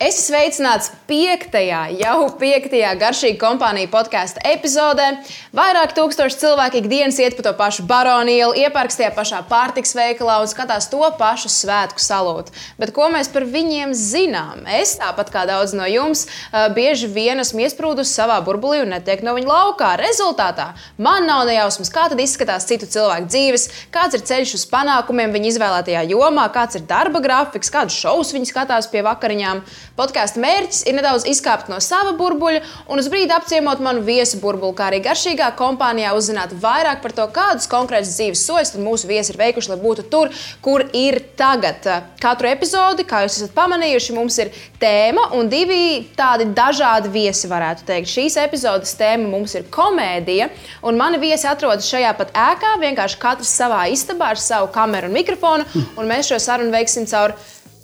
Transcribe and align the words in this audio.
Es 0.00 0.16
sveicināts 0.24 0.86
piektajā, 1.04 1.82
jau 2.00 2.30
piektajā 2.40 2.94
garšīga 2.96 3.36
kompānija 3.36 3.90
podkāstu 3.92 4.40
epizodē. 4.48 5.10
Vairāk 5.52 5.90
tūkstoši 5.92 6.38
cilvēki 6.40 6.80
ikdienas 6.80 7.18
iet 7.20 7.34
pa 7.36 7.42
to 7.44 7.50
pašu 7.58 7.84
baronu 7.84 8.32
ielu, 8.32 8.54
iepērks 8.62 8.96
tajā 8.96 9.10
pašā 9.12 9.42
pārtiks 9.50 9.92
veikalā 9.92 10.38
un 10.40 10.48
skatās 10.48 10.88
to 10.88 11.02
pašu 11.20 11.50
svētku 11.52 12.00
salūtu. 12.00 12.54
Bet 12.80 12.94
ko 12.96 13.10
mēs 13.12 13.28
par 13.28 13.44
viņiem 13.44 13.92
zinām? 13.92 14.62
Es, 14.72 14.94
tāpat 15.02 15.34
kā 15.34 15.42
daudz 15.50 15.76
no 15.76 15.84
jums, 15.84 16.24
bieži 16.72 17.12
vien 17.12 17.44
esmu 17.44 17.66
iesprūdusi 17.66 18.16
savā 18.22 18.40
burbulī 18.46 18.80
un 18.86 18.94
netiek 18.96 19.20
no 19.20 19.36
viņa 19.36 19.52
laukā. 19.52 19.92
Rezultātā 20.00 20.70
man 20.96 21.28
nav 21.28 21.44
nejausmas, 21.50 21.92
kā 21.92 22.06
tad 22.08 22.24
izskatās 22.24 22.64
citu 22.72 22.88
cilvēku 22.88 23.28
dzīves, 23.28 23.68
kāds 23.92 24.16
ir 24.16 24.24
ceļš 24.32 24.56
uz 24.62 24.66
panākumiem 24.72 25.36
viņa 25.36 25.52
izvēlētajā 25.52 26.08
jomā, 26.14 26.48
kāds 26.56 26.80
ir 26.80 26.88
darba 26.88 27.20
grafiks, 27.20 27.68
kādus 27.76 28.00
šovus 28.00 28.32
viņi 28.32 28.48
skatās 28.54 28.88
pie 28.88 29.04
vakariņām. 29.04 29.64
Podkāstu 29.98 30.40
mērķis 30.40 30.84
ir 30.86 30.94
nedaudz 30.96 31.26
izkāpt 31.28 31.68
no 31.70 31.80
sava 31.82 32.12
burbuļa 32.18 32.60
un 32.90 33.00
uz 33.02 33.08
brīdi 33.10 33.34
apciemot 33.34 33.82
manu 33.82 34.04
viesu 34.06 34.38
burbuli, 34.40 34.76
kā 34.78 34.86
arī 34.90 35.00
garšīgā 35.04 35.50
kompānijā 35.58 36.12
uzzināt 36.16 36.54
vairāk 36.62 37.02
par 37.02 37.14
to, 37.16 37.26
kādus 37.34 37.68
konkrētus 37.70 38.14
dzīves 38.14 38.44
soļus 38.46 38.74
mūsu 38.80 39.10
viesi 39.10 39.34
ir 39.34 39.40
veikuši, 39.40 39.72
lai 39.72 39.78
būtu 39.82 40.06
tur, 40.12 40.30
kur 40.64 40.86
ir 40.96 41.18
tagad. 41.38 41.88
Katru 42.22 42.50
epizodi, 42.52 43.06
kā 43.08 43.24
jūs 43.24 43.40
esat 43.40 43.54
pamanījuši, 43.56 44.16
mums 44.16 44.38
ir 44.44 44.52
tēma 44.80 45.30
un 45.36 45.50
divi 45.52 46.06
tādi 46.16 46.48
dažādi 46.56 47.12
viesi, 47.12 47.50
varētu 47.50 47.86
teikt. 47.90 48.10
Šīs 48.10 48.38
epizodes 48.40 48.94
tēma 48.98 49.28
mums 49.30 49.56
ir 49.58 49.68
komēdija, 49.74 50.50
un 50.86 51.00
mani 51.00 51.20
viesi 51.22 51.48
atrodas 51.50 51.88
šajā 51.90 52.14
pat 52.18 52.34
ēkā, 52.48 52.76
vienkārši 52.80 53.20
katrs 53.20 53.54
savā 53.60 53.84
istabā 53.92 54.32
ar 54.34 54.40
savu 54.40 54.70
kameru 54.74 55.10
un 55.10 55.18
mikrofonu, 55.18 55.66
un 55.98 56.10
mēs 56.10 56.30
šo 56.30 56.40
sarunu 56.40 56.72
veiksim 56.74 57.08
caur 57.10 57.34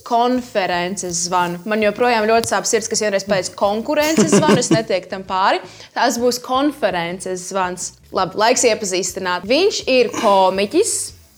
konferences 0.07 1.25
zvanu. 1.27 1.59
Man 1.67 1.83
joprojām 1.83 2.29
ļoti 2.31 2.53
sāp 2.53 2.69
sirds, 2.69 2.89
kas 2.91 3.03
vienreiz 3.03 3.27
pēc 3.27 3.51
konkurences 3.59 4.37
zvanu, 4.37 4.61
es 4.63 4.71
netieku 4.71 5.11
tam 5.11 5.27
pāri. 5.27 5.59
Tas 5.97 6.21
būs 6.23 6.39
konferences 6.45 7.49
zvans. 7.51 7.93
Labi, 8.15 8.39
laiks 8.39 8.65
iepazīstināt. 8.71 9.47
Viņš 9.51 9.83
ir 9.91 10.15
komiķis. 10.21 10.97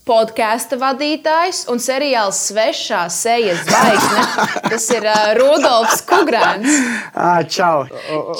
Podkāstu 0.08 0.78
vadītājs 0.80 1.66
un 1.68 1.82
seriāla 1.84 2.32
svešā 2.32 3.02
sejas 3.12 3.60
zvaigzne. 3.66 4.22
Tas 4.64 4.86
ir 4.96 5.04
uh, 5.04 5.34
Rudolfs 5.36 6.00
Kungrāns. 6.08 6.78
Čau! 7.52 7.84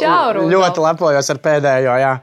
Čau, 0.01 0.33
Rudolf. 0.33 0.49
Ļoti 0.55 0.87
lepojos 0.87 1.29
ar 1.34 1.43
pēdējo. 1.45 1.99
Jā. 2.01 2.15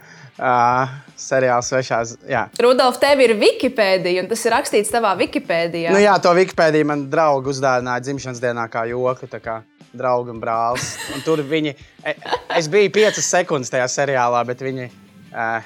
Uh, 0.41 1.04
seriāls 1.19 1.69
svešās. 1.71 2.15
Jā. 2.29 2.47
Rudolf, 2.61 2.99
tev 3.01 3.21
ir 3.23 3.35
Wikipēdija, 3.39 4.23
un 4.23 4.31
tas 4.31 4.43
ir 4.45 4.55
rakstīts 4.55 4.91
tavā 4.93 5.13
Wikipēdijā. 5.19 5.93
Nu, 5.95 6.01
jā, 6.03 6.17
to 6.23 6.33
Wikipēdiju 6.35 6.89
man 6.91 7.07
draugi 7.11 7.53
uzdāvināja 7.53 8.07
dzimšanas 8.07 8.43
dienā 8.43 8.67
kā 8.71 8.85
joku. 8.91 9.29
Kā 9.39 9.61
draugs 9.95 10.31
un 10.31 10.41
brālis. 10.41 10.95
Un 11.15 11.23
tur 11.25 11.41
viņi, 11.45 11.75
e, 12.03 12.15
es 12.59 12.67
biju 12.71 12.91
piecas 12.95 13.31
sekundes 13.31 13.71
tajā 13.73 13.87
seriālā, 13.91 14.41
bet 14.47 14.63
viņi 14.65 14.89
uh, 14.89 15.63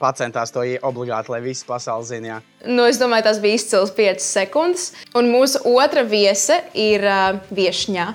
pacentās 0.00 0.52
to 0.52 0.64
obligāti, 0.86 1.32
lai 1.32 1.40
visi 1.44 1.66
pasauli 1.68 2.08
zinātu. 2.08 2.44
Nu, 2.66 2.86
es 2.88 3.00
domāju, 3.00 3.28
tas 3.28 3.40
bija 3.42 3.60
izcils 3.60 3.92
piecas 3.96 4.28
sekundes. 4.38 4.90
Un 5.16 5.30
mūsu 5.32 5.62
otra 5.76 6.04
viesa 6.08 6.60
ir 6.76 7.04
uh, 7.04 7.40
viesņā 7.54 8.12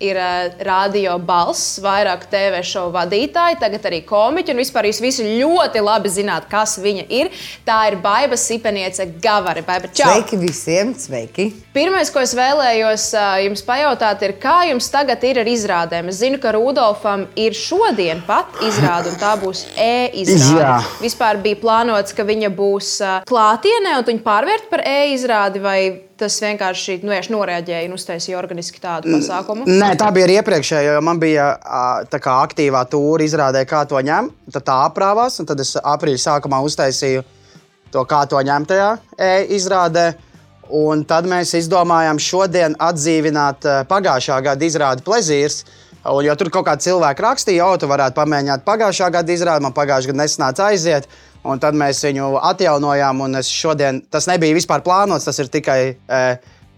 ir 0.00 0.16
uh, 0.16 0.48
radio 0.64 1.16
balss, 1.22 1.78
vairāk 1.84 2.26
TV 2.32 2.62
šovu 2.66 2.94
vadītāji, 2.94 3.58
tagad 3.60 3.86
arī 3.90 4.00
komiķi. 4.08 4.54
Un 4.54 4.62
vispār 4.62 4.88
jūs 4.88 5.00
visi 5.04 5.26
ļoti 5.40 5.82
labi 5.84 6.12
zināt, 6.12 6.48
kas 6.50 6.78
viņa 6.80 7.06
ir. 7.20 7.30
Tā 7.66 7.78
ir 7.90 7.98
Baiva 8.02 8.38
Sipeniece 8.40 9.06
Gavare. 9.22 9.62
Baiba, 9.66 9.90
čau! 9.92 10.08
Sveiki 10.08 10.40
visiem! 10.40 10.94
Sveiki! 10.96 11.50
Pirmais, 11.76 12.10
ko 12.10 12.24
es 12.24 12.34
vēlējos 12.36 13.06
uh, 13.14 13.36
jums 13.44 13.64
pajautāt, 13.66 14.24
ir, 14.26 14.36
kā 14.42 14.56
jums 14.70 14.90
tagad 14.90 15.22
ir 15.28 15.42
ar 15.44 15.50
izrādēm? 15.52 16.10
Es 16.10 16.22
zinu, 16.24 16.40
ka 16.42 16.54
Rudolfam 16.56 17.28
ir 17.38 17.56
šodien 17.56 18.24
pat 18.26 18.60
izrāde, 18.66 19.12
un 19.12 19.20
tā 19.20 19.36
būs 19.40 19.66
e-izrāde. 19.76 20.60
Jā. 20.64 20.76
Vispār 21.04 21.40
bija 21.44 21.60
plānots, 21.60 22.16
ka 22.16 22.26
viņa 22.26 22.52
būs 22.56 22.94
uh, 23.04 23.18
klātienē, 23.28 23.98
un 24.00 24.08
viņa 24.08 24.24
pārvērt 24.26 24.70
par 24.72 24.84
e-izrādi 24.88 25.62
vai 25.62 25.80
tas 26.20 26.36
vienkārši 26.44 27.00
nu, 27.02 27.14
noreaģēja 27.34 27.88
un 27.88 27.96
uztaisīja 27.96 28.38
organiski 28.38 28.82
tādu 28.82 29.10
pasākumu? 29.16 29.66
Nē, 29.68 29.94
tā 30.00 30.10
bija 30.14 30.28
arī 30.28 30.38
iepriekšējā, 30.40 30.94
jo 30.94 31.02
man 31.04 31.20
bija 31.22 31.50
kā, 32.12 32.36
aktīvā 32.44 32.84
tūra 32.92 33.26
izrādē, 33.26 33.64
kā 33.68 33.82
to 33.88 34.00
ņemt. 34.04 34.52
Tad 34.54 34.66
tā 34.68 34.78
aprāvās, 34.86 35.40
un 35.40 35.48
tad 35.48 35.62
es 35.64 35.74
aprīļa 35.80 36.24
sākumā 36.26 36.62
uztaisīju 36.66 37.24
to, 37.92 38.04
kā 38.08 38.24
to 38.30 38.40
ņemt 38.46 38.70
tajā 38.70 38.90
e-izrādē. 39.30 40.08
Un 40.80 41.02
tad 41.02 41.26
mēs 41.26 41.50
izdomājām 41.58 42.20
šodien 42.22 42.76
atdzīvināt 42.78 43.66
pagājušā 43.90 44.36
gada 44.46 44.66
izrādi 44.66 45.02
Plezīrs. 45.06 45.64
Un, 46.00 46.22
jo 46.24 46.34
tur 46.38 46.48
kaut 46.54 46.64
kāda 46.68 46.80
cilvēka 46.80 47.24
rakstīja, 47.26 47.64
jau 47.64 47.80
tu 47.82 47.88
varētu 47.90 48.16
pamēģināt 48.16 48.62
pagājušā 48.64 49.10
gada 49.18 49.34
izrādi, 49.34 49.64
man 49.66 49.74
pagājušā 49.76 50.12
gada 50.12 50.22
nesanāca 50.22 50.68
aiziet. 50.70 51.10
Un 51.48 51.60
tad 51.60 51.76
mēs 51.78 52.02
viņu 52.04 52.34
atjaunojām, 52.50 53.22
un 53.24 53.38
šodien 53.46 54.02
tas 54.12 54.28
nebija 54.28 54.56
vispār 54.56 54.82
plānots. 54.84 55.24
Tas 55.28 55.38
ir 55.40 55.48
tikai 55.52 55.78
e, 55.88 56.20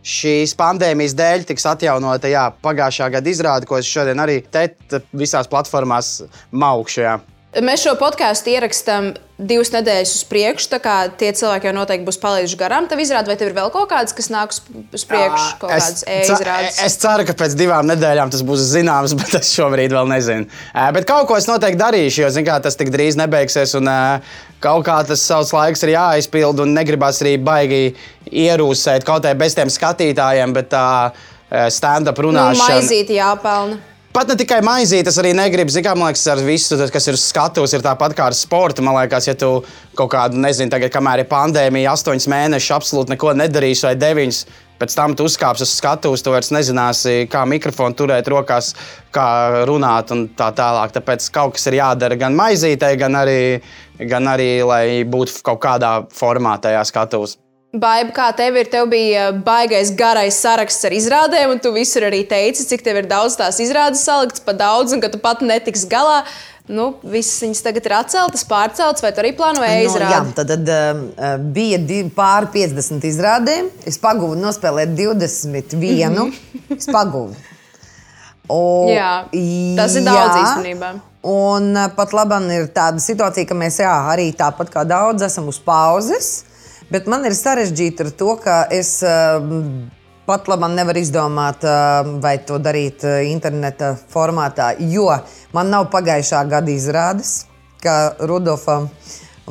šīs 0.06 0.54
pandēmijas 0.58 1.16
dēļ 1.18 1.46
tiks 1.48 1.66
atjaunota 1.72 2.30
jā, 2.30 2.46
pagājušā 2.62 3.10
gada 3.16 3.32
izrāde, 3.32 3.66
ko 3.66 3.80
es 3.80 3.90
šodien 3.90 4.22
arī 4.22 4.40
te 4.46 4.68
visās 5.10 5.50
platformās 5.50 6.20
maukšu. 6.50 7.02
Jā. 7.02 7.18
Mēs 7.60 7.82
šo 7.84 7.96
podkāstu 8.00 8.54
ierakstām 8.54 9.10
divas 9.48 9.72
nedēļas 9.74 10.12
uz 10.16 10.22
priekšu. 10.30 10.80
Tie 11.20 11.30
cilvēki 11.38 11.68
jau 11.68 11.74
noteikti 11.76 12.06
būs 12.06 12.20
palaiduši 12.22 12.58
garām. 12.60 12.86
Tev 12.90 13.02
izrādās, 13.02 13.30
vai 13.30 13.38
tev 13.40 13.50
ir 13.50 13.56
vēl 13.56 13.72
kaut 13.74 13.90
kādas, 13.90 14.14
kas 14.16 14.30
nāk 14.32 14.54
uz 14.54 15.06
priekšu, 15.08 15.58
kaut 15.62 15.72
kādas 15.72 16.04
e-izrādes? 16.06 16.78
Es 16.86 16.96
ceru, 17.02 17.26
ka 17.28 17.36
pēc 17.42 17.56
divām 17.58 17.88
nedēļām 17.90 18.32
tas 18.34 18.44
būs 18.46 18.64
zināms, 18.72 19.16
bet 19.20 19.36
es 19.40 19.52
šobrīd 19.56 19.94
vēl 19.94 20.08
nezinu. 20.12 20.48
Bet 20.96 21.08
kaut 21.08 21.28
ko 21.30 21.40
es 21.40 21.50
noteikti 21.50 21.82
darīšu, 21.82 22.24
jo 22.24 22.46
kā, 22.46 22.60
tas 22.64 22.78
tik 22.78 22.94
drīz 22.94 23.20
nebeigsies. 23.20 23.76
Un, 23.80 23.92
Kaut 24.62 24.84
kā 24.86 25.00
tas 25.02 25.18
savs 25.26 25.50
laiks 25.50 25.80
ir 25.82 25.96
jāizpild, 25.96 26.60
un 26.62 26.70
negribas 26.76 27.18
arī 27.24 27.32
baigi 27.42 27.96
ierūsēt 28.30 29.02
kaut 29.02 29.24
kā 29.26 29.32
bez 29.34 29.56
tiem 29.58 29.72
skatītājiem, 29.74 30.54
bet 30.54 30.68
tā 30.70 30.84
stand-up 31.74 32.20
nu, 32.20 32.28
runāšana. 32.28 32.68
Nu, 32.68 32.76
maizīti 32.78 33.18
jāpelna. 33.18 33.80
Pat 34.12 34.28
ne 34.28 34.34
tikai 34.36 34.58
maizīte, 34.60 35.08
es 35.08 35.16
arī 35.16 35.30
negribu, 35.32 35.72
zināmā 35.72 35.96
mērā, 35.96 36.10
liekas, 36.12 36.26
ar 36.28 36.40
visu, 36.44 36.76
kas 36.92 37.06
ir 37.08 37.16
skatus, 37.16 37.72
ir 37.72 37.80
tāpat 37.80 38.12
kā 38.12 38.26
ar 38.28 38.34
sportu. 38.36 38.84
Man 38.84 38.98
liekas, 38.98 39.24
ja 39.30 39.32
tu 39.40 39.62
kaut 39.96 40.10
kādu, 40.12 40.36
nezinu, 40.36 40.68
tagad, 40.74 40.92
kamēr 40.92 41.22
ir 41.22 41.28
pandēmija, 41.30 41.94
astoņus 41.96 42.28
mēnešus 42.28 42.74
absolūti 42.76 43.14
neko 43.14 43.32
nedarīsi 43.40 43.86
vai 43.88 43.94
deviņus. 43.96 44.40
Pēc 44.82 44.96
tam 44.98 45.14
tu 45.16 45.24
uzkāpsi 45.24 45.64
uz 45.64 45.72
skatuves, 45.78 46.20
tu 46.20 46.34
vairs 46.34 46.52
nezināsi, 46.52 47.22
kā 47.32 47.46
mikrofonu 47.48 47.96
turēt 47.96 48.28
rokās, 48.28 48.74
kā 49.16 49.28
runāt 49.70 50.12
un 50.12 50.26
tā 50.36 50.50
tālāk. 50.60 50.92
Tāpēc 50.92 51.30
kaut 51.32 51.56
kas 51.56 51.64
ir 51.70 51.78
jādara 51.78 52.18
gan 52.20 52.36
maizītei, 52.36 52.98
gan 53.00 53.16
arī, 53.22 53.38
gan 54.12 54.28
arī 54.28 54.50
lai 54.60 54.84
būtu 55.08 55.40
kaut 55.48 55.62
kādā 55.64 55.94
formā 56.12 56.58
tajā 56.60 56.84
skatuves. 56.90 57.38
Baiba, 57.72 58.12
kā 58.12 58.26
tev 58.36 58.58
ir, 58.60 58.68
tev 58.68 58.90
bija 58.92 59.30
baigais 59.32 59.94
garais 59.96 60.36
saraksts 60.36 60.84
ar 60.84 60.92
izrādēm, 60.92 61.54
un 61.54 61.60
tu 61.62 61.70
visur 61.72 62.04
arī 62.04 62.18
teici, 62.28 62.66
cik 62.68 62.82
tev 62.84 62.98
ir 63.00 63.06
daudz 63.08 63.38
tās 63.40 63.56
izrādes 63.64 64.02
salikts, 64.04 64.42
pa 64.44 64.52
daudz, 64.52 64.92
un 64.92 65.00
ka 65.00 65.08
tu 65.08 65.16
pat 65.22 65.40
netiks 65.40 65.86
galā. 65.88 66.18
Nu, 66.68 66.90
visas 67.00 67.40
viņas 67.42 67.64
tagad 67.64 67.88
ir 67.88 67.94
atceltas, 67.96 68.44
pārceltas, 68.46 69.00
vai 69.02 69.14
tu 69.16 69.24
arī 69.24 69.32
plānoji 69.40 69.72
nu, 69.72 69.88
izrādīt? 69.88 70.12
Jā, 70.12 70.36
tad, 70.36 70.52
tad 70.52 70.68
uh, 70.68 71.32
bija 71.56 71.80
divi, 71.80 72.12
pāri 72.12 72.52
50 72.52 73.08
izrādēm. 73.08 73.72
Es 73.88 73.96
pagūvu 74.04 74.36
nospēlēt 74.36 74.92
21. 74.92 75.80
Mm 75.80 76.20
-hmm. 76.20 76.76
Es 76.76 76.92
pagūvu. 76.92 77.34
O, 78.52 78.62
jā, 78.92 79.24
tas 79.80 79.96
ir 79.96 80.04
daudz 80.04 80.36
jā, 80.36 80.44
īstenībā. 80.44 80.94
Un 81.24 81.74
pat 81.96 82.12
labi 82.12 82.44
ir 82.52 82.68
tāda 82.68 83.00
situācija, 83.00 83.48
ka 83.48 83.54
mēs 83.54 83.80
jā, 83.80 83.96
arī 84.12 84.32
tāpat 84.36 84.68
kā 84.68 84.84
daudz 84.84 85.22
esam 85.22 85.48
uz 85.48 85.58
pauzes. 85.58 86.51
Bet 86.92 87.06
man 87.08 87.24
ir 87.24 87.32
sarežģīti 87.32 88.04
ar 88.04 88.08
to, 88.20 88.32
ka 88.42 88.54
es 88.74 88.98
ehm, 89.06 89.86
pat 90.28 90.48
labi 90.50 90.68
nevaru 90.74 91.00
izdomāt, 91.00 91.64
ehm, 91.64 92.18
vai 92.20 92.34
to 92.44 92.58
darīt 92.60 93.06
eh, 93.08 93.30
interneta 93.30 93.94
formātā, 94.12 94.74
jo 94.92 95.06
man 95.56 95.72
nav 95.72 95.88
pagājušā 95.94 96.42
gada 96.52 96.68
izrādes, 96.74 97.46
kā 97.80 97.96
Rudolfam. 98.20 98.90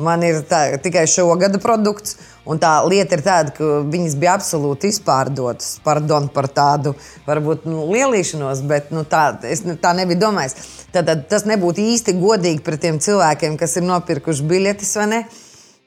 Man 0.02 0.22
ir 0.22 0.44
tā, 0.48 0.62
tikai 0.84 1.02
šo 1.10 1.26
gada 1.40 1.58
produkts. 1.62 2.14
Un 2.48 2.58
tā 2.58 2.70
lieta 2.90 3.14
ir 3.14 3.22
tāda, 3.22 3.52
ka 3.54 3.66
viņas 3.86 4.16
bija 4.18 4.32
absolūti 4.34 4.88
izpārdotas. 4.90 5.76
Pardon 5.84 6.26
par 6.32 6.48
tādu, 6.50 6.94
varbūt 7.26 7.68
nu, 7.70 7.84
lielīšanos, 7.90 8.64
bet 8.66 8.90
nu, 8.94 9.04
tā, 9.06 9.28
es 9.46 9.62
nu, 9.66 9.76
tā 9.78 9.92
nebiju 9.98 10.24
domājis. 10.24 10.56
Tad, 10.94 11.06
tad 11.06 11.28
tas 11.30 11.46
nebūtu 11.46 11.84
īsti 11.92 12.16
godīgi 12.18 12.64
pret 12.66 12.82
tiem 12.82 12.98
cilvēkiem, 13.02 13.58
kas 13.60 13.78
ir 13.78 13.86
nopirkuši 13.86 14.50
biļetes 14.50 14.98
vai 14.98 15.08
ne. 15.14 15.22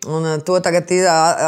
Un 0.09 0.27
eh, 0.31 0.41
to 0.45 0.57
tagad 0.63 0.91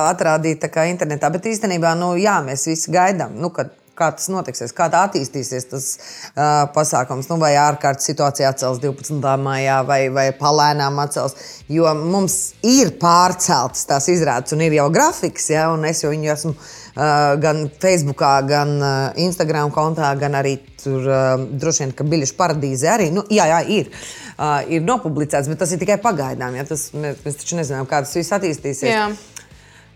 atrādīt 0.04 0.64
internetā. 0.68 1.32
Bet 1.34 1.50
īstenībā, 1.50 1.96
nu, 2.00 2.16
jā, 2.22 2.40
mēs 2.46 2.68
visi 2.70 2.94
gaidām, 2.94 3.38
nu, 3.42 3.52
kad 3.56 3.76
kā 3.98 4.12
tas 4.14 4.30
notiksies, 4.32 4.74
kā 4.78 4.88
tā 4.94 5.02
attīstīsies 5.08 5.68
tas 5.72 5.88
uh, 5.98 6.68
pasākums. 6.76 7.30
Nu, 7.32 7.40
vai 7.42 7.54
ārkārtas 7.60 8.08
situācija 8.12 8.52
atcels 8.54 8.82
12. 8.84 9.18
maijā, 9.42 9.80
vai, 9.88 10.02
vai 10.14 10.28
palēnām 10.38 11.02
atcels. 11.02 11.34
Jo 11.72 11.92
mums 11.98 12.38
ir 12.68 12.94
pārceltas 13.02 13.88
tās 13.90 14.10
izrādes, 14.14 14.54
un 14.56 14.64
ir 14.66 14.78
jau 14.78 14.90
grafiks, 14.94 15.50
ja, 15.54 15.68
un 15.74 15.88
es 15.90 16.04
jau 16.04 16.14
viņu 16.14 16.32
esmu 16.36 16.54
uh, 16.54 17.34
gan 17.42 17.66
Facebook, 17.82 18.22
gan 18.50 18.78
uh, 18.78 18.94
Instagram 19.26 19.74
kontā, 19.76 20.14
gan 20.20 20.38
arī 20.38 20.58
tur 20.78 21.10
droši 21.58 21.84
vien, 21.84 21.92
ka 21.98 22.06
biļešu 22.08 22.38
paradīze 22.38 22.90
arī 22.94 23.10
nu, 23.12 23.26
jā, 23.34 23.50
jā, 23.50 23.62
ir. 23.80 23.90
Uh, 24.38 24.60
ir 24.70 24.84
nopublicēts, 24.86 25.50
bet 25.50 25.58
tas 25.58 25.72
ir 25.74 25.82
tikai 25.82 25.98
pagaidām. 26.02 26.54
Ja? 26.60 26.66
Tas, 26.70 26.92
mēs, 26.94 27.24
mēs 27.26 27.40
taču 27.42 27.58
nezinām, 27.58 27.88
kā 27.90 28.04
tas 28.06 28.14
viss 28.14 28.36
attīstīsies. 28.38 28.92
Jā. 28.92 29.08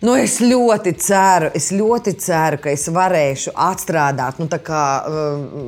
Nu, 0.02 0.16
es 0.18 0.40
ļoti 0.42 0.96
ceru, 0.98 1.52
es 1.54 1.68
ļoti 1.78 2.16
ceru, 2.18 2.58
ka 2.64 2.72
es 2.74 2.88
varēšu 2.90 3.52
atstrādāt 3.54 4.40
nu, 4.42 4.48
kā, 4.50 4.86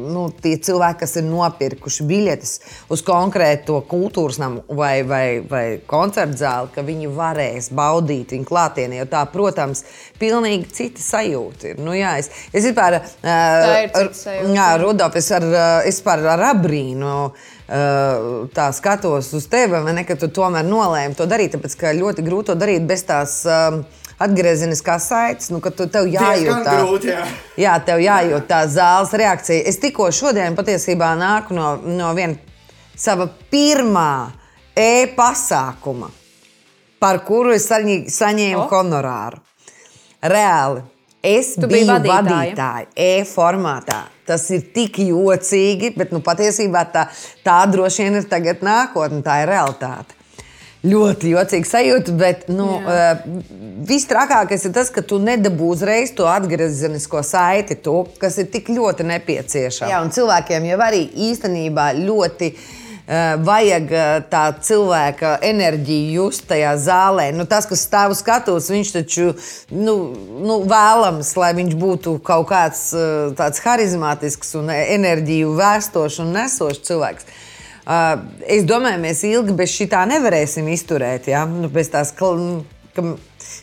nu, 0.10 0.24
tie 0.42 0.56
cilvēki, 0.58 1.00
kas 1.04 1.14
ir 1.22 1.28
nopirkuši 1.28 2.08
biļetes 2.10 2.54
uz 2.96 3.06
konkrēto 3.06 3.78
kultūras 3.92 4.42
namu 4.42 4.66
vai, 4.74 5.04
vai, 5.06 5.28
vai 5.46 5.64
koncertu 5.86 6.42
zāli, 6.42 6.74
ka 6.74 6.82
viņi 6.88 7.14
varēs 7.14 7.70
baudīt 7.78 8.34
viņu 8.34 8.50
klātienē. 8.50 9.04
Jo 9.04 9.08
tā, 9.14 9.22
protams, 9.30 9.86
pilnīgi 10.18 10.72
cita 10.82 11.06
sajūta 11.06 11.76
ir. 11.76 11.86
Nu, 11.86 11.94
jā, 11.94 12.18
es, 12.24 12.34
es 12.50 12.66
vispār, 12.66 13.04
uh, 13.06 14.22
jā, 14.50 14.70
Rudolf, 14.82 15.22
es 15.22 15.30
ar, 15.38 15.46
es 15.86 16.02
par, 16.02 16.26
ar 16.34 16.50
abrīnu. 16.56 17.18
Uh, 17.64 18.50
tā 18.54 18.66
skatos 18.76 19.30
uz 19.38 19.46
tevi, 19.50 19.78
ne, 19.94 20.02
ka 20.06 20.18
tu 20.20 20.28
tomēr 20.34 20.66
nolēmi 20.68 21.16
to 21.18 21.30
darīt. 21.30 21.54
Tāpēc, 21.54 21.78
ka 21.80 21.94
ļoti 21.96 22.26
grūti 22.26 22.50
to 22.50 22.58
darīt 22.60 22.90
bez 22.90 23.06
tās 23.08 23.40
uh, 23.48 23.84
atgriezeniskās 24.24 25.08
saites, 25.12 25.50
nu, 25.54 25.60
ka 25.64 25.72
tu, 25.76 25.88
tev 25.92 26.08
jājūt 26.12 26.64
tā, 26.66 26.78
grūti, 26.80 27.12
jā. 27.12 27.26
jā, 27.60 27.76
tev 27.88 28.02
jājūt 28.04 28.48
tā 28.50 28.62
zāles 28.72 29.14
reakcija. 29.20 29.66
Es 29.70 29.80
tikko 29.82 30.10
šodien 30.16 30.58
patiesībā 30.58 31.14
nāku 31.20 31.58
no, 31.58 31.76
no 31.84 32.14
viena 32.18 32.38
sava 32.96 33.28
pirmā 33.52 34.32
e-pasākuma, 34.78 36.10
par 37.04 37.22
kuru 37.28 37.54
es 37.58 37.68
saņi, 37.70 38.04
saņēmu 38.14 38.64
oh. 38.66 38.72
honorāru. 38.72 39.44
Reāli. 40.24 40.88
Es 41.24 41.54
tu 41.56 41.70
biju 41.72 41.88
vadītāja 42.04 42.90
e-formātā. 43.00 44.02
Tas 44.28 44.44
ir 44.56 44.66
tik 44.76 45.00
jocīgi, 45.04 45.94
bet 45.96 46.12
nu, 46.16 46.20
patiesībā 46.24 46.84
tā, 46.92 47.06
tā 47.44 47.62
droši 47.72 48.08
vien 48.08 48.20
ir 48.20 48.28
tagad 48.32 48.64
nākotne, 48.64 49.22
tā 49.24 49.42
ir 49.44 49.52
realitāte 49.52 50.23
ļoti 50.84 51.32
jocīga 51.32 51.70
sajūta, 51.70 52.14
bet 52.20 52.46
nu, 52.52 52.68
uh, 52.82 53.24
viss 53.88 54.08
trakākais 54.10 54.68
ir 54.68 54.76
tas, 54.76 54.92
ka 54.92 55.04
tu 55.06 55.20
nedabū 55.24 55.72
uzreiz 55.76 56.12
to 56.16 56.28
atgriezenisko 56.28 57.24
saiti, 57.24 57.80
to, 57.80 58.04
kas 58.20 58.40
ir 58.44 58.50
tik 58.52 58.72
ļoti 58.74 59.08
nepieciešama. 59.08 59.92
Jā, 59.92 60.04
un 60.04 60.12
cilvēkiem 60.14 60.72
jau 60.74 60.80
arī 60.84 61.06
īstenībā 61.32 61.94
ļoti. 62.04 62.54
Uh, 62.54 62.80
vajag 63.44 63.90
uh, 63.92 64.12
tā 64.32 64.46
cilvēka 64.64 65.34
enerģiju 65.44 66.22
just 66.22 66.46
tajā 66.48 66.70
zālē. 66.80 67.26
Nu, 67.36 67.44
tas, 67.44 67.68
kas 67.68 67.84
stāv 67.84 68.14
uz 68.16 68.22
skatuves, 68.24 68.70
viņš 68.72 68.92
taču 68.96 69.26
nu, 69.76 69.96
nu, 70.40 70.62
vēlams, 70.72 71.34
lai 71.36 71.52
viņš 71.58 71.76
būtu 71.82 72.14
kaut 72.24 72.48
kāds 72.54 72.86
uh, 72.96 73.34
tāds 73.36 73.60
harizmātisks 73.66 74.56
un 74.56 74.72
enerģiju 74.72 75.52
vēstošs 75.60 76.22
un 76.24 76.32
nesošs 76.38 76.80
cilvēks. 76.88 77.28
Es 77.84 78.64
domāju, 78.68 79.02
mēs 79.04 79.24
ilgi 79.28 79.56
bez 79.60 79.74
šī 79.76 79.90
tā 79.92 80.04
nevarēsim 80.08 80.70
izturēt. 80.72 81.28
Ja? 81.32 81.44
Nu, 81.50 81.68
bez 81.72 81.92
tās, 81.92 82.14
ka, 82.16 82.30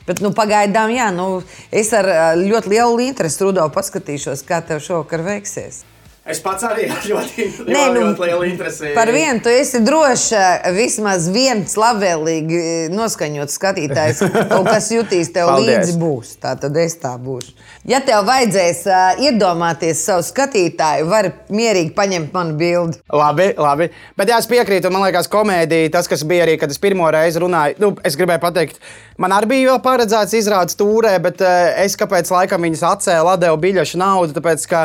bet 0.08 0.20
nu, 0.25 0.32
pagaidām, 0.37 0.93
jā, 0.93 1.08
nu, 1.14 1.28
es 1.72 1.93
ar 1.96 2.37
ļoti 2.40 2.75
lielu 2.75 3.06
interesi 3.06 3.40
Rudolf 3.44 3.72
paskatīšos, 3.76 4.44
kā 4.49 4.61
tev 4.67 4.82
šovakar 4.84 5.25
veiksies. 5.25 5.84
Es 6.31 6.38
pats 6.44 6.62
arī 6.69 6.87
ļoti, 7.11 7.47
Nē, 7.67 7.81
nu, 7.94 8.03
ļoti 8.05 8.23
lielu 8.29 8.47
interesi. 8.47 8.93
Par 8.94 9.11
vienu 9.15 9.43
tu 9.43 9.50
esi 9.50 9.81
drošs, 9.82 10.29
vismaz 10.77 11.27
viens 11.32 11.75
labvēlīgi 11.81 12.61
noskaņots 12.94 13.56
skatītājs, 13.59 14.23
kaut 14.53 14.69
kas 14.69 14.91
jutīs 14.94 15.32
tev 15.35 15.50
Paldies. 15.50 15.71
līdzi 15.71 15.97
būs. 15.99 16.32
Tā 16.43 16.55
tad 16.61 16.79
es 16.79 16.94
tā 17.03 17.17
būšu. 17.19 17.56
Ja 17.91 18.03
tev 18.05 18.27
vajadzēs 18.29 18.82
uh, 18.87 19.21
iedomāties 19.25 20.05
savu 20.06 20.23
skatītāju, 20.27 21.09
var 21.11 21.31
mierīgi 21.50 21.94
paņemt 21.97 22.35
manu 22.37 22.56
bildi. 22.61 23.00
Labi, 23.11 23.50
labi. 23.59 23.91
Bet 24.21 24.31
jā, 24.31 24.38
es 24.43 24.49
piekrītu, 24.50 24.93
man 24.93 25.06
liekas, 25.09 25.31
komēdija, 25.32 25.91
tas, 25.97 26.09
kas 26.11 26.23
bija 26.29 26.47
arī, 26.47 26.59
kad 26.61 26.71
es 26.71 26.79
pirmo 26.82 27.09
reizi 27.11 27.43
runāju, 27.43 27.81
nu, 27.82 27.94
es 28.06 28.19
gribēju 28.21 28.44
pateikt, 28.44 28.82
man 29.19 29.35
arī 29.35 29.55
bija 29.55 29.73
vēl 29.73 29.81
paredzēts 29.85 30.37
izrādes 30.38 30.79
tūrē, 30.79 31.17
bet 31.25 31.43
uh, 31.43 31.73
es 31.82 31.97
kāpēc 31.99 32.31
laikam 32.37 32.69
viņas 32.69 32.85
atcēlu, 32.94 33.32
atdevu 33.35 33.62
biļešu 33.65 34.00
naudu, 34.05 34.37
tāpēc, 34.37 34.69
ka 34.71 34.85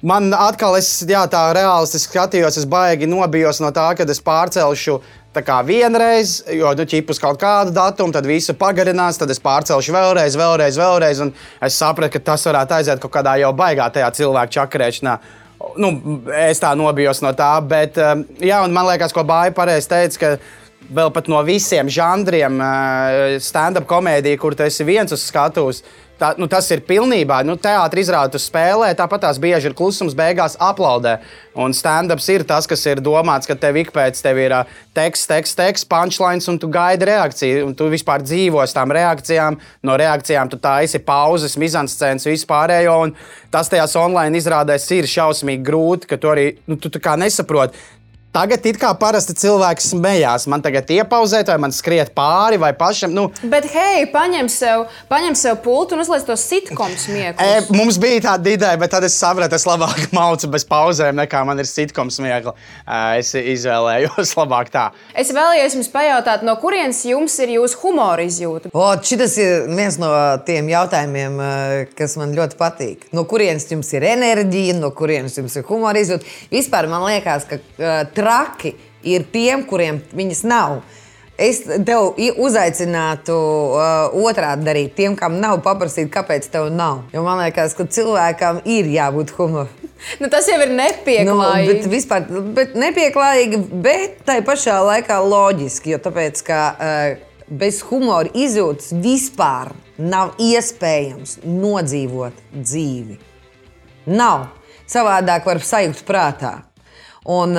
Man 0.00 0.30
atkal, 0.32 0.78
es 0.78 1.02
jā, 1.04 1.20
tā 1.28 1.42
reālistiski 1.52 2.14
skatījos, 2.14 2.56
es 2.56 2.64
baigi 2.68 3.08
nobijos 3.08 3.58
no 3.60 3.68
tā, 3.76 3.90
ka 3.98 4.06
es 4.08 4.22
pārcelšu 4.24 4.94
tā 5.36 5.42
kā 5.44 5.58
vienreiz, 5.66 6.38
jo 6.56 6.70
nu, 6.74 6.86
ķipus 6.88 7.20
kaut 7.22 7.36
kādu 7.42 7.74
datumu, 7.76 8.14
tad 8.14 8.24
visu 8.26 8.54
pagarinās, 8.58 9.20
tad 9.20 9.30
es 9.30 9.42
pārcelšu 9.44 9.92
vēlreiz, 9.94 10.38
vēlreiz, 10.40 10.78
vēlreiz. 10.80 11.20
Un 11.26 11.34
es 11.66 11.76
sapratu, 11.76 12.14
ka 12.16 12.32
tas 12.32 12.48
varētu 12.48 12.78
aiziet 12.78 13.02
kaut 13.02 13.12
kādā 13.18 13.36
jau 13.42 13.52
baigā 13.56 13.90
tajā 13.92 14.08
cilvēku 14.22 14.56
čakarēšanā. 14.56 15.18
Nu, 15.76 15.92
es 16.48 16.62
tā 16.62 16.72
nobijos 16.80 17.20
no 17.20 17.34
tā, 17.36 17.52
bet 17.60 18.00
um, 18.00 18.24
jā, 18.40 18.62
man 18.72 18.88
liekas, 18.88 19.12
ko 19.12 19.26
Bāja 19.28 19.52
pareizi 19.54 19.90
teica, 19.92 20.20
ka 20.22 20.90
vēl 20.96 21.12
pat 21.12 21.28
no 21.28 21.44
visiem 21.44 21.92
žanriem 21.92 22.56
uh, 22.56 23.36
stand-up 23.44 23.84
komēdija, 23.90 24.40
kur 24.40 24.56
tu 24.56 24.64
esi 24.64 24.88
viens 24.88 25.12
uz 25.12 25.28
skatuves 25.28 25.84
Tā, 26.20 26.34
nu, 26.36 26.44
tas 26.52 26.66
ir 26.68 26.82
pilnībā 26.84 27.38
nu, 27.48 27.54
teātris 27.56 28.04
izrāda, 28.04 28.34
tu 28.34 28.40
spēlē, 28.42 28.90
tāpat 28.96 29.22
tās 29.24 29.38
bieži 29.40 29.70
ir 29.70 29.74
klusums, 29.76 30.12
beigās 30.16 30.58
aplaudē. 30.60 31.14
Un 31.56 31.72
stand-ups 31.72 32.26
ir 32.28 32.44
tas, 32.44 32.68
kas 32.68 32.84
ir 32.90 33.00
domāts, 33.00 33.48
ka 33.48 33.56
tev 33.56 33.78
ik 33.80 33.88
pēc 33.94 34.20
tev 34.20 34.38
ir 34.42 34.52
uh, 34.52 34.74
teksts, 34.96 35.30
teksts, 35.30 35.56
teksts, 35.56 35.88
punchlines, 35.88 36.44
un 36.52 36.60
tu 36.60 36.68
gaidi 36.70 37.08
reakciju. 37.08 37.62
Un 37.70 37.72
tu 37.78 37.88
vispār 37.88 38.20
dzīvo 38.26 38.60
uz 38.60 38.74
tām 38.76 38.92
reakcijām, 38.92 39.56
no 39.88 39.96
reakcijām 39.96 40.52
tu 40.52 40.60
taisi 40.60 41.00
pauzes, 41.06 41.56
mizanscēnas, 41.60 42.28
vispārējo. 42.28 42.98
Tas 43.50 43.72
tajās 43.72 43.96
online 43.96 44.36
izrādēs 44.36 44.90
ir 44.98 45.08
šausmīgi 45.08 45.64
grūti, 45.66 46.10
ka 46.12 46.20
tu 46.20 46.34
arī 46.34 46.50
nu, 46.68 46.76
tu, 46.76 46.92
tu 46.92 47.00
nesaproti 47.00 47.80
Tagad 48.30 48.62
it 48.70 48.76
kā 48.78 48.92
parasti 48.94 49.34
cilvēki 49.34 49.82
smējās. 49.82 50.44
Man 50.50 50.62
tagad 50.62 50.86
iepauzēt, 50.94 51.48
vai 51.50 51.56
man 51.64 51.72
skriet 51.74 52.12
pāri, 52.14 52.60
vai 52.62 52.68
pašam. 52.78 53.10
Nu. 53.10 53.24
Bet, 53.42 53.64
hei, 53.74 54.04
paņem 54.12 54.46
sev, 54.46 54.84
paņem 55.10 55.34
sev 55.34 55.56
pultu 55.64 55.96
un 55.96 56.04
uzliek 56.04 56.22
to 56.28 56.36
sitkomu 56.38 56.94
smieklus. 56.94 57.42
E, 57.42 57.64
mums 57.74 57.98
bija 57.98 58.20
tāda 58.28 58.52
ideja, 58.52 58.78
bet 58.78 58.92
tad 58.94 59.02
es 59.08 59.16
sapratu, 59.18 59.58
es 59.58 59.66
labāk 59.66 60.04
maucu 60.14 60.46
bez 60.52 60.62
pauzēm, 60.68 61.18
nekā 61.18 61.40
man 61.48 61.58
ir 61.58 61.66
sitkomu 61.66 62.14
smiekli. 62.14 62.52
E, 62.84 63.00
es 63.18 63.32
izvēlējos 63.34 64.36
labāk 64.38 64.70
tā. 64.70 64.86
Es 65.18 65.34
vēlējos 65.34 65.80
jums 65.80 65.90
pajautāt, 65.90 66.46
no 66.46 66.54
kurienes 66.62 67.02
jums 67.10 67.34
ir 67.42 67.56
jūsu 67.56 67.82
humora 67.82 68.28
izjūta? 68.28 68.70
O, 68.70 68.86
šis 69.02 69.36
ir 69.42 69.66
viens 69.74 69.98
no 69.98 70.12
tiem 70.46 70.70
jautājumiem, 70.70 71.42
kas 71.98 72.14
man 72.22 72.38
ļoti 72.38 72.60
patīk. 72.62 73.10
No 73.10 73.26
kurienes 73.26 73.66
jums 73.74 73.90
ir 73.98 74.06
enerģija, 74.14 74.78
no 74.78 74.94
kurienes 74.94 75.34
jums 75.42 75.58
ir 75.58 75.66
humora 75.66 75.98
izjūta? 75.98 76.30
Vispār 76.54 76.86
man 76.94 77.08
liekas, 77.10 77.50
ka 77.50 77.58
traki 78.20 78.76
ir 79.06 79.26
tiem, 79.32 79.64
kuriem 79.68 80.00
viņas 80.16 80.42
nav. 80.48 80.80
Es 81.40 81.62
tev 81.64 82.18
uzaicinātu 82.44 83.32
uh, 83.32 84.16
otrādi 84.28 84.66
darīt, 84.66 84.90
tiem, 84.98 85.14
kam 85.16 85.38
nav 85.40 85.62
paprasīt, 85.64 86.10
kāpēc 86.12 86.50
tev 86.52 86.68
nav. 86.74 87.06
Jo 87.14 87.22
man 87.24 87.40
liekas, 87.40 87.72
ka 87.78 87.86
cilvēkam 87.88 88.60
ir 88.68 88.90
jābūt 88.92 89.36
humoram. 89.38 89.76
Nu, 90.16 90.30
tas 90.32 90.46
jau 90.48 90.56
ir 90.64 90.70
nepieklājīgi. 90.72 91.26
Nu, 91.28 91.74
bet, 91.74 91.86
vispār, 91.92 92.22
bet 92.56 92.70
nepieklājīgi, 92.72 93.58
bet 93.84 94.22
tai 94.24 94.38
pašā 94.44 94.78
laikā 94.80 95.18
loģiski. 95.20 95.92
Jo 95.92 95.98
tāpēc, 96.00 96.40
ka, 96.46 96.60
uh, 96.72 97.26
bez 97.50 97.82
humora 97.88 98.30
izjūtas 98.32 98.94
vispār 99.02 99.74
nav 100.00 100.36
iespējams 100.40 101.40
nodzīvot 101.44 102.40
dzīvi. 102.54 103.18
Nav. 104.08 104.48
Savādāk 104.90 105.44
var 105.46 105.60
sajust 105.62 106.02
prātā. 106.08 106.54
Un, 107.28 107.52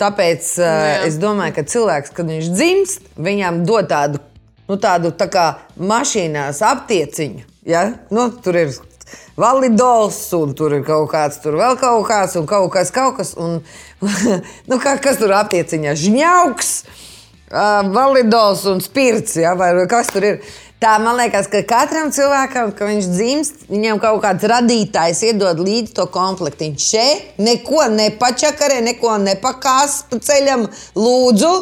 tāpēc 0.00 0.46
Jā. 0.56 0.72
es 1.04 1.18
domāju, 1.20 1.58
ka 1.58 1.66
cilvēks, 1.68 2.14
kad 2.16 2.30
viņš 2.32 2.48
dzimst, 2.48 3.10
viņam 3.20 3.60
dod 3.68 3.90
tādu, 3.90 4.22
nu, 4.70 4.78
tādu 4.80 5.12
tā 5.12 5.28
kā 5.32 5.46
mašīnās 5.76 6.62
aptieciņu. 6.64 7.44
Ja? 7.68 7.90
Nu, 8.14 8.30
tur 8.30 8.56
ir 8.56 8.72
validols, 9.36 10.18
un 10.38 10.54
tur 10.56 10.78
ir 10.78 10.84
kaut 10.86 11.10
kāds, 11.12 11.40
tur 11.42 11.58
vēl 11.60 11.76
kaut 11.80 12.06
kāds, 12.08 12.38
un 12.40 12.48
kaut 12.48 12.70
kas, 12.72 12.92
kaut 12.94 13.18
kas. 13.18 13.34
Un, 13.36 13.60
nu, 14.70 14.80
kā, 14.80 14.96
kas 15.02 15.20
tur 15.20 15.34
aptieciņā? 15.36 15.92
Žņauks, 16.00 16.72
uh, 17.50 17.82
validols 17.92 18.64
un 18.72 18.80
spirts, 18.84 19.36
ja? 19.42 19.52
vai 19.58 19.74
kas 19.90 20.12
tur 20.14 20.30
ir. 20.32 20.40
Tā 20.76 20.98
man 21.00 21.16
liekas, 21.16 21.46
ka 21.48 21.62
katram 21.64 22.10
cilvēkam, 22.12 22.74
kad 22.76 22.90
viņš 22.90 23.06
dzimst, 23.08 23.62
viņam 23.70 24.00
kaut 24.02 24.18
kāds 24.24 24.44
radītājs 24.52 25.22
iedod 25.30 25.62
līdzi 25.64 25.94
to 25.96 26.04
komplektu. 26.12 26.66
Viņš 26.66 26.88
šeit 26.90 27.38
neko 27.40 27.86
nepačakarē, 27.94 28.82
neko 28.84 29.14
nepakās 29.22 30.02
pa 30.10 30.20
ceļam. 30.20 30.66
Lūdzu, 31.00 31.54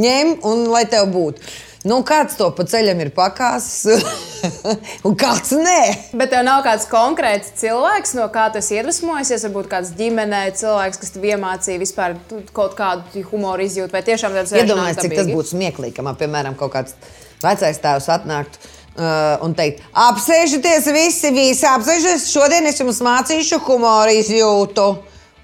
ņem 0.00 0.38
un 0.48 0.64
lai 0.72 0.86
tev 0.88 1.10
būtu. 1.12 1.44
Nu, 1.84 1.98
kāds 2.06 2.38
to 2.38 2.46
pa 2.54 2.64
ceļam 2.64 3.00
ir 3.02 3.10
pakāsis, 3.12 4.06
un 5.06 5.16
kāds 5.20 5.50
nē. 5.52 5.80
Bet 6.16 6.30
tev 6.32 6.44
nav 6.46 6.62
kāds 6.64 6.86
konkrēts 6.88 7.52
cilvēks, 7.58 8.14
no 8.16 8.28
kā 8.32 8.46
tas 8.54 8.70
iedvesmojies. 8.72 9.44
Varbūt 9.48 9.68
kāds 9.68 9.90
ģimenē 9.98 10.44
cilvēks, 10.56 11.02
kas 11.02 11.12
tev 11.12 11.26
iemācīja 11.28 11.82
vispār 11.82 12.14
kaut 12.56 12.78
kādu 12.78 13.26
humoru 13.34 13.66
izjūtu, 13.66 13.92
vai 13.92 14.04
tiešām 14.06 14.38
tāds 14.38 14.54
ir. 14.54 14.62
Iedomājieties, 14.62 15.10
cik 15.10 15.18
tas 15.18 15.28
būtu 15.34 15.56
smieklīgi, 15.56 16.06
man, 16.06 16.16
piemēram, 16.22 16.56
kaut 16.56 16.72
kāds 16.78 16.96
vecais 17.46 17.82
tēvs 17.82 18.08
atnāktu. 18.16 18.70
Uh, 18.92 19.40
un 19.40 19.54
teikt, 19.56 19.78
apsēžieties 19.96 20.90
visi, 20.92 21.30
visi 21.32 21.64
apsēžieties. 21.64 22.26
Šodien 22.28 22.66
es 22.68 22.76
jums 22.82 23.00
mācīšu 23.00 23.62
humoru 23.64 24.12
izjūtu. 24.18 24.84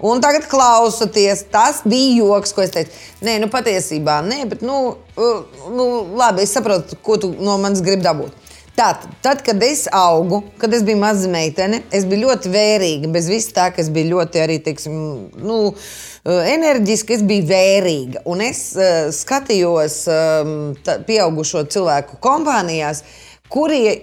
Un 0.05 0.21
tagad 0.23 0.45
klausieties, 0.47 1.41
tas 1.51 1.81
bija 1.83 2.21
joks, 2.21 2.53
ko 2.55 2.61
es 2.63 2.71
teicu. 2.71 2.93
Nē, 3.25 3.39
nu 3.41 3.49
patiesībā 3.51 4.19
nē, 4.23 4.43
bet 4.51 4.61
nu, 4.63 4.77
uh, 5.17 5.63
nu, 5.73 5.87
labi, 6.19 6.45
es 6.45 6.53
saprotu, 6.55 6.99
ko 7.03 7.17
tu 7.19 7.33
no 7.41 7.57
manis 7.59 7.81
gribi 7.83 8.05
dabūt. 8.05 8.37
Tad, 8.79 9.09
tad, 9.25 9.41
kad 9.43 9.59
es 9.65 9.87
augu, 9.91 10.43
kad 10.61 10.71
es 10.71 10.85
biju 10.87 11.01
maza 11.01 11.27
meitene, 11.27 11.81
es 11.91 12.05
biju 12.07 12.29
ļoti 12.29 12.51
vērīga. 12.53 13.09
Bez 13.11 13.27
vis 13.27 13.49
tā, 13.51 13.65
ka 13.75 13.81
es 13.83 13.89
biju 13.91 14.13
ļoti 14.13 14.39
arī, 14.39 14.55
teiksim, 14.63 14.93
nu, 15.35 15.57
enerģiska, 16.29 17.15
es 17.17 17.25
biju 17.25 17.47
vērīga. 17.49 18.23
Un 18.29 18.43
es 18.45 18.61
uh, 18.77 19.09
skatījos 19.15 20.01
um, 20.11 20.55
pieaugušo 21.07 21.65
cilvēku 21.73 22.19
kompānijās, 22.23 23.03
kuri 23.51 23.83
uh, 23.89 24.01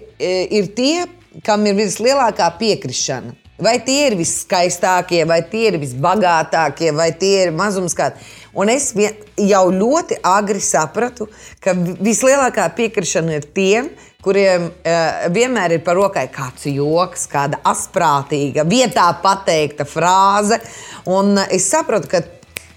ir 0.58 0.70
tie, 0.76 1.06
kam 1.46 1.66
ir 1.68 1.76
vislielākā 1.78 2.48
piekrišana. 2.58 3.36
Vai 3.62 3.78
tie 3.80 4.10
ir 4.10 4.18
viskaistākie, 4.18 5.22
vai 5.24 5.38
tie 5.48 5.70
ir 5.70 5.78
visbagātākie, 5.80 6.90
vai 6.92 7.08
tie 7.16 7.46
ir 7.46 7.54
mazumskati. 7.56 8.20
Un 8.56 8.70
es 8.72 8.90
jau 9.36 9.64
ļoti 9.68 10.16
agri 10.24 10.62
sapratu, 10.64 11.26
ka 11.60 11.74
vislielākā 11.76 12.64
piekrišana 12.76 13.36
ir 13.36 13.48
tiem, 13.56 13.90
kuriem 14.24 14.70
uh, 14.70 15.26
vienmēr 15.30 15.76
ir 15.76 15.82
par 15.86 15.98
rokai 15.98 16.24
kāds 16.32 16.64
joks, 16.70 17.26
kāda 17.30 17.60
asprātīga, 17.68 18.64
vietā 18.66 19.10
pateikta 19.22 19.84
frāze. 19.86 20.58
Un 21.04 21.36
uh, 21.36 21.44
es 21.52 21.68
saprotu, 21.68 22.08
ka 22.10 22.22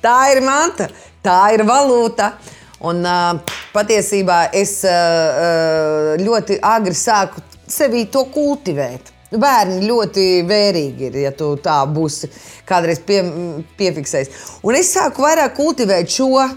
tā 0.03 0.17
ir 0.35 0.43
manta, 0.45 0.89
tā 1.25 1.39
ir 1.55 1.63
valūta. 1.67 2.33
Un 2.85 2.99
uh, 3.03 3.55
patiesībā 3.73 4.49
es 4.55 4.81
uh, 4.87 6.19
ļoti 6.19 6.59
agri 6.63 6.95
sāku 6.95 7.43
sevī 7.69 8.05
to 8.11 8.25
kultivēt. 8.33 9.15
Bērni 9.29 9.85
ļoti 9.85 10.23
vērīgi 10.49 11.05
ir, 11.05 11.17
ja 11.21 11.31
tu 11.37 11.51
tā 11.61 11.75
būsi 11.85 12.31
kādreiz 12.69 12.97
pie, 13.05 13.19
piefiksējis. 13.77 14.31
Un 14.65 14.77
es 14.79 14.89
sāku 14.95 15.21
vairāk 15.21 15.53
kultivēt 15.59 16.09
šo 16.09 16.31
uh, 16.33 16.47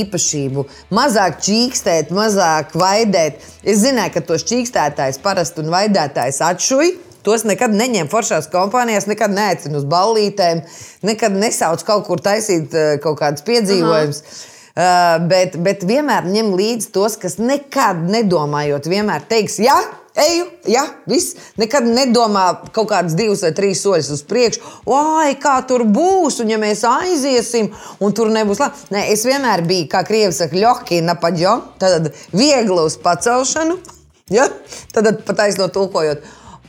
īpašību, 0.00 0.64
mazāk 0.94 1.38
čīkstēt, 1.46 2.10
mazāk 2.14 2.74
vaidēt. 2.74 3.44
Es 3.62 3.84
zināju, 3.84 4.16
ka 4.16 4.24
tos 4.26 4.42
čīkstētājus 4.50 5.20
parasti 5.22 5.62
un 5.62 5.70
vaidētājus 5.74 6.40
atšuju. 6.48 6.96
Tos 7.24 7.46
nekad 7.48 7.72
neņem 7.72 8.10
foršās 8.12 8.50
kompānijās, 8.52 9.06
nekad 9.08 9.32
neaicinu 9.32 9.78
uz 9.78 9.86
ballītēm, 9.88 10.64
nekad 11.06 11.38
nesauc 11.38 11.86
kaut 11.86 12.08
kur 12.10 12.20
taisīt 12.20 12.74
uh, 12.74 12.96
kaut 13.06 13.22
kādus 13.22 13.46
piedzīvojumus. 13.46 14.20
Uh, 14.20 14.50
bet, 14.74 15.58
bet 15.62 15.84
vienmēr 15.86 16.26
ņem 16.26 16.54
līdzi 16.58 16.90
tos, 16.94 17.18
kas 17.20 17.38
nekad 17.38 18.00
nedomājot, 18.10 18.88
vienmēr 18.90 19.28
teiks, 19.30 19.60
jā, 19.62 19.76
ja, 19.78 20.00
Eju, 20.14 20.44
ja, 20.70 20.84
viss. 21.10 21.34
Nekad 21.58 21.88
nedomā 21.90 22.44
kaut 22.74 22.86
kādus 22.92 23.16
divus 23.18 23.40
vai 23.42 23.50
trīs 23.56 23.80
soļus 23.82 24.12
uz 24.14 24.20
priekšu. 24.30 24.60
Oi, 24.86 25.32
kā 25.42 25.56
tur 25.66 25.82
būs, 25.90 26.38
un 26.44 26.52
ja 26.52 26.58
mēs 26.62 26.84
aiziesim, 26.86 27.72
un 27.98 28.14
tur 28.14 28.30
nebūs 28.30 28.62
labi. 28.62 28.86
Nē, 28.94 29.02
es 29.10 29.26
vienmēr 29.26 29.64
biju, 29.66 29.88
kā 29.90 30.04
krievis 30.06 30.38
saka, 30.38 30.54
ļoki 30.54 31.02
napaģo, 31.02 31.56
tad 31.82 32.12
viegli 32.30 32.78
uz 32.78 32.94
pacelšanu, 33.02 33.80
ja? 34.38 34.46
tad 34.94 35.10
pataisno 35.26 35.66
tulkojot. 35.74 36.22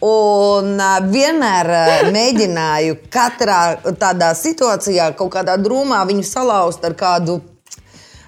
Un 0.06 0.74
uh, 0.82 0.98
vienmēr 1.06 1.70
uh, 1.70 1.96
mēģināju 2.18 2.98
katrā 3.14 3.60
tādā 4.02 4.34
situācijā, 4.38 5.14
kaut 5.22 5.38
kādā 5.38 5.54
drūmā, 5.62 6.02
viņu 6.10 6.26
salauzt 6.26 6.82
ar 6.86 6.98
kādu 6.98 7.44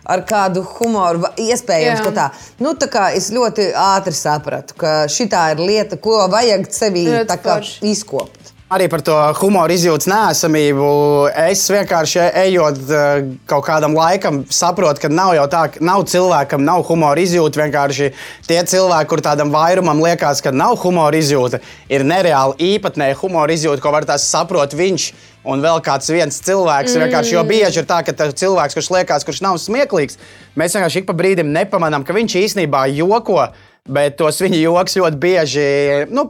ar 0.08 0.24
kādu 0.28 0.64
humoru. 0.78 1.28
Iespējams, 1.38 2.02
Jā. 2.02 2.06
ka 2.08 2.14
tā. 2.16 2.28
Nu, 2.64 2.74
tā 2.80 2.90
kā 2.92 3.10
es 3.18 3.30
ļoti 3.36 3.70
ātri 3.78 4.16
sapratu, 4.16 4.78
ka 4.80 4.94
šī 5.12 5.28
ir 5.28 5.64
lieta, 5.64 6.00
ko 6.02 6.24
vajag 6.32 6.70
sevī 6.72 7.08
izkopt. 7.82 8.47
Arī 8.68 8.90
par 8.92 9.00
to 9.00 9.14
humoru 9.40 9.72
izjūtas 9.72 10.10
nēsamību. 10.12 10.88
Es 11.40 11.62
vienkārši 11.72 12.20
ejot 12.42 12.80
eh, 12.92 13.30
kaut 13.48 13.64
kādam 13.64 13.94
laikam, 13.96 14.42
saprotu, 14.52 15.06
ka 15.06 15.08
nav 15.08 15.32
jau 15.38 15.46
tā, 15.54 15.62
ka 15.72 15.86
nav 15.88 16.04
cilvēkam, 16.12 16.66
nav 16.68 16.84
humora 16.90 17.24
izjūta. 17.24 17.62
Vienkārši 17.62 18.10
tie 18.50 18.58
cilvēki, 18.68 19.08
kur 19.08 19.24
tādam 19.24 19.54
vairumam 19.56 20.04
liekas, 20.04 20.44
ka 20.44 20.52
nav 20.52 20.76
humora 20.82 21.16
izjūta, 21.16 21.62
ir 21.88 22.04
nereāli 22.04 22.74
īpatnēja 22.74 23.16
humora 23.22 23.56
izjūta, 23.56 23.80
ko 23.86 23.96
var 23.96 24.10
tās 24.10 24.28
saprast 24.28 24.76
viņš 24.76 25.08
un 25.48 25.64
vēl 25.64 25.80
kāds 25.88 26.12
viens 26.12 26.42
cilvēks. 26.44 26.92
Mm. 26.92 27.06
Vienkārši, 27.06 27.36
jo 27.38 27.46
bieži 27.48 27.80
ir 27.86 27.88
tā, 27.88 28.02
ka 28.04 28.12
cilvēks, 28.12 28.76
kurš 28.76 28.92
liekas, 28.98 29.30
kurš 29.30 29.46
nav 29.48 29.62
smieklīgs, 29.64 30.20
mēs 30.60 30.76
vienkārši 30.76 31.06
ik 31.06 31.08
pa 31.08 31.16
brīdim 31.16 31.56
nepamanām, 31.56 32.04
ka 32.04 32.20
viņš 32.20 32.36
īstenībā 32.44 32.84
joko. 33.00 33.48
Bet 33.88 34.18
tos 34.20 34.42
viņa 34.44 34.58
joks 34.60 34.98
ļoti 35.00 35.20
bieži 35.22 35.68
nu, 36.12 36.26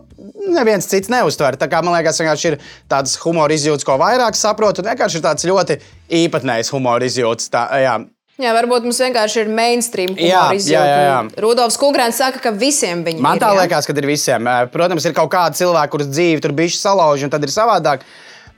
neviens 0.54 0.86
cits 0.90 1.10
neuztver. 1.10 1.58
Tā 1.58 1.70
kā 1.72 1.82
man 1.86 1.96
liekas, 1.98 2.20
vienkārši 2.22 2.52
ir 2.52 2.60
tāds 2.92 3.16
humora 3.24 3.56
izjūta, 3.56 3.88
ko 3.88 3.98
vairāk 4.02 4.38
saprotu. 4.38 4.86
Vienkārši 4.86 5.20
ir 5.20 5.26
tāds 5.26 5.48
ļoti 5.50 5.80
īpatnējs 6.26 6.70
humora 6.76 7.10
izjūta. 7.10 7.50
Tā, 7.54 7.66
jā. 7.82 7.98
Jā, 8.38 8.52
varbūt 8.54 8.86
mums 8.86 9.00
vienkārši 9.02 9.40
ir 9.42 9.48
mainstream 9.50 10.12
izjūta. 10.14 10.70
Jā, 10.70 10.82
jā, 10.86 10.98
jā. 11.08 11.18
Rudolfs 11.42 11.80
Kungrēns 11.82 12.20
saka, 12.22 12.38
ka 12.44 12.52
visiem 12.54 13.02
viņiem 13.06 13.26
Man 13.26 13.42
tā 13.42 13.50
ir, 13.56 13.64
liekas, 13.64 13.90
ka 13.90 13.96
ir 13.98 14.06
visiem. 14.06 14.50
Protams, 14.74 15.08
ir 15.10 15.16
kaut 15.18 15.32
kādi 15.34 15.58
cilvēki, 15.64 15.94
kurus 15.96 16.12
dzīve 16.12 16.44
tur 16.46 16.54
bijuši 16.60 16.78
salauži, 16.78 17.26
un 17.26 17.34
tad 17.34 17.48
ir 17.48 17.54
savādāk. 17.54 18.06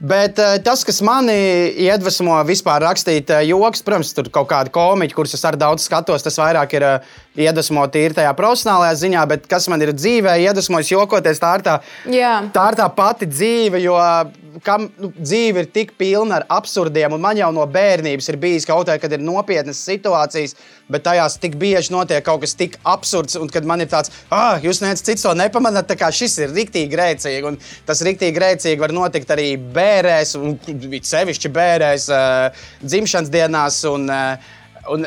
Bet 0.00 0.38
uh, 0.40 0.54
tas, 0.64 0.80
kas 0.88 1.02
manī 1.04 1.36
iedvesmo 1.84 2.38
vispār 2.48 2.80
rakstīt 2.86 3.28
uh, 3.34 3.42
joks, 3.44 3.82
protams, 3.84 4.14
tur 4.16 4.30
kaut 4.32 4.48
kādi 4.48 4.72
komiķi, 4.72 5.16
kurus 5.16 5.36
es 5.36 5.44
arī 5.44 5.60
daudz 5.60 5.84
skatos, 5.84 6.24
tas 6.24 6.38
vairāk 6.40 6.72
ir 6.78 6.86
uh, 6.88 7.10
iedvesmo 7.36 7.84
tīri 7.92 8.16
tajā 8.16 8.30
profesionālajā 8.38 8.96
ziņā, 9.02 9.24
bet 9.28 9.44
kas 9.50 9.68
man 9.68 9.84
ir 9.84 9.92
dzīvē, 9.92 10.38
iedvesmojas 10.46 10.94
jokoties, 10.94 11.42
tā 11.42 11.52
ir 11.58 11.66
tā, 11.66 11.76
Jā. 12.08 12.32
tā, 12.54 12.70
ir 12.72 12.80
tā 12.80 12.88
pati 12.96 13.28
dzīve. 13.28 13.82
Jo 13.84 13.98
kam, 14.64 14.88
nu, 15.00 15.10
dzīve 15.16 15.64
ir 15.64 15.70
tik 15.74 15.94
pilna 16.00 16.40
ar 16.40 16.46
absurdiem, 16.58 17.14
un 17.16 17.22
man 17.22 17.38
jau 17.38 17.50
no 17.54 17.64
bērnības 17.70 18.30
ir 18.32 18.38
bijis 18.40 18.66
kaut 18.68 18.88
kā, 18.88 18.96
kad 19.02 19.12
ir 19.14 19.22
nopietnas 19.24 19.80
situācijas, 19.86 20.56
bet 20.90 21.04
tajās 21.06 21.38
tik 21.42 21.56
bieži 21.60 21.94
notiek 21.94 22.24
kaut 22.26 22.42
kas 22.44 22.56
tik 22.58 22.76
absurds, 22.88 23.38
un 23.40 23.50
kad 23.52 23.66
man 23.68 23.84
ir 23.84 23.90
tāds, 23.92 24.12
ah, 24.28 24.58
jūs 24.62 24.82
neviens 24.82 25.04
cits 25.06 25.26
to 25.26 25.34
nepamanāt, 25.38 25.88
tā 25.90 25.96
kā 26.00 26.10
šis 26.14 26.38
ir 26.44 26.54
riktīgi 26.56 26.92
grēcīgi, 26.94 27.42
un 27.46 27.58
tas 27.88 28.04
riktīgi 28.06 28.36
grēcīgi 28.36 28.82
var 28.82 28.94
notikt 28.96 29.32
arī 29.34 29.54
bērēs, 29.56 30.36
un 30.40 30.58
sevišķi 31.10 31.54
bērēs 31.54 32.10
uh, 32.14 32.68
dzimšanas 32.84 33.32
dienās. 33.32 33.82
Un, 33.90 34.06
uh, 34.10 34.54
un, 34.92 35.06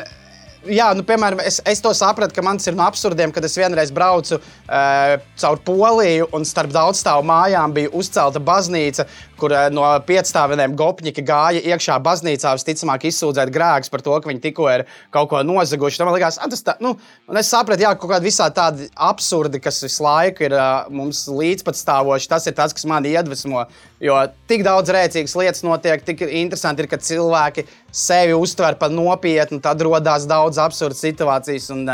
jā, 0.70 0.88
nu, 0.96 1.04
piemēram, 1.06 1.42
es, 1.44 1.60
es 1.68 1.82
to 1.84 1.92
sapratu, 1.96 2.34
ka 2.36 2.44
man 2.44 2.58
tas 2.60 2.68
ir 2.70 2.76
no 2.76 2.84
absurdiem, 2.86 3.32
kad 3.34 3.44
es 3.46 3.56
vienreiz 3.58 3.92
braucu 3.94 4.38
uh, 4.38 5.16
caur 5.40 5.60
Poliju 5.64 6.28
un 6.36 6.46
starp 6.48 6.72
daudzstāvu 6.74 7.24
mājām 7.28 7.74
bija 7.76 7.92
uzcelta 7.96 8.42
baznīca, 8.42 9.06
kur 9.40 9.52
uh, 9.54 9.66
no 9.74 9.84
piecstāviem 10.06 10.74
gopņiki 10.78 11.24
gāja 11.26 11.62
iekšā 11.74 11.96
baznīcā, 12.04 12.54
visticamāk, 12.58 13.06
izsūdzēt 13.10 13.52
grēkus 13.54 13.92
par 13.92 14.04
to, 14.04 14.14
ka 14.20 14.30
viņi 14.30 14.42
tikko 14.44 14.68
ir 14.72 14.84
kaut 15.14 15.30
ko 15.32 15.42
nozaguši. 15.46 16.02
Man 16.04 16.16
liekas, 16.16 16.38
ah, 16.42 16.50
tas 16.50 16.64
tā, 16.66 16.76
nu, 16.84 16.94
un 17.30 17.40
es 17.40 17.50
sapratu, 17.52 17.84
jā, 17.86 17.94
ka 17.94 18.02
kaut 18.04 18.14
kādi 18.14 18.28
visādi 18.28 18.58
tādi 18.58 18.88
absurdi, 19.08 19.60
kas 19.64 19.82
visu 19.84 20.04
laiku 20.06 20.46
ir 20.48 20.56
uh, 20.58 20.86
mums 20.94 21.24
līdzpatstāvoši, 21.30 22.30
tas 22.30 22.48
ir 22.50 22.56
tas, 22.58 22.76
kas 22.76 22.88
man 22.90 23.08
iedvesmo. 23.08 23.66
Jo 24.04 24.20
tik 24.50 24.64
daudz 24.66 24.92
rēcīgas 24.94 25.36
lietas 25.40 25.64
notiek, 25.66 26.02
tik 26.04 26.24
interesanti 26.28 26.84
ir, 26.84 26.90
ka 26.90 27.00
cilvēki 27.00 27.66
sevi 27.94 28.36
uztver 28.36 28.78
par 28.80 28.92
nopietnu, 28.92 29.62
tad 29.64 29.82
radās 29.84 30.28
daudz 30.30 30.60
absurdu 30.62 30.98
situācijas. 30.98 31.70
Un, 31.74 31.86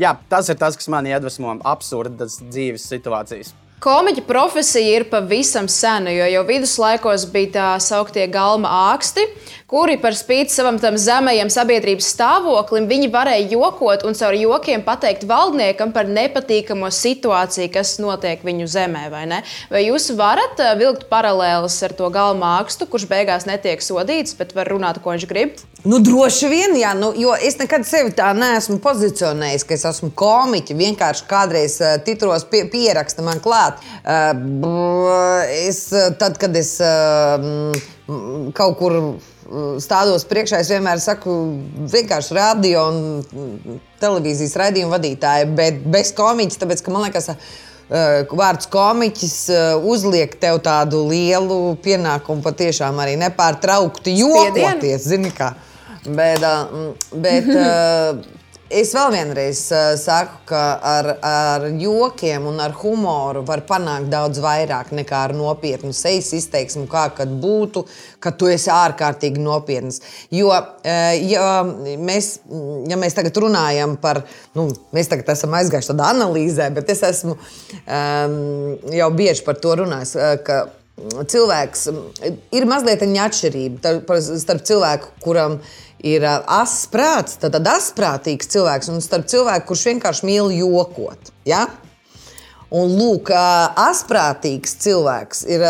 jā, 0.00 0.16
tas 0.30 0.50
ir 0.52 0.58
tas, 0.60 0.78
kas 0.78 0.90
man 0.92 1.08
iedvesmo 1.08 1.58
absurdas 1.64 2.40
dzīves 2.44 2.88
situācijas. 2.92 3.54
Komiķa 3.76 4.22
profesija 4.24 4.96
ir 4.96 5.04
pavisam 5.10 5.66
sena, 5.68 6.08
jo 6.08 6.24
jau 6.32 6.42
viduslaikos 6.48 7.26
bija 7.28 7.50
tā 7.52 7.66
sauktie 7.84 8.24
galma 8.32 8.70
āksti, 8.94 9.26
kuri 9.68 9.98
par 10.00 10.16
spīti 10.16 10.54
savam 10.54 10.78
zemajam 10.80 11.50
sabiedrības 11.52 12.08
stāvoklim, 12.14 12.86
viņi 12.88 13.10
varēja 13.12 13.50
jokot 13.52 14.06
un 14.08 14.16
caur 14.16 14.38
jokiem 14.38 14.84
pateikt 14.86 15.26
valdniekam 15.28 15.92
par 15.92 16.08
nepatīkamo 16.08 16.88
situāciju, 16.88 17.68
kas 17.74 17.98
notiek 18.00 18.40
viņu 18.46 18.70
zemē. 18.70 19.10
Vai, 19.12 19.26
ne? 19.28 19.42
vai 19.68 19.84
jūs 19.84 20.08
varat 20.16 20.56
eh, 20.62 20.72
vilkt 20.80 21.10
paralēlus 21.12 21.76
ar 21.84 21.92
to 22.00 22.08
galma 22.14 22.56
ākstu, 22.62 22.88
kurš 22.88 23.04
beigās 23.10 23.44
netiek 23.44 23.84
sodīts, 23.84 24.38
bet 24.38 24.56
var 24.56 24.72
runāt, 24.72 25.02
ko 25.04 25.12
viņš 25.12 25.28
grib? 25.28 25.60
Nu, 25.86 26.00
droši 26.02 26.48
vien, 26.50 26.72
jā, 26.80 26.94
nu, 26.98 27.12
jo 27.14 27.34
es 27.36 27.58
nekad 27.60 27.84
sevi 27.86 28.10
tā 28.16 28.32
neesmu 28.34 28.80
pozicionējis, 28.82 29.64
ka 29.66 29.76
es 29.76 29.84
esmu 29.86 30.08
komiķis. 30.18 30.74
Vienkārši 30.80 31.26
kādreiz 31.30 31.76
uh, 31.78 31.92
titros 32.02 32.46
pie, 32.50 32.64
pieraksta 32.72 33.22
man 33.22 33.38
klāt. 33.44 33.65
Uh, 34.06 35.42
es, 35.66 35.82
tad, 36.20 36.38
kad 36.40 36.56
es 36.56 36.76
uh, 36.84 37.74
kaut 38.56 38.78
kur 38.80 38.98
stādos 39.82 40.24
priekšā, 40.26 40.60
es 40.62 40.70
vienmēr 40.72 40.98
saku, 41.02 41.32
vienkārši 41.92 42.34
radio 42.34 42.88
un 42.90 42.98
televīzijas 44.02 44.56
raidījumu 44.58 44.94
vadītāji, 44.94 45.48
bet 45.58 45.78
bez 45.90 46.10
komiķa, 46.16 46.58
tāpēc, 46.62 46.82
ka 46.82 46.94
man 46.94 47.06
liekas, 47.06 47.30
vārds 48.34 48.66
komiķis 48.72 49.36
uzliek 49.86 50.34
tev 50.42 50.58
tādu 50.66 51.04
lielu 51.06 51.76
pienākumu 51.84 52.42
patiešām 52.42 52.98
arī 53.02 53.14
nepārtraukti 53.20 54.16
jokoties. 54.18 55.06
Zini, 55.06 55.30
kā. 55.34 55.52
Bet, 56.06 56.42
bet 57.14 57.46
es 58.70 58.92
vēl 58.96 59.12
vienreiz 59.14 59.60
saku, 60.00 60.38
ka 60.48 60.62
ar, 60.82 61.08
ar 61.24 61.66
jokiem 61.80 62.46
un 62.50 62.60
ar 62.62 62.74
humoru 62.80 63.44
var 63.46 63.62
panākt 63.68 64.10
daudz 64.12 64.40
vairāk 64.42 64.92
nekā 64.96 65.22
ar 65.28 65.34
nopietnu 65.36 65.92
sejas 65.96 66.32
izteiksmu, 66.36 66.86
kā 66.90 67.06
kad 67.16 67.32
būtu, 67.42 67.84
ka 68.22 68.32
tu 68.36 68.50
esi 68.50 68.70
ārkārtīgi 68.72 69.42
nopietns. 69.42 70.00
Jo, 70.34 70.52
ja 70.84 71.50
mēs, 72.08 72.32
ja 72.90 72.98
mēs 73.00 73.18
tagad 73.18 73.38
runājam 73.46 73.98
par, 74.02 74.24
nu, 74.56 74.68
mēs 74.96 75.12
tagad 75.12 75.34
esam 75.36 75.54
aizgājuši 75.58 75.92
tādā 75.92 76.10
analīzē, 76.14 76.70
bet 76.74 76.90
es 76.94 77.04
esmu 77.06 77.36
um, 77.36 78.40
jau 78.94 79.12
bieži 79.16 79.46
par 79.46 79.60
to 79.62 79.78
runājis 79.82 80.16
cilvēks 81.28 81.88
ir 82.56 82.64
mazliet 82.68 83.02
atšķirība 83.04 83.96
starp 84.40 84.62
cilvēku, 84.64 85.10
kuram 85.20 85.58
ir 85.58 85.66
asins 86.02 86.86
prāts, 86.92 87.38
tad 87.40 87.56
asprātīgs 87.56 88.50
cilvēks, 88.52 88.90
un 88.92 89.00
starp 89.00 89.26
cilvēku, 89.30 89.66
kurš 89.70 89.84
vienkārši 89.90 90.26
mīl 90.28 90.52
jokot. 90.54 91.32
Ja? 91.48 91.66
Un, 92.66 92.96
lūk, 92.98 93.30
asprātīgs 93.78 94.74
cilvēks 94.82 95.44
ir 95.46 95.62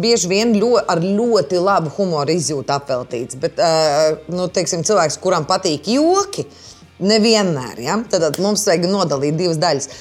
bieži 0.00 0.30
vien 0.30 0.54
ļo, 0.56 0.78
ar 0.80 1.02
ļoti 1.04 1.60
labu 1.60 1.92
humoru 1.92 2.32
izjūtu 2.32 2.72
apveltīts. 2.72 3.36
Bet, 3.36 3.60
nu, 4.32 4.48
teiksim, 4.48 4.82
cilvēks, 4.88 5.20
kuram 5.20 5.44
patīk 5.48 5.90
joki, 5.92 6.46
nevienmēr. 7.04 7.82
Ja? 7.84 7.98
Tad 8.10 8.40
mums 8.40 8.64
vajag 8.66 8.88
nodalīt 8.88 9.36
divas 9.36 9.60
daļas. 9.60 9.92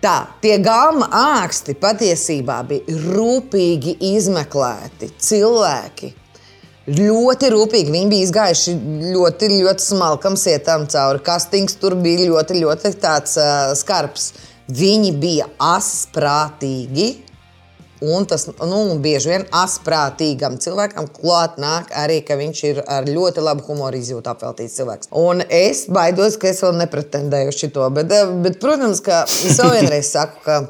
Tā, 0.00 0.14
tie 0.44 0.58
gama 0.62 1.08
āksti 1.42 1.74
patiesībā 1.80 2.60
bija 2.68 3.00
rūpīgi 3.16 3.96
izmeklēti 4.14 5.10
cilvēki. 5.18 6.12
Ļoti 6.86 7.48
rūpīgi 7.50 7.90
viņi 7.90 8.10
bija 8.12 8.24
izgājuši 8.28 8.72
ļoti, 9.16 9.48
ļoti 9.58 9.82
smalkam 9.82 10.36
sietam 10.38 10.84
cauri. 10.86 11.18
Kastings 11.26 11.74
tur 11.80 11.96
bija 11.98 12.28
ļoti, 12.30 12.60
ļoti 12.62 12.92
tāds, 13.02 13.34
uh, 13.42 13.72
skarbs. 13.74 14.28
Viņi 14.70 15.10
bija 15.18 15.48
asprātīgi. 15.62 17.08
Un 18.06 18.26
tas 18.28 18.44
nu, 18.46 18.80
bieži 19.02 19.32
vien 19.32 19.44
asprātīgam 19.56 20.58
cilvēkam 20.62 21.08
klāt 21.16 21.56
nāk 21.58 21.90
arī, 21.96 22.20
ka 22.22 22.36
viņš 22.38 22.62
ir 22.68 22.80
ar 22.84 23.08
ļoti 23.08 23.42
labu 23.42 23.64
humoru 23.66 23.98
izjūtu 23.98 24.30
apveltīts 24.30 24.76
cilvēks. 24.78 25.10
Un 25.16 25.40
es 25.48 25.86
baidos, 25.90 26.36
ka 26.38 26.52
es 26.52 26.60
vēl 26.62 26.76
nepretendēju 26.84 27.56
šo. 27.56 27.88
Bet, 27.96 28.12
bet, 28.44 28.60
protams, 28.62 29.00
ka 29.02 29.24
es 29.26 29.58
vēl 29.58 29.74
vienreiz 29.80 30.12
saku, 30.12 30.44
ka 30.44 30.60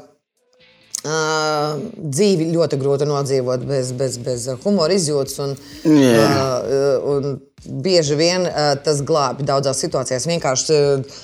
Uh, 1.07 1.77
dzīvi 1.95 2.49
ļoti 2.51 2.79
grūti 2.81 3.05
nodzīvot 3.07 3.61
bez, 3.69 3.93
bez, 3.95 4.17
bez 4.19 4.47
humora 4.65 4.97
izjūtas. 4.97 5.37
Un, 5.45 5.53
yeah. 5.87 6.35
uh, 6.35 7.07
un 7.13 7.37
bieži 7.85 8.17
vien 8.19 8.43
uh, 8.49 8.73
tas 8.83 8.99
glābi 9.07 9.47
daudzās 9.47 9.79
situācijās. 9.85 10.27
Vienkārši 10.27 10.79
uh, 10.81 11.21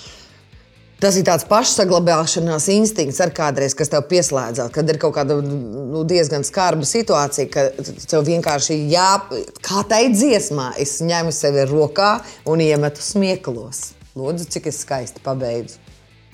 Tas 1.04 1.18
ir 1.20 1.26
tāds 1.28 1.44
pašsaglabāšanās 1.50 2.70
instinkts, 2.72 3.18
ar 3.20 3.34
kādreiz, 3.36 3.74
kas 3.76 3.90
tev 3.92 4.06
pieslēdzās, 4.08 4.70
kad 4.72 4.88
ir 4.88 4.96
kaut 5.02 5.18
kāda 5.18 5.36
nu, 5.44 6.06
diezgan 6.08 6.46
skarba 6.48 6.88
situācija, 6.88 7.50
ka 7.52 7.66
tev 8.08 8.24
vienkārši 8.30 8.78
jā, 8.88 9.10
kā 9.68 9.84
tai 9.90 10.06
dziesmā, 10.14 10.70
es 10.80 11.02
ņemu 11.04 11.36
sevi 11.36 11.68
rokā 11.68 12.14
un 12.48 12.64
iemetu 12.64 13.04
smieklos. 13.04 13.90
Lūdzu, 14.16 14.48
cik 14.56 14.72
es 14.72 14.80
skaisti 14.86 15.20
pabeidzu. 15.26 15.83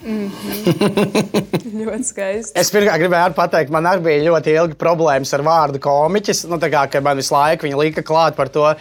Mm 0.02 0.30
-hmm. 0.30 1.80
ļoti 1.84 2.04
skaisti. 2.04 2.52
Es 2.60 2.70
pirmkārt 2.72 3.02
gribēju 3.02 3.34
pateikt, 3.36 3.70
man 3.70 3.84
arī 3.84 4.00
bija 4.00 4.24
ļoti 4.30 4.54
ilgi 4.54 4.78
problēmas 4.80 5.34
ar 5.36 5.44
vārdu 5.44 5.78
komiķis. 5.78 6.46
Nu, 6.48 6.56
kā, 6.56 7.02
man 7.02 7.16
visu 7.16 7.34
laiku 7.34 7.66
viņa 7.66 7.80
lika 7.82 8.02
klāt 8.02 8.36
par 8.36 8.48
to. 8.48 8.74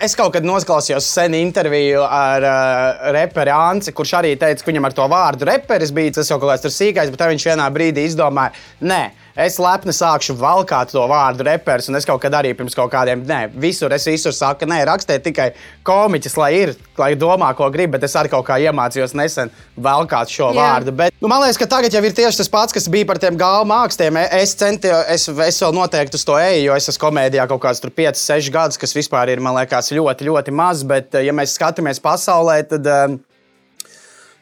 Es 0.00 0.16
kaut 0.16 0.32
kad 0.32 0.44
noklausījos 0.44 1.06
senu 1.14 1.36
interviju 1.36 2.02
ar 2.02 2.42
uh, 2.42 3.12
reperi 3.12 3.50
Anci, 3.50 3.92
kurš 3.92 4.14
arī 4.18 4.36
teica, 4.36 4.64
ka 4.64 4.70
viņam 4.70 4.84
ar 4.84 4.92
to 4.92 5.08
vārdu 5.08 5.44
reperis 5.44 5.92
bija 5.92 6.12
tas 6.12 6.30
jau 6.30 6.40
kaut 6.40 6.50
kāds 6.50 6.80
sīkais, 6.80 7.10
bet 7.10 7.20
viņš 7.20 7.46
vienā 7.52 7.70
brīdī 7.70 8.08
izdomāja, 8.08 8.52
nē 8.80 9.23
es 9.36 9.58
lepni 9.58 9.92
sākšu 9.94 10.36
valkāt 10.38 10.92
to 10.94 11.02
vārdu 11.10 11.46
reperis, 11.48 11.88
un 11.90 11.98
es 11.98 12.06
kaut 12.06 12.22
kad 12.22 12.34
arī 12.38 12.52
pirms 12.56 12.76
kaut 12.76 12.92
kādiem, 12.92 13.24
nē, 13.26 13.40
visur 13.60 13.92
es 13.94 14.06
visur 14.08 14.34
saku, 14.34 14.68
nē, 14.70 14.80
rakstiet 14.88 15.24
tikai 15.26 15.50
komiķis, 15.86 16.36
lai 16.40 16.50
ir, 16.60 16.74
lai 17.00 17.12
domā, 17.18 17.50
ko 17.58 17.68
grib, 17.74 17.92
bet 17.94 18.06
es 18.06 18.14
arī 18.18 18.30
kaut 18.32 18.46
kā 18.46 18.60
iemācījos 18.62 19.16
nesen 19.18 19.50
valkāt 19.74 20.30
šo 20.32 20.52
Jā. 20.54 20.60
vārdu. 20.60 20.94
Bet, 21.02 21.18
nu, 21.18 21.30
man 21.30 21.42
liekas, 21.42 21.58
ka 21.60 21.68
tagad 21.76 21.94
jau 21.94 22.02
ir 22.06 22.16
tieši 22.16 22.42
tas 22.42 22.52
pats, 22.52 22.76
kas 22.76 22.88
bija 22.90 23.08
par 23.10 23.20
tiem 23.22 23.38
galvu 23.40 23.66
māksliem. 23.72 24.22
Es 24.38 24.54
centos, 24.60 25.04
es, 25.10 25.26
es 25.28 25.60
vēl 25.64 25.76
noteikti 25.76 26.20
uz 26.20 26.26
to 26.26 26.38
eju, 26.38 26.68
jo 26.68 26.78
es 26.78 26.88
esmu 26.92 27.08
komēdijā 27.08 27.48
kaut 27.50 27.62
kāds 27.66 27.82
5, 27.84 28.22
6 28.22 28.54
gadus, 28.54 28.80
kas 28.80 28.94
vispār 28.96 29.34
ir, 29.34 29.42
man 29.44 29.58
liekas, 29.58 29.92
ļoti, 29.94 30.30
ļoti 30.30 30.54
maz, 30.54 30.86
bet 30.86 31.18
ja 31.18 31.34
mēs 31.34 31.58
skatāmies 31.58 32.02
pasaulē, 32.04 32.62
tad. 32.70 32.90
Um, 33.04 33.22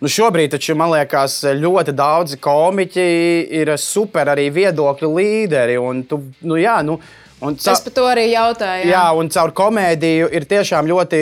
Nu 0.03 0.11
šobrīd, 0.11 0.51
taču, 0.51 0.75
man 0.75 0.91
liekas, 0.91 1.37
ļoti 1.55 1.93
daudzi 1.95 2.35
komiķi 2.43 3.03
ir 3.55 3.69
super 3.79 4.33
arī 4.33 4.49
viedokļu 4.51 5.11
līderi. 5.15 5.77
Un 5.79 6.01
tu, 6.11 6.17
nu, 6.43 6.57
jā, 6.59 6.81
nu, 6.83 6.97
un 7.39 7.55
ca... 7.55 7.71
Es 7.71 7.83
par 7.85 7.95
to 7.95 8.07
arī 8.11 8.25
jautāju. 8.33 8.89
Jā. 8.89 8.97
jā, 8.97 9.03
un 9.15 9.29
caur 9.31 9.53
komēdiju 9.55 10.27
ir 10.35 10.47
tiešām 10.51 10.89
ļoti 10.91 11.21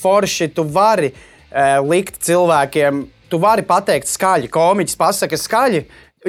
forši. 0.00 0.48
Tu 0.56 0.64
vari 0.74 1.12
uh, 1.14 1.76
likt 1.86 2.18
cilvēkiem, 2.26 2.98
tu 3.30 3.38
vari 3.38 3.62
pateikt 3.68 4.10
skaļi. 4.10 4.50
Komiķis 4.50 4.98
pasaka 4.98 5.38
skaļi. 5.38 5.84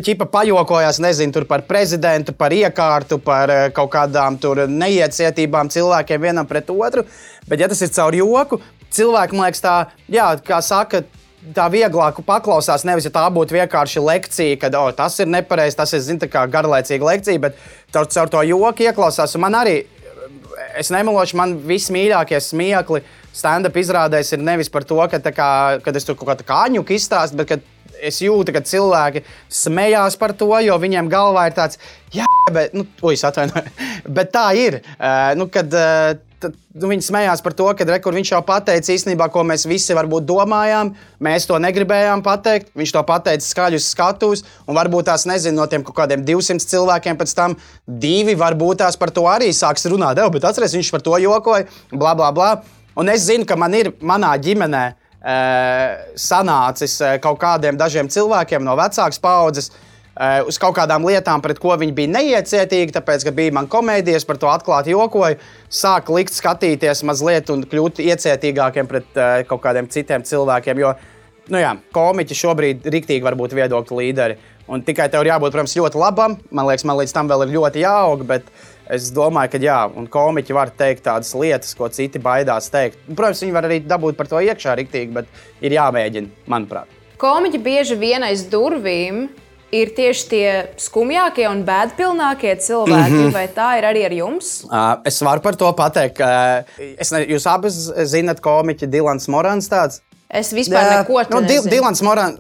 Čipa 0.06 0.28
pajokojās, 0.30 1.00
nezinu, 1.02 1.48
par 1.50 1.64
prezidentu, 1.66 2.36
par 2.38 2.54
iekārtu, 2.54 3.18
par 3.26 3.50
uh, 3.50 3.64
kaut 3.74 3.90
kādām 3.96 4.38
neiecietībām 4.70 5.74
cilvēkiem 5.74 6.30
vienam 6.30 6.46
pret 6.46 6.70
otru. 6.70 7.08
Bet, 7.50 7.58
ja 7.58 7.72
tas 7.74 7.82
ir 7.82 7.90
caur 7.98 8.14
joku, 8.14 8.62
cilvēki, 8.94 9.40
man 9.40 9.50
liekas, 9.50 9.64
tā, 9.66 9.76
jā, 10.14 10.30
kā 10.46 10.62
saka, 10.62 11.02
tā 11.56 11.68
vieglāk 11.74 12.22
paklausās. 12.26 12.86
Nevis, 12.88 13.08
ja 13.08 13.14
tā 13.16 13.24
būtu 13.34 13.58
vienkārši 13.58 14.04
lekcija, 14.04 14.60
kad 14.62 14.78
oh, 14.80 14.92
tas 14.96 15.18
ir 15.22 15.32
nepareizi, 15.32 15.80
tas 15.80 15.94
ir 15.98 16.04
zin, 16.06 16.22
garlaicīga 16.22 17.10
lekcija, 17.14 17.42
bet 17.42 17.58
caur, 17.94 18.10
caur 18.14 18.32
to 18.32 18.44
joku 18.48 18.88
ieklausās. 18.88 19.36
Un 19.38 19.46
man 19.46 19.58
arī, 19.62 19.82
es 20.78 20.92
nemelošu, 20.94 21.38
man 21.40 21.58
vismīļākie 21.68 22.40
smiekli 22.44 23.04
stand-up 23.36 23.78
izrādēs 23.80 24.34
ir 24.36 24.42
nevis 24.44 24.72
par 24.72 24.86
to, 24.88 25.00
ka, 25.12 25.22
kā, 25.32 25.52
kad 25.84 25.96
es 25.96 26.08
tur 26.08 26.18
kaut 26.20 26.34
kādu 26.34 26.48
kāņu 26.48 26.86
izstāstu, 26.98 27.40
bet 27.40 27.54
kad 27.54 27.70
es 28.02 28.18
jūtu, 28.24 28.54
ka 28.56 28.64
cilvēki 28.66 29.24
smējās 29.54 30.18
par 30.22 30.34
to, 30.38 30.50
jo 30.66 30.78
viņiem 30.82 31.10
galvā 31.12 31.48
ir 31.50 31.56
tāds, 31.58 31.80
jā, 32.14 32.28
bet, 32.54 32.76
nu, 32.78 32.86
ui, 33.06 33.16
atvainojiet, 33.16 33.82
bet 34.18 34.34
tā 34.34 34.48
ir. 34.58 34.82
Uh, 34.98 35.32
nu, 35.40 35.48
kad, 35.54 35.70
uh, 35.74 36.31
tad, 36.42 36.56
nu, 36.76 36.90
viņi 36.92 37.06
smējās 37.06 37.44
par 37.46 37.56
to, 37.58 37.68
ka 37.78 37.86
re, 37.88 38.00
viņš 38.02 38.32
jau 38.34 38.42
pateica 38.46 38.94
īstenībā, 38.94 39.28
ko 39.34 39.44
mēs 39.48 39.68
visi 39.70 39.96
varbūt 39.98 40.26
domājām. 40.30 40.94
Mēs 41.24 41.48
to 41.50 41.60
negribējām 41.62 42.24
pateikt. 42.26 42.72
Viņš 42.78 42.94
to 42.96 43.04
pateica 43.08 43.46
skaļi 43.46 43.80
uz 43.80 43.90
skatuves, 43.94 44.44
un 44.66 44.78
varbūt 44.78 45.10
tās 45.12 45.28
nezinu, 45.30 45.60
no 45.60 45.68
tiem 45.72 45.86
kaut 45.88 46.00
kādiem 46.02 46.26
200 46.28 46.68
cilvēkiem 46.74 47.20
pēc 47.20 47.36
tam 47.38 47.58
divi 47.86 48.36
varbūt 48.40 48.82
tās 48.84 49.00
par 49.00 49.14
to 49.14 49.28
arī 49.30 49.52
sāks 49.56 49.88
runāt. 49.92 50.18
Dev, 50.20 50.32
bet 50.34 50.48
atcerieties, 50.50 50.80
viņš 50.80 50.94
par 50.96 51.06
to 51.06 51.20
jokoja, 51.22 51.70
bla, 51.94 52.16
bla, 52.18 52.34
bla. 52.36 52.56
Un 53.00 53.12
es 53.14 53.28
zinu, 53.30 53.48
ka 53.48 53.56
man 53.60 53.76
ir 53.78 53.94
manā 54.04 54.34
ģimenē 54.42 54.84
e, 54.92 55.38
sanācis 56.20 56.98
e, 57.00 57.14
kaut 57.24 57.40
kādiem 57.40 57.80
dažiem 57.80 58.10
cilvēkiem 58.12 58.66
no 58.68 58.76
vecākas 58.80 59.22
paudzes 59.22 59.72
uz 60.48 60.60
kaut 60.62 60.76
kādām 60.78 61.06
lietām, 61.08 61.42
pret 61.42 61.60
ko 61.62 61.74
viņi 61.80 61.96
bija 61.98 62.12
neiecietīgi, 62.16 62.94
tāpēc, 62.98 63.26
ka 63.26 63.34
bija 63.36 63.56
man 63.58 63.70
komēdijas, 63.72 64.28
par 64.30 64.40
to 64.42 64.50
atklāti 64.52 64.94
jokoju, 64.94 65.40
sāk 65.72 66.12
likt 66.14 66.36
skatīties 66.36 67.04
mazliet 67.08 67.50
un 67.54 67.66
kļūt 67.66 68.04
iecietīgākiem 68.06 68.90
pret 68.90 69.18
uh, 69.18 69.42
kaut 69.50 69.64
kādiem 69.64 69.90
citiem 69.92 70.26
cilvēkiem. 70.28 70.84
Jo, 70.84 70.94
nu 71.52 71.62
jā, 71.62 71.76
komiķi 71.96 72.38
šobrīd 72.38 72.90
rīktīgi 72.94 73.26
var 73.26 73.38
būt 73.40 73.58
viedokļu 73.58 74.02
līderi. 74.02 74.38
Un 74.72 74.86
tikai 74.88 75.10
tev 75.12 75.26
ir 75.26 75.34
jābūt, 75.34 75.52
protams, 75.52 75.74
ļoti 75.76 76.00
labam. 76.00 76.38
Man 76.54 76.70
liekas, 76.70 76.86
man 76.88 77.00
līdz 77.02 77.16
tam 77.16 77.28
vēl 77.28 77.48
ir 77.48 77.56
ļoti 77.58 77.82
jāaug. 77.82 78.22
Bet 78.30 78.46
es 78.94 79.10
domāju, 79.12 79.52
ka 79.56 79.60
jā, 79.60 79.82
un 80.00 80.08
komiķi 80.12 80.56
var 80.56 80.72
teikt 80.78 81.04
tādas 81.10 81.34
lietas, 81.36 81.74
ko 81.76 81.90
citi 81.92 82.22
baidās 82.24 82.70
teikt. 82.72 83.02
Protams, 83.10 83.42
viņi 83.44 83.58
var 83.58 83.68
arī 83.68 83.82
dabūt 83.84 84.20
par 84.20 84.30
to 84.32 84.40
iekšā 84.40 84.78
rīktīgi, 84.80 85.12
bet 85.18 85.66
ir 85.66 85.76
jāmēģina, 85.76 86.46
manuprāt. 86.52 87.00
Komiķi 87.22 87.60
bieži 87.62 87.98
vien 88.00 88.24
aiz 88.26 88.46
durvīm 88.50 89.26
ir 89.72 89.92
tieši 89.96 90.28
tie 90.30 90.46
skumjākie 90.80 91.48
un 91.50 91.64
bēdpilnākie 91.68 92.54
cilvēki, 92.60 93.12
mm 93.12 93.26
-hmm. 93.26 93.34
vai 93.34 93.48
tā 93.56 93.72
ir 93.80 93.88
arī 93.88 94.06
ar 94.06 94.16
jums? 94.16 94.54
Uh, 94.68 95.00
es 95.06 95.22
varu 95.22 95.42
par 95.42 95.56
to 95.56 95.72
pateikt, 95.74 96.18
ka 96.18 96.64
es 96.78 97.12
ne, 97.12 97.26
jūs 97.26 97.48
abi 97.48 97.72
zinat 98.06 98.40
komiķi 98.40 98.88
Dilans 98.88 99.28
Morans 99.28 99.70
tāds. 99.70 100.02
Es 100.32 100.54
vispār 100.56 100.86
Jā, 100.86 100.92
neko 101.02 101.18
tādu 101.28 101.42
nu, 101.42 101.48
Dil, 101.48 101.66
Dilans 101.68 102.02
Morans, 102.02 102.38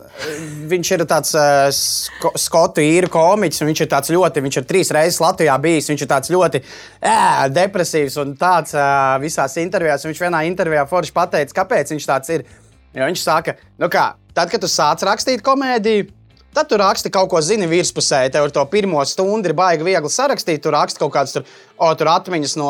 viņš 0.71 0.91
ir 0.95 1.01
tāds 1.09 1.33
uh, 1.35 1.67
sko, 1.75 2.31
skotu 2.39 2.79
īru 2.79 3.09
komiķis, 3.11 3.61
un 3.61 3.67
viņš 3.67 3.81
ir 3.83 3.89
tāds 3.91 4.13
ļoti, 4.15 4.43
viņš 4.45 4.57
ir 4.61 4.67
trīs 4.69 4.91
reizes 4.95 5.19
Latvijā 5.19 5.57
bijis, 5.59 5.89
viņš 5.91 6.05
ir 6.05 6.07
tāds 6.07 6.31
ļoti 6.31 6.61
ē, 7.03 7.49
depresīvs 7.51 8.15
un 8.23 8.31
tāds 8.39 8.77
uh, 8.77 9.19
visās 9.19 9.57
intervijās. 9.59 10.07
Viņš 10.07 10.23
vienā 10.23 10.45
intervijā 10.47 10.85
forši 10.87 11.11
pateica, 11.11 11.57
kāpēc 11.59 11.91
viņš 11.91 12.07
tāds 12.07 12.31
ir. 12.31 12.47
Jo 12.95 13.07
viņš 13.07 13.23
saka, 13.23 13.55
nu 13.79 13.87
kā, 13.91 14.13
tad, 14.35 14.49
kad 14.51 14.63
tu 14.63 14.67
sāc 14.71 15.03
rakstīt 15.07 15.43
komēdiju, 15.43 16.07
Tad 16.51 16.67
tu 16.67 16.75
raksti 16.75 17.07
kaut 17.07 17.29
ko 17.31 17.39
zini 17.39 17.63
virspusē, 17.71 18.25
tev 18.27 18.49
ar 18.49 18.51
to 18.51 18.63
pirmo 18.67 18.99
stundu 19.07 19.47
ir 19.47 19.55
baigi 19.55 19.85
viegli 19.87 20.09
sarakstīt. 20.11 20.59
Tu 20.59 20.73
raksti 20.73 20.99
kaut 20.99 21.13
kādas 21.13 21.37
tur, 21.37 21.45
o, 21.79 21.87
tur 21.95 22.09
atmiņas 22.11 22.57
no 22.59 22.67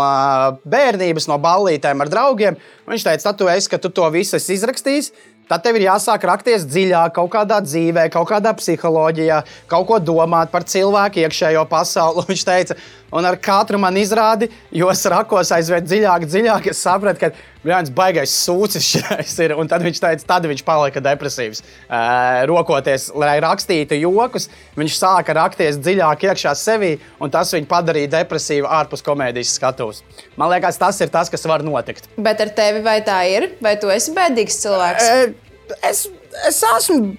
bērnības, 0.69 1.25
no 1.31 1.39
ballītēm 1.41 2.03
ar 2.05 2.11
draugiem. 2.11 2.59
Viņš 2.85 3.07
teica, 3.07 3.23
tad 3.31 3.39
tu 3.39 3.49
esi, 3.49 3.71
ka 3.71 3.81
tu 3.81 3.89
to 3.89 4.05
visu 4.13 4.37
esi 4.37 4.53
izrakstījis. 4.59 5.09
Tad 5.49 5.65
tev 5.65 5.75
ir 5.75 5.87
jāsāk 5.89 6.23
rakties 6.29 6.63
dziļāk, 6.69 7.15
kaut 7.17 7.33
kādā 7.33 7.57
dzīvē, 7.65 8.05
kaut 8.13 8.29
kādā 8.29 8.53
psiholoģijā, 8.55 9.41
kaut 9.67 9.89
ko 9.89 9.97
domāt 9.99 10.53
par 10.53 10.63
cilvēku 10.63 11.25
iekšējo 11.25 11.65
pasauli. 11.67 12.23
Viņš 12.29 12.43
teica, 12.47 12.77
un 13.11 13.27
ar 13.27 13.35
katru 13.41 13.81
man 13.81 13.97
izrādi, 13.99 14.47
jo 14.71 14.93
es 14.93 15.01
rakos 15.11 15.51
aizvien 15.57 15.89
dziļāk, 15.89 16.29
dziļāk, 16.29 16.69
es 16.71 16.85
sapratu, 16.85 17.25
ka 17.25 17.60
Brāļs 17.61 17.91
baigais 17.93 18.31
sūcis 18.33 18.87
šis 18.95 19.35
ir. 19.45 19.53
Un 19.59 19.69
tad 19.69 19.83
viņš 19.85 20.01
teica, 20.01 20.27
tad 20.33 20.47
viņš 20.49 20.63
palika 20.65 21.03
depresīvs. 21.03 21.61
Uh, 21.85 22.41
rokoties, 22.49 23.09
lai 23.17 23.35
rakstītu 23.43 23.99
jokus, 24.01 24.49
viņš 24.79 24.97
sāka 24.97 25.35
rakties 25.37 25.77
dziļāk 25.81 26.25
iekšā 26.31 26.55
sevī, 26.57 26.95
un 27.21 27.33
tas 27.33 27.53
viņu 27.53 27.69
padarīja 27.69 28.13
depresīvu 28.17 28.69
ārpus 28.69 29.05
komēdijas 29.05 29.53
skatuves. 29.59 30.01
Man 30.41 30.49
liekas, 30.53 30.81
tas 30.81 31.01
ir 31.05 31.13
tas, 31.13 31.29
kas 31.29 31.45
var 31.49 31.65
notikt. 31.65 32.09
Bet 32.17 32.41
ar 32.41 32.53
tevi 32.57 32.81
vai 32.85 32.99
tā 33.05 33.21
ir? 33.29 33.51
Vai 33.61 33.75
tu 33.81 33.93
esi 33.93 34.15
bēdīgs 34.17 34.57
cilvēks? 34.63 35.11
Uh, 35.11 35.77
es, 35.89 36.07
es 36.49 36.63
esmu. 36.75 37.13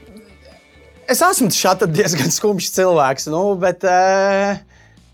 Es 1.11 1.19
esmu 1.21 1.51
diezgan 1.93 2.31
skumjš 2.33 2.71
cilvēks, 2.73 3.27
nu, 3.31 3.41
bet 3.61 3.83
uh, 3.85 4.55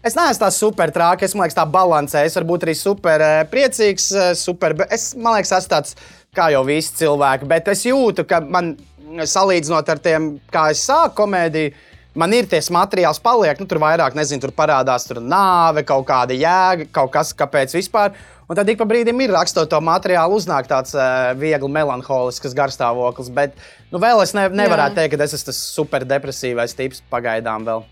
Es 0.09 0.15
neesmu 0.17 0.41
tāds 0.41 0.57
super 0.57 0.89
trāks, 0.95 1.27
es 1.27 1.35
domāju, 1.35 1.53
tā 1.59 1.67
balansē. 1.69 2.23
Es 2.25 2.37
varu 2.39 2.55
būt 2.55 2.65
arī 2.65 2.75
super 2.79 3.21
eh, 3.21 3.43
priecīgs, 3.51 4.07
eh, 4.17 4.31
super. 4.39 4.73
Es 4.89 5.11
domāju, 5.13 5.45
ka 5.45 5.59
esmu 5.59 5.73
tāds 5.75 5.99
kā 6.37 6.47
jau 6.55 6.63
visi 6.65 6.95
cilvēki, 7.03 7.49
bet 7.51 7.69
es 7.69 7.85
jūtu, 7.85 8.25
ka 8.29 8.41
man 8.41 8.77
salīdzinot 9.09 9.93
ar 9.93 10.01
tiem, 10.05 10.31
kā 10.53 10.69
es 10.73 10.87
sāku 10.89 11.17
komēdiju, 11.23 11.75
man 12.19 12.33
ir 12.37 12.49
tas 12.49 12.71
materiāls, 12.73 13.21
paliek, 13.25 13.61
nu, 13.61 13.69
tur 13.69 13.83
vairāk, 13.83 14.17
nezinu, 14.17 14.47
tur 14.47 14.55
parādās 14.57 15.05
tur 15.09 15.21
nāve, 15.21 15.85
kaut 15.89 16.07
kāda 16.09 16.37
jēga, 16.37 16.89
kaut 16.95 17.13
kas, 17.15 17.35
kāpēc 17.37 17.77
vispār. 17.77 18.17
Un 18.49 18.57
tad 18.57 18.69
ik 18.73 18.81
pa 18.81 18.87
brīdim 18.89 19.21
ir 19.21 19.35
rakstot 19.35 19.69
to 19.69 19.81
materiālu, 19.85 20.39
uznāk 20.41 20.71
tāds 20.71 20.95
uh, 20.97 21.35
viegli 21.37 21.69
melanholisks 21.69 22.57
garstāvoklis. 22.57 23.29
Bet 23.37 23.61
nu, 23.93 24.01
vēl 24.01 24.25
es 24.25 24.33
ne, 24.33 24.47
nevarētu 24.49 24.97
Jā. 24.97 25.03
teikt, 25.03 25.19
ka 25.19 25.29
es 25.29 25.37
esmu 25.37 25.51
tas 25.51 25.61
super 25.77 26.09
depresīvais 26.09 26.77
tips 26.79 27.05
pagaidām 27.13 27.69
vēl. 27.69 27.85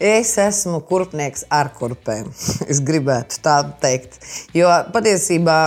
Es 0.00 0.30
esmu 0.40 0.78
kurpnieks 0.88 1.44
ar 1.52 1.68
kurpēm. 1.76 2.30
Es 2.72 2.80
gribētu 2.80 3.42
tā 3.44 3.58
teikt. 3.82 4.16
Jo 4.56 4.70
patiesībā 4.94 5.58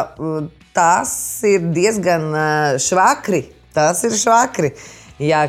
tās 0.74 1.13
ir 1.46 1.69
diezgan 1.76 2.32
švakri. 2.82 3.46
Tās 3.78 4.02
ir 4.08 4.17
švakri. 4.17 4.74
Ja 5.22 5.46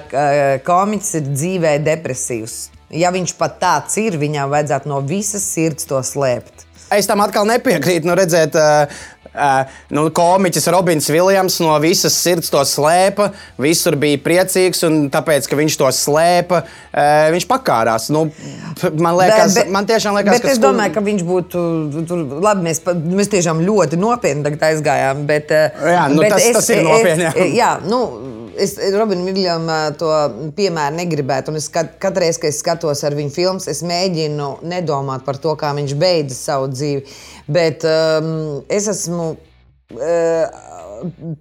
komiķis 0.65 1.15
ir 1.17 1.31
dzīvē 1.31 1.73
depresīvs, 1.87 2.59
ja 2.93 3.09
viņš 3.15 3.33
pat 3.39 3.57
tāds 3.63 3.97
ir, 4.03 4.19
viņam 4.21 4.53
vajadzētu 4.53 4.93
no 4.93 5.01
visas 5.01 5.47
sirds 5.49 5.89
to 5.89 6.03
slēpt. 6.05 6.67
Es 6.93 7.09
tam 7.09 7.25
atkal 7.25 7.49
nepiekrītu. 7.49 8.05
Nu, 8.07 8.13
redzēt, 8.19 8.55
uh, 8.61 8.85
Uh, 8.85 9.14
nu, 9.95 10.07
komiķis 10.15 10.69
Robins 10.75 11.09
Viljams 11.11 11.59
no 11.65 11.75
visas 11.83 12.17
sirds 12.17 12.53
to 12.53 12.63
slēpa. 12.69 13.31
Visur 13.61 13.97
bija 14.01 14.21
priecīgs, 14.23 14.85
un 14.89 15.09
tāpēc, 15.15 15.49
ka 15.51 15.59
viņš 15.59 15.79
to 15.81 15.91
slēpa, 15.95 16.63
uh, 16.65 17.27
viņš 17.35 17.49
pakārās. 17.51 18.09
Nu, 18.15 18.27
man, 18.93 19.19
liekas, 19.19 19.55
bet, 19.55 19.59
bet, 19.61 19.75
man 19.75 19.91
tiešām 19.91 20.19
liekas, 20.19 20.39
bet 20.39 20.47
ka. 20.47 20.53
Es 20.55 20.61
skul... 20.61 20.69
domāju, 20.69 20.95
ka 20.97 21.05
viņš 21.09 21.27
būtu. 21.29 21.67
Tur, 22.11 22.25
labi, 22.45 22.69
mēs, 22.69 22.85
mēs 22.85 23.33
tiešām 23.35 23.65
ļoti 23.67 24.01
nopietni 24.01 24.57
aizgājām. 24.71 25.27
Bet, 25.29 25.53
jā, 25.53 26.09
nu, 26.13 26.23
bet 26.23 26.37
tas, 26.37 26.49
es, 26.49 26.59
tas 26.59 26.73
ir 26.75 26.85
nopietni. 26.87 27.51
Jā, 27.59 27.77
nu, 27.85 28.03
es 28.61 28.75
Robinu 28.95 29.27
Viljamā 29.29 29.79
to 29.99 30.11
piemēru 30.57 30.99
negribētu. 30.99 31.55
Es 31.59 31.71
kat, 31.73 31.97
katru 32.03 32.25
reizi, 32.25 32.41
kad 32.43 32.53
es 32.53 32.61
skatos 32.63 33.03
ar 33.07 33.17
viņu 33.17 33.33
filmas, 33.35 33.69
es 33.71 33.83
mēģinu 33.87 34.49
nedomāt 34.71 35.25
par 35.27 35.41
to, 35.43 35.55
kā 35.61 35.73
viņš 35.77 35.97
beidza 36.01 36.37
savu 36.39 36.71
dzīvi. 36.73 37.05
Bet 37.59 37.87
um, 37.89 38.63
es 38.73 38.91
esmu. 38.93 39.35
Uh, 39.95 40.71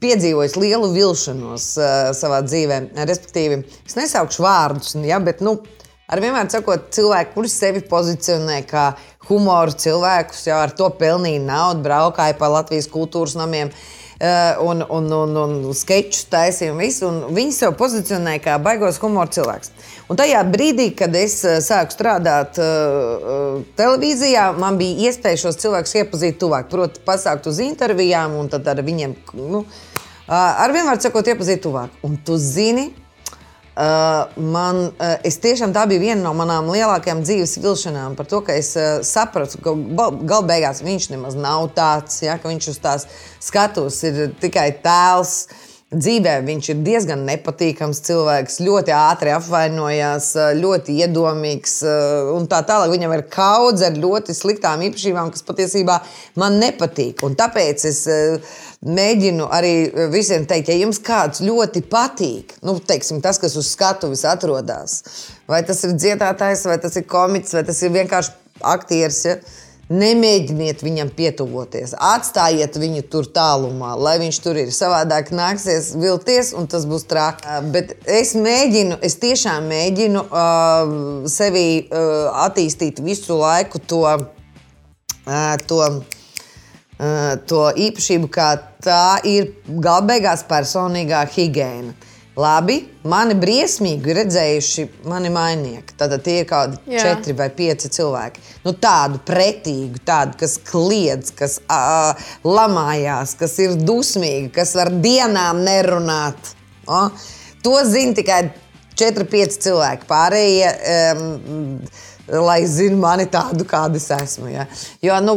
piedzīvojis 0.01 0.57
lielu 0.59 0.89
vilšanos 0.91 1.67
uh, 1.79 2.09
savā 2.17 2.41
dzīvē. 2.43 2.79
Respektīvi, 3.07 3.61
es 3.87 3.95
nesaukšu 3.95 4.43
vārdus, 4.43 4.97
ja, 5.07 5.21
bet 5.23 5.39
nu, 5.45 5.53
ar 6.11 6.19
vienmēr 6.19 6.49
sakot, 6.51 6.89
cilvēki, 6.93 7.31
kuri 7.37 7.51
sevi 7.53 7.83
pozicionē 7.87 8.59
kā 8.67 8.89
humoru 9.29 9.77
cilvēkus, 9.79 10.43
jau 10.49 10.59
ar 10.59 10.73
to 10.75 10.89
pelnīja 10.99 11.45
naudu, 11.45 11.85
braukāja 11.85 12.35
pa 12.37 12.51
Latvijas 12.51 12.89
kultūras 12.91 13.37
namiem. 13.39 13.71
Uh, 13.71 14.02
Eh, 14.02 14.02
un, 14.63 14.83
un, 14.87 15.09
un, 15.11 15.37
un 15.43 15.75
sketčus 15.75 16.29
taisīja 16.31 16.71
un 16.71 16.79
visu. 16.79 17.09
Un 17.09 17.35
viņi 17.35 17.55
sev 17.57 17.73
pozicionēja 17.79 18.43
kā 18.45 18.57
baigos 18.63 19.01
humora 19.03 19.31
cilvēks. 19.33 19.73
Un 20.11 20.19
tajā 20.19 20.41
brīdī, 20.47 20.89
kad 20.97 21.15
es 21.15 21.37
eh, 21.47 21.59
sāku 21.63 21.95
strādāt 21.95 22.59
uh, 22.61 23.61
televīzijā, 23.79 24.49
man 24.59 24.77
bija 24.79 25.09
iespēja 25.09 25.45
šos 25.45 25.59
cilvēkus 25.63 25.95
iepazīt 26.01 26.39
tuvāk. 26.41 26.67
Proti, 26.71 27.01
pasākt 27.07 27.47
uz 27.51 27.61
intervijām 27.63 28.35
un 28.39 28.51
tad 28.51 28.67
ar 28.67 28.83
viņiem, 28.83 29.15
nu, 29.39 29.63
ar 30.27 30.75
vienmēr 30.75 30.99
sakot, 31.03 31.27
iepazīt 31.31 31.63
tuvāk. 31.63 31.95
Un 32.05 32.19
tu 32.25 32.37
zini, 32.39 32.89
Uh, 33.73 34.29
man, 34.53 34.91
uh, 35.01 35.15
es 35.25 35.39
tiešām 35.41 35.71
tā 35.73 35.87
bija 35.89 36.01
viena 36.03 36.21
no 36.21 36.35
manām 36.37 36.67
lielākajām 36.69 37.23
dzīves 37.25 37.55
vilšanām 37.57 38.13
par 38.13 38.27
to, 38.29 38.43
ka 38.45 38.53
es 38.53 38.75
uh, 38.77 38.99
sapratu, 39.01 39.57
ka 39.65 39.73
gala 40.29 40.45
beigās 40.45 40.83
viņš 40.85 41.07
nemaz 41.09 41.33
nav 41.33 41.71
tāds, 41.73 42.19
ja, 42.21 42.35
ka 42.37 42.51
viņš 42.51 42.67
uz 42.69 42.77
tās 42.83 43.07
skatuves 43.41 43.97
ir 44.05 44.27
tikai 44.43 44.67
tēls. 44.83 45.47
Dzīvē 45.93 46.35
viņš 46.47 46.69
ir 46.73 46.81
diezgan 46.85 47.23
nepatīkams 47.27 48.01
cilvēks, 48.07 48.59
ļoti 48.65 48.93
ātri 48.97 49.33
apvainojās, 49.35 50.31
ļoti 50.57 50.97
iedomīgs 51.05 51.79
un 52.33 52.47
tā 52.49 52.63
tālāk. 52.67 52.91
Viņam 52.93 53.15
ir 53.15 53.25
kaudze 53.33 53.87
ar 53.89 53.97
ļoti 53.99 54.35
sliktām 54.37 54.83
īpašībām, 54.89 55.31
kas 55.33 55.45
patiesībā 55.45 55.99
man 56.41 56.59
nepatīk. 56.61 57.21
Un 57.27 57.37
tāpēc 57.39 57.85
es 57.89 58.03
mēģinu 58.83 59.47
arī 59.53 59.73
visiem 60.13 60.47
teikt, 60.49 60.71
ja 60.73 60.79
jums 60.81 60.99
kāds 61.03 61.43
ļoti 61.45 61.85
patīk, 61.91 62.57
nu, 62.65 62.77
teiksim, 62.83 63.21
tas, 63.23 63.39
kas 63.41 63.55
uz 63.59 63.69
skatuves 63.71 64.25
atrodas, 64.27 65.01
vai 65.49 65.61
tas 65.67 65.83
ir 65.87 65.95
dziedātājs, 65.95 66.65
vai 66.67 66.79
tas 66.83 66.97
ir 66.99 67.07
komiķis, 67.09 67.59
vai 67.59 67.67
tas 67.67 67.83
ir 67.85 67.93
vienkārši 67.95 68.33
aktieris. 68.73 69.21
Ja? 69.27 69.37
Nemēģiniet 69.91 70.79
viņam 70.79 71.09
pietuvoties, 71.13 71.91
atstājiet 71.99 72.77
viņu 72.79 73.03
tur 73.11 73.27
tālumā, 73.35 73.91
lai 73.99 74.15
viņš 74.21 74.39
tur 74.45 74.57
ir. 74.61 74.71
Savādāk 74.73 75.33
nāksies 75.35 75.91
vilties, 75.99 76.53
un 76.55 76.69
tas 76.71 76.87
būs 76.89 77.03
traki. 77.09 77.59
Bet 77.75 77.91
es 78.07 78.31
mēģinu, 78.39 79.01
es 79.03 79.19
tiešām 79.21 79.67
mēģinu 79.69 80.23
uh, 80.23 81.27
sevi 81.29 81.67
uh, 81.83 82.31
attīstīt 82.45 83.03
visu 83.03 83.37
laiku 83.43 83.83
to. 83.83 84.05
Uh, 85.23 85.55
to 85.67 85.79
Eh, 87.03 87.35
to 87.49 87.67
īpašību, 87.73 88.27
ka 88.31 88.53
tā 88.83 89.17
ir 89.25 89.49
galbeigās 89.81 90.43
personīgā 90.45 91.23
higiēna. 91.33 91.95
Labi, 92.33 92.79
mani 93.05 93.35
briesmīgi 93.37 94.09
ir 94.09 94.17
redzējuši 94.23 94.85
mani 95.05 95.29
mainieki. 95.33 95.93
Tad 95.99 96.15
tie 96.25 96.39
ir 96.41 96.47
kaut 96.49 96.73
kādi 96.73 96.95
Jā. 96.95 97.03
četri 97.05 97.35
vai 97.37 97.49
pieci 97.53 97.91
cilvēki. 97.93 98.41
Nu, 98.65 98.73
tādu 98.73 99.21
pretīgu, 99.27 100.01
tādu, 100.07 100.39
kas 100.39 100.55
kliedz, 100.65 101.29
kas 101.37 101.59
uh, 101.67 102.17
lamājās, 102.47 103.35
kas 103.37 103.53
ir 103.61 103.77
dusmīgi, 103.77 104.49
kas 104.55 104.73
var 104.79 104.89
dienām 105.03 105.61
nerunāt. 105.67 106.55
O? 106.89 107.05
To 107.63 107.75
zina 107.85 108.17
tikai 108.17 108.41
četri, 108.97 109.29
pieci 109.29 109.61
cilvēki. 109.67 110.09
Pārējie. 110.09 110.73
Um, 111.13 111.85
lai 112.27 112.63
zinātu 112.69 112.99
mani 113.01 113.25
tādu, 113.31 113.65
kāda 113.67 113.99
es 113.99 114.07
esmu. 114.15 114.47
Ja. 114.51 114.65
Jo, 115.03 115.19
nu, 115.23 115.35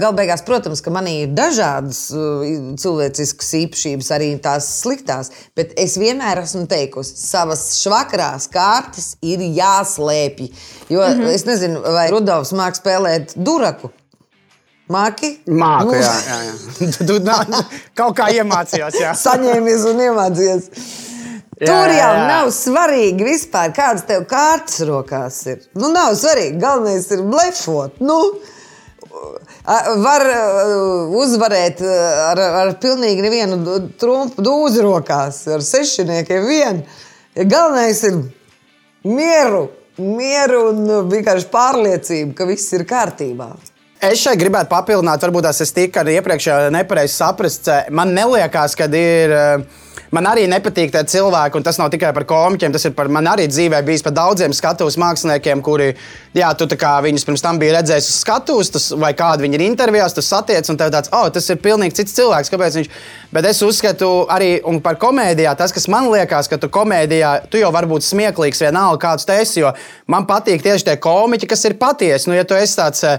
galbeigās, 0.00 0.44
protams, 0.46 0.82
ka 0.84 0.92
manī 0.94 1.22
ir 1.24 1.34
dažādas 1.36 2.02
cilvēciskas 2.82 3.52
īpašības, 3.62 4.10
arī 4.16 4.30
tās 4.42 4.68
sliktās, 4.82 5.32
bet 5.56 5.72
es 5.80 5.96
vienmēr 6.00 6.42
esmu 6.42 6.66
teikusi, 6.70 7.16
savas 7.20 7.66
švakarās 7.80 8.50
kārtas 8.52 9.14
ir 9.24 9.40
jāslēpj. 9.40 10.50
Jo 10.88 11.02
mm 11.02 11.20
-hmm. 11.20 11.34
es 11.34 11.46
nezinu, 11.46 11.80
vai 11.82 12.10
Rudolfs 12.10 12.52
mākslinieks 12.52 12.82
spēlēt 12.82 13.32
duraku. 13.36 13.90
Māki? 14.92 15.32
Māku, 15.50 15.90
nu, 15.90 15.98
jā, 15.98 16.12
jā. 16.28 16.36
jā. 16.46 16.90
tu, 16.98 17.18
tu, 17.18 17.62
kaut 17.98 18.14
kā 18.18 18.28
iemācījās. 18.30 19.00
Saņēmies 19.18 19.86
un 19.90 20.02
iemācījās. 20.04 20.70
Jā, 21.56 21.70
Tur 21.70 21.88
jau 21.88 21.96
jā, 21.96 22.08
jā. 22.12 22.24
nav 22.28 22.50
svarīgi 22.52 23.24
vispār, 23.24 23.70
kādas 23.72 24.04
tev 24.04 24.26
kārtas 24.28 24.82
rokās 24.84 25.38
ir. 25.48 25.62
Nu, 25.72 25.88
nav 25.88 26.12
svarīgi. 26.20 26.58
Galvenais 26.60 27.06
ir 27.16 27.22
blefot. 27.24 27.94
Nu, 28.04 28.18
var 30.04 30.24
uzvarēt 31.16 31.80
ar, 31.80 32.42
ar 32.60 32.72
pilnīgi 32.82 33.24
nevienu 33.24 33.78
trumpu 33.96 34.44
dūzi 34.44 34.84
rokās, 34.84 35.38
ar 35.48 35.64
sešiniekiem 35.64 36.44
vien. 36.44 36.82
Galvenais 37.36 38.04
ir 38.04 38.20
mieru, 39.08 39.64
mieru 39.96 40.60
un 40.74 40.84
vienkārši 41.08 41.48
pārliecība, 41.56 42.36
ka 42.36 42.50
viss 42.52 42.76
ir 42.76 42.84
kārtībā. 42.84 43.48
Es 44.04 44.20
šeit 44.20 44.36
gribētu 44.44 44.68
papildināt, 44.76 45.24
varbūt 45.24 45.48
tas 45.48 45.64
ir 45.64 45.72
tik 45.72 45.96
ar 45.96 46.12
iepriekšējo 46.18 46.68
nepareizi 46.76 47.16
saprasts. 47.16 47.72
Man 47.96 48.12
neliekas, 48.12 48.76
ka 48.76 48.92
ir. 48.92 49.32
Uh, 49.32 49.84
man 50.14 50.28
arī 50.30 50.46
nepatīk 50.50 50.92
tie 50.94 51.02
cilvēki, 51.16 51.58
un 51.58 51.66
tas 51.66 51.78
nav 51.80 51.90
tikai 51.94 52.12
par 52.16 52.26
komiķiem, 52.28 52.74
tas 52.74 52.86
ir 52.88 52.94
par 52.96 53.10
man 53.12 53.26
arī 53.30 53.48
dzīvē 53.50 53.82
bijis 53.86 54.04
par 54.06 54.14
daudziem 54.16 54.54
skatuves 54.56 54.98
māksliniekiem, 55.00 55.62
kuri, 55.64 55.92
jā, 56.36 56.52
tu 56.58 56.68
viņus 56.68 57.26
pirms 57.26 57.44
tam 57.44 57.58
biji 57.58 57.74
redzējis 57.76 58.10
uz 58.10 58.20
skatuves, 58.22 58.70
tas, 58.74 58.88
vai 58.96 59.12
kādu 59.18 59.46
viņi 59.46 59.58
ir 59.58 59.66
intervijās, 59.66 60.14
tu 60.14 60.22
satiec, 60.24 60.68
un 60.70 60.78
tev 60.80 60.92
tāds, 60.94 61.10
oh, 61.12 61.28
tas 61.32 61.48
ir 61.50 61.60
pilnīgi 61.62 61.98
cits 62.00 62.16
cilvēks, 62.16 62.52
kāpēc 62.52 62.80
viņš. 62.80 62.90
Bet 63.34 63.48
es 63.50 63.62
uzskatu 63.62 64.08
arī 64.32 64.60
par 64.84 64.98
komēdijā, 65.00 65.56
tas, 65.58 65.74
kas 65.74 65.88
man 65.92 66.08
liekas, 66.12 66.48
ka 66.48 66.58
tu 66.60 66.70
komēdijā, 66.72 67.32
tu 67.50 67.60
jau 67.60 67.72
vari 67.74 67.90
būt 67.90 68.06
smieklīgs 68.06 68.62
vienalga, 68.62 69.00
kāds 69.02 69.26
tu 69.26 69.34
esi, 69.34 69.60
jo 69.60 69.72
man 70.10 70.26
patīk 70.28 70.62
tieši 70.64 70.86
tie 70.86 70.96
komiķi, 71.02 71.48
kas 71.50 71.64
ir 71.68 71.76
patiesi. 71.80 72.30
Nu, 72.30 72.36
ja 72.38 72.46
tu 72.48 72.56
esi 72.56 72.78
tāds 72.78 73.02
e, 73.06 73.16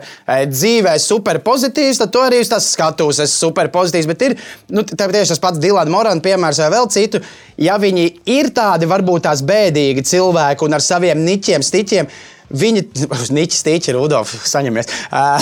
dzīvē 0.47 0.95
super 1.03 1.41
pozitīvs, 1.45 2.01
tad 2.01 2.13
tu 2.15 2.23
arī 2.23 2.39
uz 2.43 2.51
tās 2.51 2.71
skatuves 2.73 3.21
esi 3.25 3.35
super 3.35 3.69
pozitīvs. 3.73 4.09
Bet 4.09 4.25
ir 4.29 4.37
nu, 4.73 4.85
tieši 4.87 5.33
tas 5.33 5.43
pats 5.43 5.61
Dilana 5.61 5.91
Morana 5.91 6.23
piemērs 6.23 6.61
vēl 6.77 6.89
citu, 6.93 7.21
ja 7.57 7.77
viņi 7.81 8.07
ir 8.37 8.51
tādi 8.55 8.89
varbūt 8.89 9.27
tās 9.27 9.43
bēdīgi 9.47 10.05
cilvēki 10.07 10.67
un 10.67 10.77
ar 10.77 10.85
saviem 10.85 11.23
niķiem, 11.25 11.65
stiķiem, 11.65 12.09
Viņi, 12.47 12.83
uz 13.11 13.29
Niķis 13.35 13.63
Tīķa, 13.65 13.93
Rudolf, 13.97 14.31
saņemies. 14.47 14.87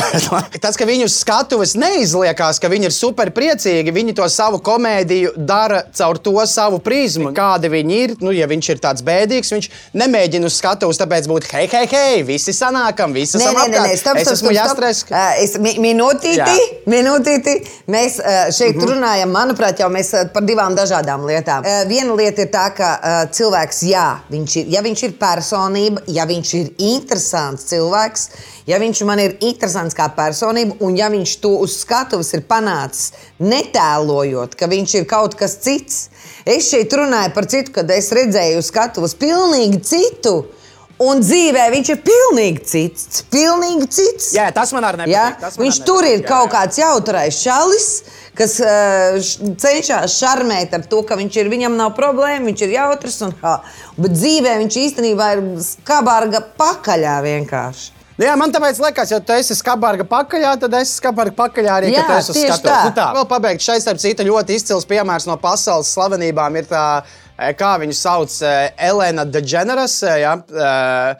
Tas, 0.64 0.78
ka 0.78 0.88
viņu 0.90 1.06
skatuves 1.12 1.76
neizliekās, 1.78 2.58
ka 2.62 2.70
viņi 2.72 2.90
ir 2.90 2.96
super 2.96 3.30
priecīgi, 3.36 3.94
viņi 3.94 4.16
to 4.18 4.26
savu 4.32 4.58
komēdiju 4.66 5.36
dara 5.38 5.84
caur 5.94 6.18
to 6.18 6.34
savu 6.50 6.80
prizmu. 6.82 7.30
Kādi 7.36 7.70
viņi 7.70 8.00
ir, 8.02 8.16
nu, 8.26 8.34
ja 8.34 8.48
viņš 8.50 8.70
ir 8.74 8.82
tāds 8.82 9.06
bēdīgs, 9.06 9.54
viņš 9.54 9.70
nemēģina 10.02 10.50
uz 10.50 10.58
skatuves, 10.58 11.00
tāpēc 11.02 11.30
būt 11.30 11.50
hei, 11.54 11.68
hei, 11.70 11.86
hei, 11.92 12.24
visi 12.26 12.56
sanākam, 12.58 13.14
visi 13.14 13.38
esam 13.38 13.62
apkārt. 13.62 13.94
Stop, 14.02 14.20
es 14.22 14.34
esmu 14.34 14.56
jāstres. 14.56 15.04
Uh, 15.12 15.38
es, 15.44 15.56
mi, 15.62 15.76
minūtīti, 15.86 16.42
Jā. 16.42 16.50
minūtīti. 16.90 17.56
Mēs 17.92 18.18
šeit 18.18 18.74
mm 18.74 18.82
-hmm. 18.82 18.90
runājam, 18.96 19.34
manuprāt, 19.36 19.80
jau 19.80 19.92
mēs 19.94 20.12
par 20.34 20.44
divām 20.44 20.74
dažādām 20.78 21.26
lietām. 21.30 21.66
Viena 21.88 22.18
lieta 22.18 22.42
ir 22.42 22.50
tā, 22.54 22.66
ka 22.74 22.90
cilvēks, 23.32 23.84
jā, 23.92 24.08
viņš 24.34 24.58
ir, 24.62 24.74
ja 24.74 24.82
viņš 24.82 25.04
ir 25.06 25.16
personība, 25.22 26.02
ja 26.08 26.26
viņš 26.26 26.54
ir 26.58 26.74
interesants 26.96 27.68
cilvēks, 27.70 28.26
ja 28.70 28.80
viņš 28.82 29.04
man 29.08 29.22
ir 29.22 29.38
interesants 29.46 29.98
kā 29.98 30.08
personība, 30.16 30.78
un 30.86 30.98
ja 30.98 31.12
viņš 31.14 31.38
to 31.44 31.54
uz 31.66 31.78
skatuves 31.84 32.34
ir 32.38 32.46
panācis, 32.50 33.14
netēlojot, 33.44 34.58
ka 34.58 34.70
viņš 34.72 34.98
ir 35.02 35.08
kaut 35.10 35.38
kas 35.40 35.60
cits. 35.64 36.10
Es 36.46 36.72
šeit 36.72 36.94
runāju 36.94 37.34
par 37.36 37.50
citu, 37.52 37.74
kad 37.76 37.90
es 37.94 38.12
redzēju 38.16 38.62
uz 38.62 38.70
skatuves 38.72 39.18
pilnīgi 39.20 39.82
citu. 39.86 40.38
Un 41.04 41.20
dzīvē 41.20 41.66
viņš 41.74 41.90
ir 41.92 41.98
pilnīgi 42.06 42.62
cits. 42.72 43.24
Pilnīgi 43.32 43.88
cits. 43.92 44.30
Jā, 44.38 44.46
tas 44.56 44.72
man 44.72 44.86
arī 44.88 45.02
nepatīk. 45.02 45.16
Ja? 45.16 45.50
Viņš 45.60 45.80
nepatīk. 45.82 45.88
tur 45.90 46.08
ir 46.08 46.22
jā, 46.22 46.28
kaut 46.30 46.46
jā. 46.46 46.52
kāds 46.54 46.80
jautrais 46.80 47.40
čalis, 47.44 47.88
kas 48.38 48.54
uh, 48.64 49.18
cenšas 49.60 50.16
šarmēt 50.16 50.78
ar 50.78 50.86
to, 50.88 51.02
ka 51.08 51.18
viņš 51.20 51.42
ir, 51.42 51.50
viņam 51.52 51.76
nav 51.76 51.92
problēma, 51.98 52.48
viņš 52.48 52.64
ir 52.64 52.78
jautrs. 52.78 53.20
Un, 53.28 53.36
ha. 53.44 53.58
Bet 54.00 54.16
dzīvē 54.16 54.56
viņš 54.64 54.80
īstenībā 54.86 55.34
ir 55.36 55.44
skabārga 55.68 56.46
pakaļā 56.56 57.20
vienkārši. 57.28 57.92
Jā, 58.16 58.32
man 58.40 58.54
tāpēc 58.56 58.78
liekas, 58.80 59.12
ja 59.12 59.20
tu 59.20 59.36
esi 59.36 59.58
skarbāra 59.60 60.06
pakaļā, 60.08 60.54
tad 60.62 60.76
es 60.80 60.88
esmu 60.88 61.02
skarbāra 61.02 61.34
pakaļā 61.36 61.74
arī. 61.82 61.90
Jā, 61.92 62.06
tas 62.08 62.30
ir 62.32 62.48
skats. 62.48 62.64
Tā. 62.64 62.78
Nu, 62.88 62.94
tā. 62.96 63.10
Vēl 63.18 63.28
pabeigt 63.28 63.66
šeit, 63.66 63.84
starp 63.84 64.00
citu, 64.00 64.24
ļoti 64.30 64.56
izcils 64.56 64.88
piemērs 64.88 65.28
no 65.28 65.36
pasaules 65.42 65.92
slavenībām 65.92 66.56
ir 66.56 66.70
tā 66.72 66.86
kā 67.38 67.74
viņu 67.82 67.96
sauc, 67.96 68.42
eh, 68.42 68.70
Elena 68.78 69.26
Degeneres, 69.26 70.04
eh, 70.04 70.22
ja, 70.22 70.38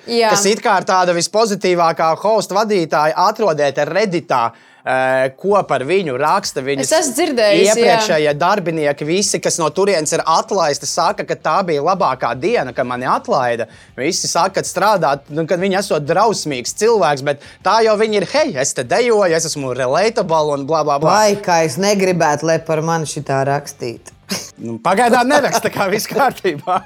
Jā. 0.08 0.30
kas 0.30 0.46
it 0.46 0.62
kā 0.62 0.80
ir 0.80 0.86
tāda 0.86 1.14
vispozitīvākā 1.14 2.16
hosta 2.18 2.56
vadītāja, 2.56 3.14
atrodiet 3.16 3.76
Redditā. 3.76 4.52
Ko 4.86 5.64
par 5.66 5.82
viņu 5.82 6.14
raksta 6.14 6.62
viņas 6.62 6.92
iepriekšējie 7.18 8.28
jā. 8.30 8.34
darbinieki, 8.38 9.02
visi, 9.02 9.40
kas 9.42 9.58
no 9.58 9.66
turienes 9.74 10.14
ir 10.14 10.22
atlaisti, 10.22 10.86
saka, 10.86 11.26
ka 11.26 11.34
tā 11.34 11.56
bija 11.66 11.82
labākā 11.82 12.40
diena, 12.40 12.72
kad 12.72 12.86
mani 12.86 13.10
atlaida. 13.10 13.66
Visi 13.98 14.28
saka, 14.28 14.60
ka 14.60 14.62
strādāt, 14.62 15.26
nu, 15.30 15.48
kad 15.48 15.58
viņi 15.58 15.80
esot 15.80 16.06
drausmīgs 16.06 16.78
cilvēks, 16.78 17.26
bet 17.26 17.42
tā 17.66 17.80
jau 17.82 17.98
viņi 17.98 18.22
ir, 18.22 18.28
hei, 18.30 18.54
es 18.62 18.78
te 18.78 18.84
dejoju, 18.84 19.34
es 19.34 19.50
esmu 19.50 19.74
relatable 19.74 20.54
un 20.54 20.68
bla 20.70 20.84
bla 20.84 21.00
bla. 21.00 21.18
Vai 21.18 21.36
kā 21.42 21.64
es 21.66 21.82
negribētu, 21.82 22.46
lai 22.46 22.60
par 22.60 22.86
mani 22.86 23.10
šitā 23.10 23.42
rakstītu? 23.50 24.14
Nu, 24.56 24.78
pagaidām 24.80 25.28
neraksta, 25.28 25.68
tā 25.68 25.70
kā 25.74 25.86
viss 25.92 26.08
kārtībā. 26.08 26.78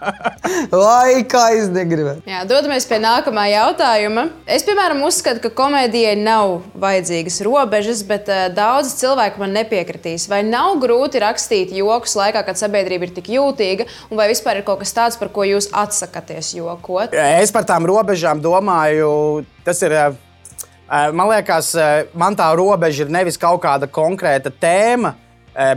Vai 0.74 1.22
kā 1.30 1.44
es 1.54 1.68
negribēju? 1.70 2.24
Jā, 2.28 2.42
dodamies 2.50 2.88
pie 2.90 2.98
nākamā 3.04 3.44
jautājuma. 3.52 4.24
Es, 4.50 4.64
piemēram, 4.66 5.04
uzskatu, 5.06 5.44
ka 5.44 5.52
komēdijai 5.60 6.16
nav 6.20 6.64
vajadzīgas 6.82 7.38
robežas, 7.46 8.02
bet 8.10 8.32
uh, 8.34 8.48
daudzi 8.56 8.96
cilvēki 9.04 9.42
man 9.44 9.54
nepiekritīs. 9.56 10.26
Vai 10.32 10.42
nav 10.48 10.80
grūti 10.82 11.22
rakstīt 11.22 11.76
joks 11.78 12.18
laikā, 12.18 12.42
kad 12.48 12.58
sabiedrība 12.60 13.06
ir 13.06 13.14
tik 13.20 13.30
jūtīga, 13.36 13.86
un 14.10 14.20
vai 14.20 14.32
vispār 14.34 14.60
ir 14.60 14.68
kaut 14.68 14.82
kas 14.82 14.96
tāds, 14.98 15.20
par 15.22 15.30
ko 15.36 15.46
jūs 15.46 15.70
atsakāties 15.70 16.56
jokot? 16.58 17.14
Es 17.14 17.54
par 17.54 17.70
tām 17.70 17.86
robežām 17.90 18.42
domāju, 18.44 19.46
tas 19.68 19.86
ir. 19.86 19.94
Uh, 19.94 21.14
man 21.14 21.30
liekas, 21.30 21.76
man 22.18 22.34
tā 22.34 22.50
robeža 22.58 23.06
ir 23.06 23.14
nevis 23.14 23.38
kaut 23.38 23.62
kāda 23.62 23.86
konkrēta 23.86 24.50
tēma, 24.50 25.14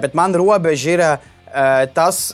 bet 0.01 0.15
man 0.17 0.33
robeža 0.33 0.95
ir 0.95 1.03
uh, 1.05 1.29
tas 1.95 2.33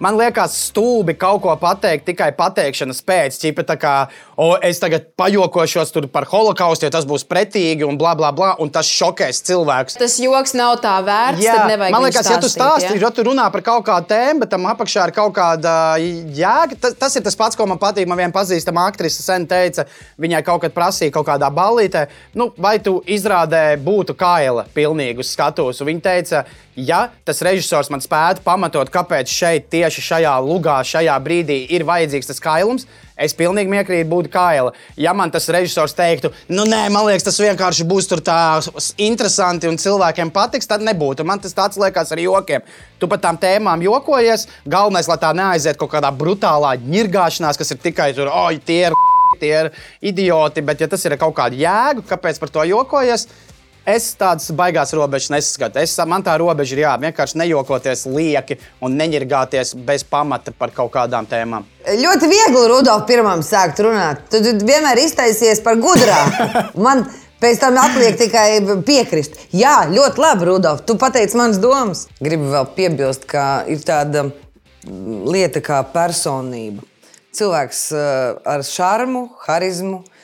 man 0.00 0.16
liekas, 0.16 0.56
stulbi 0.68 1.14
kaut 1.14 1.42
ko 1.44 1.52
pateikt 1.60 2.06
tikai 2.08 2.30
pateikšanas 2.36 3.02
pēc. 3.06 3.36
Čipa, 3.40 3.64
tā 3.68 3.76
kā 3.80 3.94
o, 4.40 4.54
es 4.64 4.80
tagad 4.80 5.10
pajokošos 5.20 5.92
par 6.12 6.26
holokaustu, 6.30 6.86
jo 6.86 6.94
tas 6.94 7.06
būs 7.08 7.26
pretīgi 7.28 7.84
un 7.86 7.98
bla, 8.00 8.14
bla, 8.18 8.32
bla, 8.36 8.54
un 8.62 8.72
tas 8.72 8.88
šokēs 8.88 9.42
cilvēkus. 9.46 9.98
Tas 10.00 10.16
joks 10.22 10.56
nav 10.56 10.78
tā 10.84 10.96
vērts. 11.04 11.44
Jā, 11.44 11.58
man 11.68 12.06
liekas, 12.06 12.24
stāstīt, 12.24 12.32
ja 12.32 12.40
tu 12.40 12.52
stāstīsi, 12.52 12.96
ja? 12.96 13.02
ja 13.06 13.12
tu 13.14 13.26
runā 13.28 13.46
par 13.52 13.64
kaut 13.66 13.86
kādu 13.88 14.10
tēmu, 14.14 14.44
bet 14.44 14.52
tam 14.54 14.66
apakšā 14.72 15.08
ir 15.08 15.14
kaut 15.16 15.34
kāda 15.36 15.74
jēga, 16.00 16.80
tas, 16.80 16.96
tas 17.00 17.20
ir 17.20 17.26
tas 17.26 17.36
pats, 17.38 17.58
ko 17.58 17.68
man 17.68 17.80
patīk. 17.80 18.08
Man 18.10 18.18
viena 18.20 18.34
pazīstama 18.34 18.86
aktrise 18.88 19.22
sen 19.22 19.44
teica, 19.50 19.84
viņai 20.20 20.42
kaut 20.46 20.64
kad 20.64 20.74
prasīja 20.74 21.14
kaut 21.14 21.28
kādā 21.28 21.52
ballītē, 21.52 22.06
nu, 22.40 22.50
vai 22.60 22.78
tu 22.82 22.98
izrādē 23.04 23.76
būtu 23.84 24.16
kaila 24.18 24.64
pilnīgi 24.74 25.20
uz 25.20 25.34
skatuves. 25.34 25.84
Viņa 25.84 26.04
teica, 26.04 26.44
ja 26.86 27.00
tas 27.26 27.42
režisors 27.44 27.90
man 27.92 28.02
spētu 28.04 28.44
pamatot, 28.44 28.90
kāpēc 28.92 29.30
šeit 29.30 29.68
tieši 29.72 30.04
šajā 30.04 30.34
lugā, 30.44 30.80
šajā 30.86 31.16
brīdī 31.24 31.62
ir 31.74 31.84
vajadzīgs 31.88 32.30
tas 32.30 32.42
kailums, 32.42 32.86
es 33.20 33.34
pilnīgi 33.36 33.70
miekrītu 33.72 34.08
būt 34.10 34.30
kaila. 34.32 34.72
Ja 35.00 35.12
man 35.16 35.32
tas 35.32 35.48
režisors 35.52 35.94
teiktu, 35.96 36.32
nu 36.52 36.64
nē, 36.68 36.86
man 36.92 37.06
liekas, 37.08 37.26
tas 37.28 37.40
vienkārši 37.42 37.86
būs 37.88 38.08
tā 38.24 38.38
interesanti 39.00 39.68
un 39.68 39.78
cilvēkiem 39.80 40.32
patiks, 40.34 40.70
tad 40.70 40.84
nebūtu. 40.86 41.26
Man 41.28 41.42
tas 41.42 41.56
tāds 41.56 41.80
liekas 41.80 42.12
ar 42.12 42.22
jokiem. 42.22 42.64
Tu 43.00 43.08
par 43.08 43.20
tām 43.20 43.38
tēmām 43.40 43.84
jokojies, 43.84 44.48
galvenais, 44.68 45.08
lai 45.08 45.20
tā 45.20 45.34
neaiziet 45.36 45.80
kaut 45.80 45.92
kādā 45.94 46.12
brutālā 46.12 46.76
ņirgāšanās, 46.80 47.60
kas 47.60 47.72
ir 47.74 47.80
tikai 47.84 48.12
tur, 48.16 48.32
oi, 48.32 48.58
tie 48.64 48.86
ir. 48.88 48.98
Tie 49.40 49.48
ir 49.54 49.68
idioti, 50.04 50.60
bet, 50.66 50.80
ja 50.82 50.88
tas 50.90 51.04
ir 51.06 51.14
kaut 51.16 51.36
kāda 51.38 51.54
jēga, 51.56 52.02
kāpēc 52.10 52.40
par 52.42 52.50
to 52.50 52.64
jokojies, 52.66 53.28
Es 53.88 54.10
tādas 54.18 54.50
baigās 54.52 54.92
robežas 54.92 55.30
nesaskatu. 55.32 55.80
Es, 55.80 55.94
man 56.08 56.24
tā 56.24 56.34
robeža 56.40 56.76
ir 56.76 56.82
jā, 56.82 56.92
vienkārši 57.00 57.38
nejokoties 57.40 58.04
lieki 58.12 58.58
un 58.84 58.98
neņirgāties 59.00 59.72
bez 59.86 60.04
pamata 60.04 60.52
par 60.52 60.74
kaut 60.74 60.92
kādām 60.92 61.28
tēmām. 61.30 61.64
Ļoti 62.02 62.28
viegli, 62.28 62.66
Rudolf, 62.68 63.06
pirmam 63.08 63.40
sākt 63.46 63.80
runāt. 63.84 64.26
Tu, 64.30 64.42
tu 64.44 64.68
vienmēr 64.68 65.00
iztaisies 65.00 65.64
par 65.64 65.80
gudrā. 65.80 66.18
Man 66.84 67.06
pēc 67.40 67.62
tam 67.62 67.80
atliek 67.80 68.20
tikai 68.20 68.60
piekrist. 68.84 69.40
Jā, 69.56 69.88
ļoti 69.88 70.24
labi, 70.26 70.48
Rudolf, 70.50 70.84
tu 70.84 70.98
pateici 71.00 71.40
manas 71.40 71.58
domas. 71.62 72.04
Gribu 72.20 72.52
vēl 72.52 72.68
piebilst, 72.76 73.24
ka 73.30 73.64
ir 73.70 73.80
tāda 73.80 74.28
lieta 74.84 75.64
kā 75.64 75.80
personība. 75.94 76.84
Cilvēks 77.36 77.84
uh, 77.94 78.40
ar 78.44 78.64
šarmu, 78.66 79.30
harizmu, 79.46 80.02
Uh, 80.04 80.19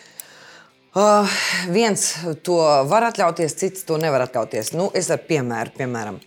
viens 1.69 2.07
to 2.47 2.57
var 2.89 3.05
atļauties, 3.11 3.57
cits 3.61 3.85
to 3.85 3.99
nevar 4.01 4.25
atļauties. 4.25 4.73
Nu, 4.77 4.89
es 4.97 5.11
ar 5.13 5.21
piemēru, 5.29 5.75
piemēram, 5.77 6.21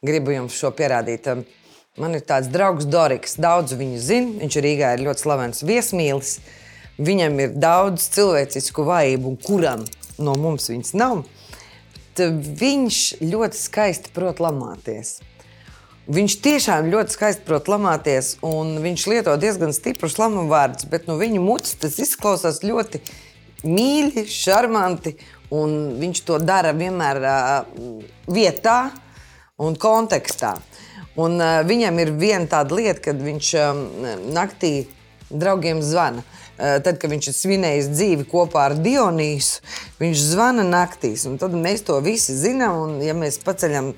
gribu 0.00 0.32
jums 0.32 0.56
šo 0.56 0.70
pierādīt. 0.76 1.28
Man 1.98 2.14
ir 2.14 2.22
tāds 2.24 2.48
draugs 2.52 2.86
Doriks. 2.88 3.36
Daudz 3.42 3.74
viņu 3.76 4.00
zina. 4.00 4.34
Viņš 4.40 4.58
Rīgā 4.64 4.94
ir 4.94 5.04
ļoti 5.08 5.24
slavens 5.26 5.64
viesmīlis. 5.66 6.38
Viņam 6.98 7.36
ir 7.42 7.56
daudz 7.58 8.08
cilvēcisku 8.14 8.86
vājību, 8.86 9.36
kuram 9.44 9.84
no 10.22 10.34
mums 10.38 10.70
viņas 10.70 10.94
nav. 10.98 11.24
Tad 12.18 12.40
viņš 12.58 13.02
ļoti 13.22 13.58
skaisti 13.60 14.14
prot 14.14 14.40
lamāties. 14.42 15.18
Viņš 16.08 16.38
tiešām 16.40 16.88
ļoti 16.88 17.12
skaisti 17.12 17.44
prot 17.44 17.66
lamāties, 17.68 18.38
un 18.46 18.78
viņš 18.80 19.02
lieto 19.12 19.34
diezgan 19.36 19.74
stiprus 19.76 20.16
lamu 20.16 20.46
vārdus, 20.48 20.86
bet 20.88 21.04
no 21.04 21.18
viņa 21.20 21.42
mutes 21.44 21.76
tas 21.82 21.98
izklausās 22.00 22.62
ļoti 22.64 23.02
mīļi, 23.64 24.26
šarmanti, 24.30 25.16
viņš 25.50 26.22
to 26.28 26.38
dara 26.42 26.74
vienmēr 26.76 27.20
uh, 27.24 28.02
vietā 28.28 28.90
un 29.58 29.76
kontekstā. 29.80 30.56
Un, 31.18 31.38
uh, 31.40 31.60
viņam 31.66 31.98
ir 31.98 32.12
viena 32.14 32.46
tāda 32.46 32.76
lieta, 32.78 33.08
kad 33.08 33.22
viņš 33.22 33.54
um, 33.58 33.80
naktī 34.34 34.72
draugiem 35.30 35.80
zvana. 35.82 36.22
Uh, 36.58 36.78
tad, 36.82 36.98
kad 37.00 37.10
viņš 37.10 37.30
ir 37.30 37.36
svinējis 37.36 37.90
dzīvi 37.90 38.26
kopā 38.30 38.68
ar 38.68 38.76
Dionīsu, 38.78 39.62
viņš 39.98 40.24
zvana 40.34 40.66
naktīs. 40.66 41.26
Tad 41.40 41.54
mēs 41.54 41.84
to 41.86 41.98
visi 42.04 42.36
zinām. 42.38 42.78
Un, 42.84 42.96
ja 43.02 43.14
mēs 43.18 43.40
paceļam 43.42 43.92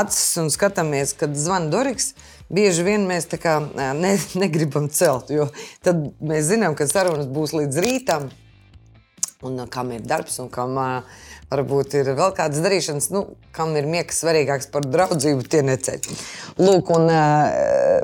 acis 0.00 0.38
un 0.42 0.50
skatāmies, 0.54 1.14
kad 1.18 1.34
zvana 1.38 1.70
Doriks, 1.70 2.14
bieži 2.54 2.86
vien 2.86 3.06
mēs 3.10 3.28
kā, 3.42 3.58
ne, 3.76 4.16
negribam 4.42 4.88
celt. 4.90 5.30
Jo 5.34 5.50
tad 5.84 6.08
mēs 6.22 6.48
zinām, 6.50 6.78
ka 6.78 6.88
sarunas 6.90 7.30
būs 7.30 7.54
līdz 7.58 7.82
rītam, 7.84 8.30
un 9.44 9.60
kam 9.70 9.92
ir 9.92 10.04
darbs 10.08 10.38
un 10.40 10.48
kam 10.52 10.78
uh, 10.80 11.22
varbūt 11.54 11.96
ir 11.98 12.10
vēl 12.16 12.32
kādas 12.36 12.62
darīšanas, 12.64 13.10
nu, 13.14 13.24
kam 13.54 13.74
ir 13.78 13.86
miegs 13.90 14.20
svarīgāks 14.22 14.70
par 14.72 14.86
draudzību, 14.88 15.44
tie 15.50 15.62
neceļ. 15.66 16.08
Lūk, 16.60 16.90
un 16.94 17.10
uh, 17.12 18.00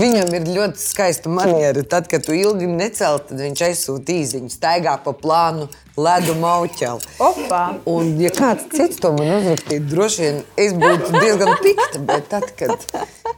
viņam 0.00 0.34
ir 0.36 0.50
ļoti 0.50 0.82
skaista 0.82 1.32
maniera. 1.32 1.84
Tad, 1.86 2.10
kad 2.10 2.24
tu 2.26 2.36
ilgi 2.36 2.68
necēl, 2.70 3.20
tad 3.28 3.40
viņš 3.40 3.64
aizsūta 3.70 4.16
īziņu, 4.16 4.52
staigā 4.52 4.96
pa 5.04 5.14
plānu, 5.16 5.70
ledu 6.00 6.36
mauķeli. 6.40 7.16
Opa! 7.22 7.62
Un, 7.90 8.14
ja 8.22 8.32
kāds 8.34 8.68
cits 8.74 9.00
to 9.02 9.14
man 9.16 9.34
uzrakstītu, 9.38 9.88
droši 9.94 10.26
vien 10.26 10.44
es 10.66 10.76
būtu 10.76 11.14
diezgan 11.16 11.56
pikta, 11.64 12.04
bet 12.12 12.30
tad, 12.32 12.52
kad 12.58 12.86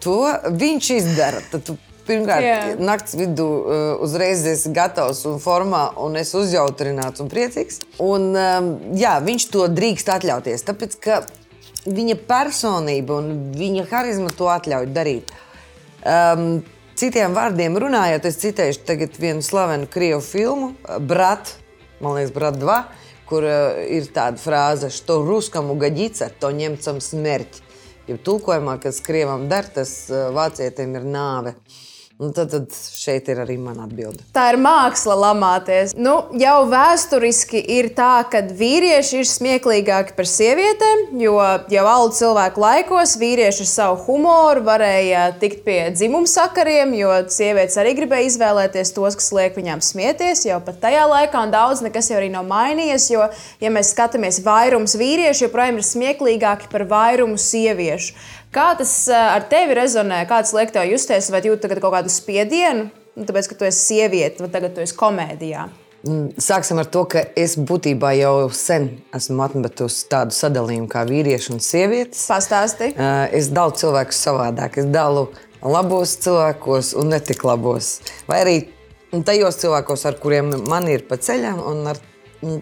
to 0.03 0.21
viņš 0.59 0.93
izdara, 0.99 1.43
tad 1.53 1.67
tu 1.69 1.79
Pirmkārt, 2.03 2.43
yeah. 2.43 2.73
naktas 2.83 3.15
vidū 3.15 3.45
uh, 3.47 3.75
uzreiz 4.03 4.43
esi 4.51 4.73
gatavs 4.75 5.21
un 5.31 5.39
formā, 5.43 5.85
un 6.03 6.19
es 6.19 6.33
uzjautrināts 6.35 7.23
un 7.23 7.29
priecīgs. 7.31 7.79
Un, 8.03 8.33
um, 8.35 8.71
jā, 8.99 9.15
viņš 9.23 9.47
to 9.53 9.69
drīkst 9.71 10.11
atļauties, 10.11 10.65
tāpēc 10.67 10.97
ka 11.05 11.21
viņa 11.87 12.17
personība 12.27 13.21
un 13.21 13.29
viņa 13.55 13.87
harizma 13.93 14.33
to 14.35 14.49
atļauj 14.51 14.89
darīt. 14.97 15.31
Um, 16.03 16.65
citiem 16.99 17.37
vārdiem 17.39 17.79
runājot, 17.79 18.27
es 18.27 18.41
citēšu 18.43 18.99
vienu 19.23 19.47
slavenu 19.47 19.87
krievu 19.87 20.25
filmu, 20.27 20.73
Brat, 21.07 21.55
man 22.03 22.19
liekas, 22.19 22.35
Brat 22.35 22.59
2, 22.59 22.81
kur 23.31 23.47
uh, 23.47 23.79
ir 23.87 24.11
tāda 24.11 24.43
frāze, 24.43 24.91
ka 24.91 25.21
ruskam 25.23 25.71
ugaģica, 25.77 26.33
to 26.43 26.51
ņemcam 26.51 26.99
smērķi. 26.99 27.71
Jo 28.11 28.19
tulkojumā, 28.19 28.81
kas 28.83 28.99
krievam 29.07 29.47
der, 29.47 29.71
tas 29.71 29.95
uh, 30.11 30.33
vācietiem 30.35 30.99
ir 30.99 31.07
nāve. 31.07 31.55
Uh, 31.55 31.81
nu, 32.23 32.31
tad, 32.31 32.51
tad 32.53 32.71
šeit 32.95 33.27
ir 33.33 33.41
arī 33.43 33.57
mana 33.59 33.89
atbilde. 33.89 34.23
Tā 34.35 34.45
ir 34.53 34.59
māksla 34.63 35.17
lamāties. 35.19 35.95
Nu, 35.99 36.15
jau 36.39 36.59
vēsturiski 36.71 37.59
ir 37.77 37.91
tā, 37.97 38.23
ka 38.31 38.45
vīrieši 38.47 39.23
ir 39.23 39.29
smieklīgāki 39.29 40.15
par 40.15 40.29
sievietēm, 40.31 41.03
jo 41.23 41.35
jau 41.73 41.87
alu 41.91 42.13
cilvēku 42.15 42.63
laikos 42.63 43.17
vīrieši 43.19 43.65
ar 43.67 43.71
savu 43.73 43.99
humoru 44.07 44.63
varēja 44.69 45.25
tikt 45.43 45.65
pie 45.67 45.81
dzimuma 45.97 46.31
sakariem, 46.31 46.95
jo 47.01 47.11
sievietes 47.33 47.79
arī 47.83 47.97
gribēja 47.99 48.31
izvēlēties 48.31 48.95
tos, 48.95 49.19
kas 49.19 49.33
liek 49.35 49.59
viņām 49.59 49.83
smieties. 49.83 50.47
Jau 50.47 50.61
pat 50.63 50.79
tajā 50.85 51.09
laikā, 51.11 51.43
daudz 51.51 51.83
nekas 51.83 52.13
jau 52.13 52.21
arī 52.21 52.31
nav 52.31 52.47
mainījies, 52.47 53.09
jo, 53.17 53.27
ja 53.63 53.75
mēs 53.75 53.91
skatāmies, 53.97 54.45
vairums 54.47 54.95
vīriešu 55.01 55.49
joprojām 55.49 55.83
ir 55.83 55.89
smieklīgāki 55.91 56.71
par 56.71 56.87
vairumu 56.87 57.41
sieviešu. 57.41 58.15
Kā 58.53 58.73
tas 58.77 58.91
eh, 59.09 59.17
ar 59.17 59.47
tevi 59.49 59.73
rezonē? 59.79 60.27
Kāds 60.29 60.53
liek 60.53 60.73
tev 60.75 60.85
justies, 60.91 61.31
vai 61.33 61.41
jūt 61.41 61.65
kaut 61.73 61.95
kādu 61.95 62.13
spiedienu? 62.13 62.91
Nu, 63.17 63.25
tāpēc, 63.29 63.49
ka 63.49 63.57
tu 63.57 63.65
esi 63.65 63.81
sieviete, 63.87 64.45
vai 64.45 64.51
tagad 64.53 64.75
tu 64.77 64.83
esi 64.85 64.97
komēdijā. 64.97 65.65
Mm, 66.03 66.35
sāksim 66.43 66.81
ar 66.83 66.89
to, 66.93 67.05
ka 67.09 67.23
es 67.39 67.55
būtībā 67.57 68.11
jau 68.19 68.51
sen 68.57 68.91
esmu 69.17 69.45
atmetusi 69.45 70.05
tādu 70.13 70.37
sadalījumu 70.37 70.91
kā 70.93 71.07
vīrieši 71.09 71.55
un 71.55 71.65
sievietes. 71.65 72.27
Pastāsti. 72.29 72.91
Eh, 72.93 73.25
es 73.41 73.49
dalu 73.57 73.73
cilvēkus 73.81 74.21
savādāk. 74.29 74.77
Es 74.85 74.93
dalu 74.93 75.31
labos 75.65 76.19
cilvēkos 76.21 76.93
un 77.01 77.13
netik 77.15 77.47
labos. 77.49 77.95
Vai 78.29 78.43
arī 78.45 78.57
tajos 79.25 79.63
cilvēkos, 79.65 80.05
ar 80.11 80.21
kuriem 80.21 80.59
man 80.69 80.93
ir 80.93 81.07
pa 81.09 81.17
ceļam, 81.17 81.65
un 81.73 81.87
ar 81.95 82.05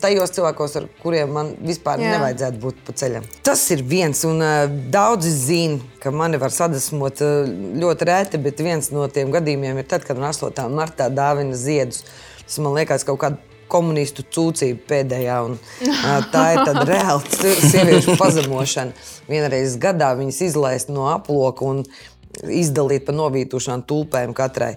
tajos 0.01 0.33
cilvēkos, 0.37 0.75
ar 0.77 0.87
kuriem 1.01 1.31
man 1.35 1.53
vispār 1.65 2.01
Jā. 2.03 2.15
nevajadzētu 2.17 2.61
būt 2.61 2.81
pa 2.87 2.95
ceļam. 3.01 3.27
Tas 3.47 3.63
ir 3.73 3.83
viens, 3.87 4.23
un 4.29 4.43
uh, 4.45 4.65
daudzi 4.93 5.33
zina, 5.33 5.81
ka 6.03 6.13
mani 6.15 6.41
var 6.41 6.53
sadusmot 6.55 7.23
uh, 7.25 7.49
ļoti 7.81 8.09
rēti, 8.09 8.41
bet 8.45 8.61
viens 8.65 8.91
no 8.93 9.07
tiem 9.13 9.33
gadījumiem 9.33 9.81
ir 9.81 9.89
tad, 9.89 10.05
kad 10.07 10.21
man 10.21 10.35
8. 10.35 10.67
martā 10.75 11.09
dāvina 11.13 11.57
ziedus. 11.57 12.05
Tas 12.45 12.61
man 12.61 12.77
liekas 12.77 13.07
kaut 13.09 13.21
kāda 13.23 13.41
komunistu 13.71 14.25
cūcība 14.27 14.85
pēdējā. 14.91 15.41
Un, 15.49 15.57
uh, 15.57 16.09
tā 16.33 16.47
ir 16.55 16.65
tāda 16.69 16.87
reāla 16.89 17.45
sieviešu 17.73 18.17
pazemošana. 18.23 18.97
Vienreiz 19.31 19.79
gadā 19.81 20.13
viņas 20.19 20.43
izlaist 20.51 20.93
no 20.93 21.09
aploka 21.13 21.65
un 21.65 21.85
izdalīt 22.45 23.07
pa 23.09 23.17
novītušām 23.17 23.87
tulpēm 23.89 24.37
katrai. 24.37 24.75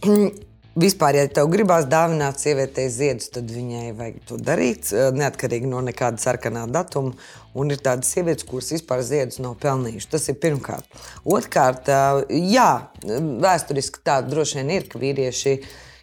Vispār, 0.78 1.16
ja 1.18 1.26
tev 1.26 1.48
gribās 1.50 1.88
dāvināt 1.90 2.38
sievietei 2.38 2.84
ziedus, 2.94 3.26
tad 3.34 3.48
viņai 3.50 3.88
vajag 3.98 4.18
to 4.28 4.36
darīt, 4.38 4.92
eh, 4.94 5.10
neatkarīgi 5.10 5.66
no 5.66 5.80
nekāda 5.82 6.22
sarkanā 6.22 6.68
datuma. 6.70 7.16
Un 7.54 7.70
ir 7.70 7.78
tādas 7.82 8.06
sievietes, 8.06 8.46
kuras 8.46 8.70
vispār 8.70 9.02
ziedus 9.02 9.40
nav 9.40 9.56
pelnījušas. 9.58 10.10
Tas 10.10 10.28
ir 10.28 10.36
pirmkārt. 10.36 10.86
Otrkārt, 11.26 11.88
eh, 11.88 12.22
jā, 12.54 12.86
vēsturiski 13.02 13.98
tā 14.04 14.22
droši 14.22 14.54
vien 14.60 14.70
ir, 14.70 14.86
ka 14.88 14.98
vīrieši 14.98 15.60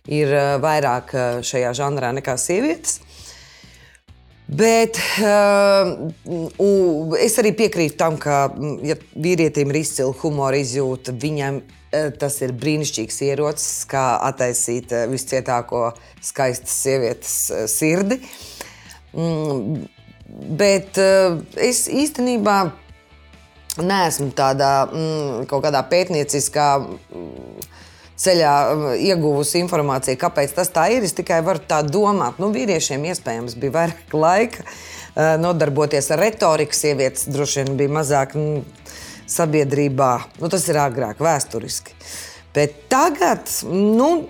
ir 0.08 0.27
eh, 0.27 0.58
vairāk 0.60 1.15
šajā 1.47 1.71
žanrā 1.71 2.12
nekā 2.12 2.36
sievietes. 2.36 2.99
Bet 4.47 4.95
uh, 5.19 6.08
es 7.19 7.34
arī 7.36 7.51
piekrītu 7.51 7.97
tam, 7.99 8.15
ka, 8.15 8.45
ja 8.80 8.95
vīrietim 8.95 9.73
ir 9.73 9.82
izcila 9.82 10.13
humora 10.21 10.56
izjūta, 10.56 11.12
viņam 11.12 11.60
tas 11.91 12.39
ir 12.43 12.54
brīnišķīgs 12.58 13.21
ierocis, 13.30 13.86
kā 13.89 14.17
attaisīt 14.28 14.91
eh, 14.91 15.06
viscietāko 15.12 15.91
skaistas 16.23 16.73
sievietes 16.84 17.36
eh, 17.52 17.63
sirdi. 17.71 18.19
Mm, 19.17 19.86
bet 20.60 21.00
es 21.00 21.86
īstenībā 21.88 22.58
neesmu 23.80 24.34
tādā 24.36 24.71
mm, 24.89 25.47
kaut 25.50 25.63
kādā 25.63 25.80
pētnieciskā 25.88 26.67
mm, 26.84 27.63
ceļā 28.19 28.54
ieguvusi 29.08 29.62
informāciju, 29.63 30.19
kāpēc 30.19 30.58
tas 30.58 30.73
tā 30.73 30.89
ir. 30.91 31.08
Es 31.08 31.15
tikai 31.15 31.39
varu 31.45 31.63
tā 31.69 31.80
domāt, 31.88 32.41
nu, 32.41 32.52
vīriešiem 32.52 33.06
iespējams 33.13 33.56
bija 33.62 33.76
vairāk 33.78 34.17
laika 34.17 34.67
nodarboties 35.41 36.12
ar 36.13 36.21
retoriku, 36.21 36.76
sievietes 36.78 37.30
droši 37.34 37.63
vien 37.63 37.78
bija 37.80 37.93
mazāk. 37.95 38.36
Sabiedrībā. 39.27 40.11
Nu, 40.41 40.49
tas 40.51 40.65
ir 40.71 40.79
agrāk, 40.79 41.19
vēsturiski. 41.23 41.95
Bet 42.55 42.87
tagad 42.89 43.49
nu, 43.69 44.29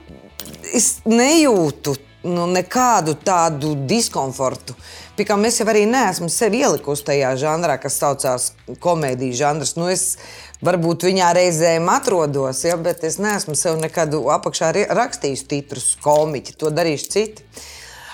es 0.76 0.98
nejūtu 1.06 1.94
nu, 2.28 2.48
nekādu 2.52 3.16
tādu 3.24 3.74
diskomfortu. 3.88 4.76
Pikām 5.18 5.46
es 5.50 5.60
jau 5.62 5.68
arī 5.72 5.86
neesmu 5.90 6.30
sevi 6.30 6.62
ielikusi 6.62 7.06
tajā 7.08 7.32
žanrā, 7.42 7.78
kas 7.82 7.98
saucās 8.02 8.52
komēdijas 8.84 9.40
žanrs. 9.40 9.76
Nu, 9.80 9.88
es 9.90 10.18
varbūt 10.66 11.08
viņā 11.08 11.32
reizēm 11.38 11.90
atrodos, 11.94 12.64
ja, 12.66 12.78
bet 12.82 13.06
es 13.08 13.20
neesmu 13.22 13.56
sev 13.58 13.80
nekad 13.82 14.14
apakšā 14.18 14.74
rakstījis 14.98 15.46
titrus 15.50 15.92
komiķi. 16.04 16.58
To 16.62 16.74
darīšu 16.74 17.14
citi. 17.14 17.48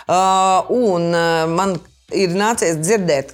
Uh, 0.03 0.67
un 0.67 1.09
uh, 1.15 1.47
man 1.47 1.77
ir 2.11 2.35
nācies 2.35 2.75
dzirdēt 2.81 3.31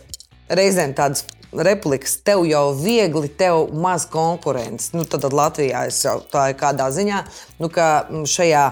reizēm 0.53 0.93
tādas 0.97 1.25
replikas, 1.55 2.17
tev 2.25 2.43
jau 2.47 2.69
viegli, 2.77 3.29
tev 3.39 3.69
maz 3.73 4.05
konkurences. 4.09 4.93
Nu, 4.95 5.05
tad, 5.05 5.23
tad 5.25 5.35
Latvijā 5.35 5.85
es 5.89 6.01
jau 6.05 6.19
tā 6.31 6.49
ir 6.51 6.59
kādā 6.59 6.89
ziņā, 6.93 7.23
nu, 7.61 7.69
ka 7.73 8.09
šajā 8.29 8.65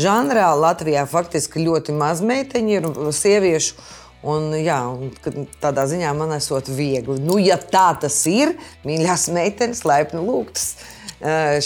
žanrā 0.00 0.52
Latvijā 0.56 1.04
faktiski 1.10 1.64
ļoti 1.66 1.96
maz 1.96 2.22
meiteņu 2.24 2.78
ir 2.78 2.88
sieviešu. 3.16 3.76
Un, 4.22 4.52
jā, 4.54 4.78
tādā 5.58 5.82
ziņā 5.90 6.12
man 6.14 6.30
esot 6.36 6.68
viegli. 6.70 7.18
Nu, 7.18 7.40
ja 7.42 7.56
tā 7.58 7.88
tas 7.98 8.20
ir, 8.30 8.54
mīļās 8.86 9.26
meitenes, 9.34 9.82
laipni 9.82 10.22
lūgtas. 10.22 10.76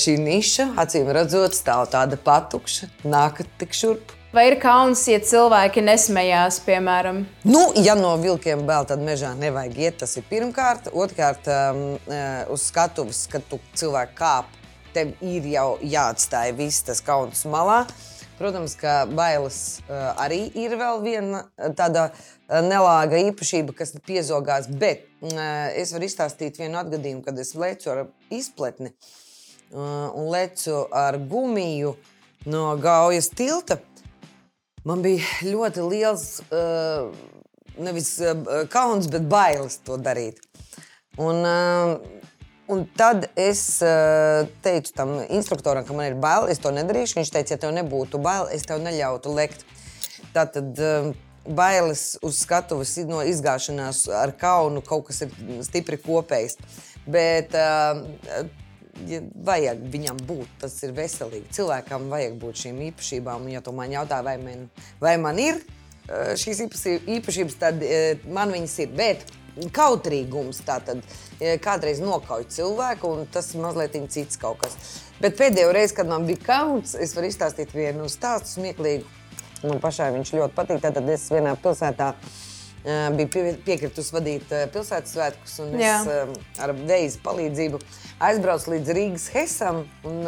Šī 0.00 0.16
niša, 0.20 0.70
acīm 0.81 1.12
redzot, 1.12 1.52
stāv 1.57 1.85
tāda 1.92 2.16
patukša, 2.16 2.88
nākat 3.05 3.52
tik 3.61 3.76
šurp. 3.76 4.15
Vai 4.37 4.51
ir 4.51 4.59
kauns, 4.61 5.01
ja 5.09 5.16
cilvēki 5.25 5.81
nesmējās, 5.81 6.59
piemēram? 6.66 7.22
Nu, 7.49 7.61
ja 7.81 7.94
no 7.96 8.11
vilkiem 8.20 8.66
vēl 8.68 8.85
tad 8.85 9.01
mežā 9.01 9.31
nevajag 9.38 9.79
iet, 9.81 9.94
tas 10.03 10.12
ir 10.20 10.27
pirmkārt. 10.29 10.90
Otrkārt, 10.92 11.49
um, 11.49 11.79
uh, 11.96 12.42
uz 12.53 12.66
skatuves, 12.68 13.22
kad 13.33 13.46
tu 13.49 13.57
cilvēku 13.81 14.12
kāp, 14.18 14.51
tev 14.92 15.14
ir 15.25 15.46
jau 15.55 15.79
jāatstāj 15.81 16.53
viss 16.59 16.85
tas 16.85 17.01
kauns 17.07 17.46
malā. 17.49 17.87
Protams, 18.37 18.77
ka 18.77 18.99
bailes 19.09 19.62
uh, 19.87 20.12
arī 20.20 20.42
ir 20.53 20.77
vēl 20.77 21.01
viena 21.07 21.46
uh, 21.46 21.72
tāda 21.72 22.11
uh, 22.11 22.61
nelāga 22.61 23.22
īpašība, 23.31 23.72
kas 23.81 23.96
piezogās. 24.05 24.68
Bet 24.68 25.09
uh, 25.31 25.72
es 25.72 25.96
varu 25.96 26.11
izstāstīt 26.11 26.61
vienu 26.61 26.77
atgadījumu, 26.83 27.25
kad 27.25 27.40
es 27.40 27.57
lecu 27.57 27.94
ar 27.94 28.05
izpletni 28.29 28.92
uh, 28.92 30.12
un 30.12 30.29
lecu 30.37 30.85
ar 30.92 31.22
gumiju 31.25 31.96
no 32.44 32.69
Gaujas 32.77 33.33
tilta. 33.33 33.81
Man 34.87 35.03
bija 35.03 35.25
ļoti 35.43 35.83
liels, 35.83 36.27
uh, 36.55 37.11
nevis 37.83 38.13
uh, 38.23 38.63
kauns, 38.71 39.09
bet 39.11 39.27
bailes 39.31 39.81
to 39.87 39.99
darīt. 39.99 40.39
Un, 41.19 41.43
uh, 41.43 42.17
Un 42.67 42.81
tad 42.99 43.29
es 43.39 43.61
uh, 43.79 44.43
teicu 44.59 44.91
tam 44.91 45.13
instruktoram, 45.31 45.85
ka 45.87 45.95
man 45.95 46.09
ir 46.09 46.17
bail, 46.19 46.49
es 46.51 46.59
to 46.59 46.73
nedarīšu. 46.75 47.21
Viņš 47.21 47.31
teica, 47.31 47.55
ja 47.55 47.63
tev 47.63 47.71
nebūtu 47.77 48.19
bail, 48.19 48.49
es 48.51 48.67
tev 48.67 48.81
neļautu 48.83 49.35
lekt. 49.37 49.63
Tātad 50.35 50.83
uh, 50.83 51.13
bailes 51.47 52.17
uz 52.27 52.41
skatuves 52.43 52.97
no 53.07 53.23
izgāšanās 53.23 54.09
ar 54.11 54.35
kaunu 54.41 54.83
kaut 54.83 55.07
kas 55.13 55.23
ir 55.23 55.63
stipri 55.63 56.01
kopējs. 56.03 56.59
Bet 57.07 57.55
uh, 57.55 58.03
ja 59.09 59.23
vajag 59.47 59.81
viņam 59.92 60.21
būt, 60.29 60.59
tas 60.63 60.77
ir 60.87 60.94
veselīgi. 60.97 61.51
Cilvēkam 61.57 62.09
vajag 62.13 62.37
būt 62.42 62.63
šīm 62.65 62.83
īpašībām. 62.90 63.47
Un, 63.47 63.55
ja 63.57 63.63
tu 63.65 63.75
man 63.77 63.92
jautā, 63.92 64.23
vai 64.27 64.37
man, 64.42 64.69
vai 65.03 65.17
man 65.21 65.40
ir 65.42 65.61
šīs 66.38 66.63
īpašības, 67.17 67.59
tad 67.61 67.83
man 68.31 68.55
viņas 68.55 68.79
ir. 68.85 68.94
Bet 68.97 69.27
kautrīgums 69.77 70.61
tātad 70.67 71.03
kādreiz 71.65 72.01
nokauj 72.05 72.49
cilvēku, 72.53 73.13
un 73.13 73.29
tas 73.33 73.53
ir 73.55 73.63
mazliet 73.65 73.97
cits 74.13 74.40
kaut 74.40 74.61
kas. 74.65 74.77
Bet 75.21 75.38
pēdējo 75.38 75.71
reizi, 75.73 75.97
kad 75.97 76.09
man 76.09 76.27
bija 76.29 76.42
kauns, 76.44 76.94
es 76.94 77.17
varu 77.17 77.31
izstāstīt 77.31 77.73
vienu 77.75 78.11
stāstu 78.13 78.59
smieklīgu. 78.59 79.07
Man 79.65 79.81
pašai 79.81 80.11
viņš 80.19 80.35
ļoti 80.37 80.55
patīk. 80.55 80.83
Tad 80.85 81.01
es 81.09 81.31
vienā 81.33 81.55
pilsētā 81.59 82.11
uh, 82.13 82.35
biju 82.87 83.29
pie, 83.35 83.43
piekritus 83.67 84.13
vadīt 84.15 84.47
pilsētas 84.75 85.17
svētkus, 85.17 85.59
un 85.65 85.75
Jā. 85.81 85.99
es 86.01 86.63
ar 86.63 86.73
veizu 86.79 87.21
palīdzību 87.25 87.83
aizbraucu 88.29 88.77
līdz 88.77 88.97
Rīgas 88.97 89.29
Hesam. 89.35 89.85
Un, 90.07 90.25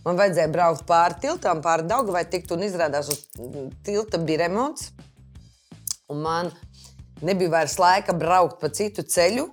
Man 0.00 0.16
vajadzēja 0.16 0.48
braukt 0.48 0.86
pāri 0.88 1.18
tiltam, 1.20 1.60
pāri 1.64 1.84
Daugavai 1.88 2.22
tikt, 2.32 2.54
un 2.54 2.64
izrādās, 2.64 3.10
uz 3.12 3.26
tilta 3.84 4.20
bija 4.24 4.46
remonts. 4.46 4.94
Un 6.10 6.22
man 6.24 6.48
nebija 7.20 7.52
vairs 7.52 7.76
laika 7.78 8.14
braukt 8.16 8.62
pa 8.62 8.70
citu 8.72 9.04
ceļu. 9.04 9.50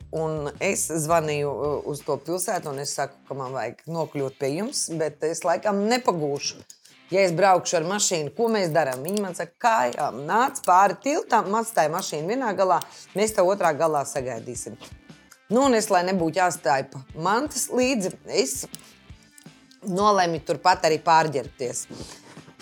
Es 0.64 0.88
zvanīju 1.04 1.52
uz 1.92 2.04
to 2.06 2.16
pilsētu, 2.30 2.72
un 2.72 2.80
es 2.84 2.96
saku, 2.96 3.20
ka 3.28 3.38
man 3.38 3.52
vajag 3.56 3.84
nokļūt 3.92 4.40
pie 4.40 4.54
jums, 4.56 4.88
bet 5.00 5.28
es 5.28 5.44
laikam 5.44 5.84
nepagūšu. 5.92 6.64
Ja 7.08 7.22
es 7.24 7.32
braukšu 7.32 7.78
ar 7.80 7.86
mašīnu, 7.88 8.34
ko 8.36 8.50
mēs 8.52 8.74
darām? 8.76 9.00
Viņi 9.06 9.22
man 9.24 9.36
saka, 9.38 9.54
kājām, 9.64 10.26
nāc 10.28 10.60
pāri 10.66 10.98
tiltam, 11.06 11.54
atstāj 11.56 11.88
mašīnu 11.94 12.34
vienā 12.34 12.52
galā, 12.58 12.82
mēs 13.16 13.36
te 13.38 13.46
otrā 13.48 13.72
galā 13.80 14.04
sagaidīsim. 14.08 14.76
Nu, 15.48 15.62
un 15.70 15.78
es, 15.78 15.88
lai 15.88 16.04
nebūtu 16.10 16.42
jāstāj 16.42 16.90
pa 16.92 17.04
mantas 17.24 17.70
līdzi, 17.72 18.12
es 18.36 18.66
nolēmu 19.88 20.42
turpat 20.44 20.84
arī 20.90 21.00
pārģērbties. 21.06 21.86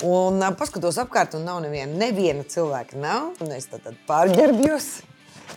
Un 0.05 0.37
uh, 0.43 0.51
paskatos 0.59 0.99
apkārt, 1.01 1.33
un 1.37 1.45
nav 1.47 1.63
neviena, 1.63 1.97
neviena 1.97 2.45
cilvēka. 2.45 2.99
Nav, 3.01 3.31
un 3.41 3.53
es 3.55 3.65
tad 3.71 3.87
pārģērbjos. 4.05 4.89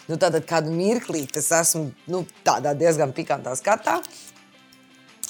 Nu, 0.09 0.17
tātad 0.17 0.47
kādu 0.49 0.73
mirklī 0.73 1.27
es 1.37 1.51
esmu 1.53 1.91
nu, 2.09 2.23
tādā 2.47 2.73
diezgan 2.79 3.13
pikantā 3.17 3.53
skatā. 3.59 3.99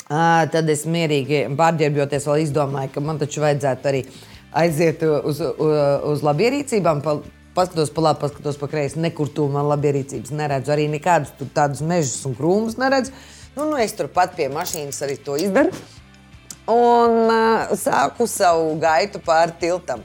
Tad 0.08 0.70
es 0.72 0.86
mierīgi 0.88 1.42
pārģērbjoties, 1.56 2.28
vēl 2.30 2.44
izdomāju, 2.46 2.92
ka 2.94 3.02
man 3.04 3.18
taču 3.20 3.42
vajadzētu 3.44 3.90
arī 3.90 4.04
aiziet 4.56 5.02
uz, 5.04 5.42
uz, 5.42 5.82
uz 6.12 6.24
labierīcībām. 6.24 7.02
Pa, 7.04 7.18
paskatos 7.58 7.92
pa 7.92 8.06
labi, 8.06 8.22
paskatos 8.22 8.56
pa 8.60 8.70
kreisi. 8.70 9.02
Nekur 9.04 9.28
tu 9.34 9.48
man 9.52 9.68
labierīcības 9.68 10.32
neredzu. 10.32 10.72
Arī 10.72 10.88
nekādus 10.92 11.34
tādus 11.56 11.84
mežus 11.84 12.24
un 12.28 12.38
krūmus 12.38 12.78
neredzu. 12.80 13.12
Nu, 13.58 13.66
nu, 13.68 13.76
es 13.82 13.92
turpat 13.98 14.36
pie 14.38 14.48
mašīnas 14.52 15.02
arī 15.04 15.18
to 15.24 15.36
izdaru 15.40 15.74
un 16.68 17.14
uh, 17.32 17.70
sāku 17.80 18.28
savu 18.28 18.74
gaitu 18.80 19.20
pāri 19.24 19.56
tiltam. 19.60 20.04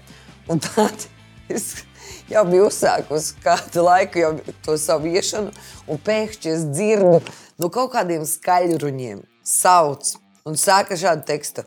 Un 0.52 0.60
tad 0.64 1.08
es 1.52 1.84
jau 2.32 2.46
biju 2.48 2.70
uzsākusi 2.70 3.36
kādu 3.44 3.84
laiku 3.88 4.24
jau 4.24 4.32
to 4.66 4.78
savu 4.80 5.12
iešanu, 5.12 5.52
un 5.88 6.00
pēkšņi 6.08 6.56
es 6.56 6.66
dzirdu 6.72 7.20
no 7.60 7.70
kaut 7.72 7.94
kādiem 7.96 8.26
skaļruņiem 8.28 9.22
sauc 9.44 10.16
un 10.48 10.60
sāka 10.60 10.98
šādu 11.00 11.28
tekstu 11.28 11.64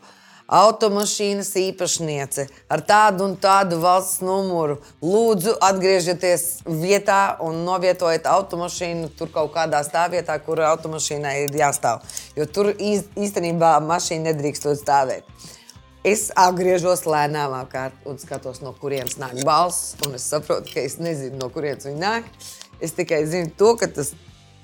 automašīnas 0.47 1.49
īpašniece 1.59 2.47
ar 2.71 2.83
tādu 2.87 3.25
un 3.27 3.35
tādu 3.39 3.81
valsts 3.83 4.21
numuru. 4.23 4.77
Lūdzu, 5.03 5.57
atgriezieties 5.63 6.63
vietā 6.67 7.37
un 7.43 7.63
novietojiet 7.67 8.27
automašīnu 8.31 9.11
tur 9.19 9.31
kaut 9.33 9.51
kādā 9.55 9.83
stāvvietā, 9.83 10.37
kur 10.43 10.63
automašīnai 10.69 11.35
ir 11.45 11.59
jāstāv. 11.59 12.05
Jo 12.39 12.47
tur 12.47 12.71
īstenībā 12.71 13.77
mašīna 13.83 14.31
nedrīkst 14.31 14.69
stāvēt. 14.81 15.27
Es 16.07 16.29
atgriežos 16.39 17.03
lēnām 17.09 17.51
apkārt 17.57 18.05
un 18.07 18.15
skatos, 18.21 18.61
no 18.63 18.71
kurienes 18.79 19.17
nāk 19.19 19.41
balss. 19.43 19.97
Es 20.15 20.29
saprotu, 20.31 20.71
ka 20.71 20.79
es 20.79 20.95
nezinu, 21.03 21.35
no 21.41 21.49
kurienes 21.51 21.89
viņa 21.89 21.99
nāk. 21.99 22.29
Es 22.79 22.93
tikai 22.95 23.25
zinu 23.27 23.51
to, 23.57 23.73
ka 23.75 23.89
tas, 23.91 24.13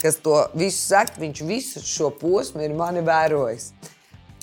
kas 0.03 0.19
to 0.23 0.37
visu 0.53 0.79
saka, 0.81 1.17
viņš 1.23 1.43
visu 1.47 1.83
šo 1.87 2.11
posmu 2.19 2.63
ir 2.65 2.75
mani 2.77 3.03
vērojis. 3.05 3.71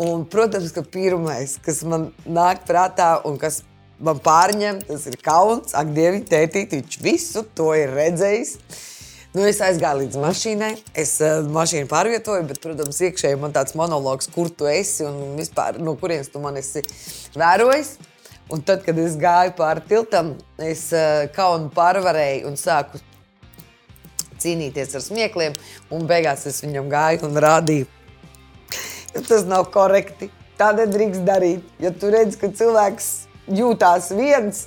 Un, 0.01 0.25
protams, 0.25 0.73
ka 0.73 0.81
pirmais, 0.81 1.59
kas 1.61 1.83
man 1.85 2.09
nāk 2.25 2.65
prātā 2.69 3.19
un 3.29 3.37
kas 3.41 3.61
man 4.01 4.21
pārņem, 4.25 4.81
tas 4.89 5.05
ir 5.11 5.19
kauns. 5.21 5.75
Ak, 5.77 5.91
Dievi, 5.97 6.23
tētīt, 6.25 6.73
viņš 6.79 6.97
visu 7.05 7.45
to 7.57 7.75
ir 7.77 7.93
redzējis. 7.93 8.55
Nu, 9.37 9.45
es 9.47 9.61
aizgāju 9.63 10.01
līdz 10.01 10.17
mašīnai, 10.19 10.71
es 10.99 11.13
uh, 11.23 11.45
mašīnu 11.55 11.87
pārvietoju, 11.91 12.49
bet, 12.49 12.59
protams, 12.65 12.99
iekšēji 13.07 13.39
man 13.39 13.53
tāds 13.55 13.77
monologs, 13.79 14.27
kur 14.33 14.49
tu 14.51 14.67
esi 14.67 15.05
un 15.07 15.37
vispār, 15.39 15.79
no 15.79 15.95
kurienes 16.01 16.33
tu 16.33 16.43
man 16.43 16.59
esi 16.59 16.83
vērojis. 17.39 17.93
Un 18.51 18.65
tad, 18.67 18.81
kad 18.83 18.99
es 18.99 19.15
gāju 19.21 19.53
pāri 19.61 19.85
tiltam, 19.87 20.33
es 20.59 20.89
uh, 20.97 21.29
kaunu 21.37 21.71
pārvarēju 21.77 22.51
un 22.51 22.59
sāku 22.59 22.99
cīnīties 24.43 24.99
ar 24.99 25.07
smiekliem. 25.07 25.57
Un 25.95 26.11
beigās 26.11 26.47
es 26.51 26.62
viņam 26.64 26.91
gāju 26.93 27.28
un 27.28 27.43
rādīju 27.47 27.88
Tas 29.12 29.43
nav 29.47 29.70
korekti. 29.74 30.30
Tā 30.61 30.70
nedrīkst 30.76 31.24
darīt. 31.26 31.66
Ja 31.82 31.91
tu 31.91 32.11
redz, 32.12 32.36
ka 32.38 32.51
cilvēks 32.53 33.09
jūtās 33.51 34.11
viens, 34.14 34.61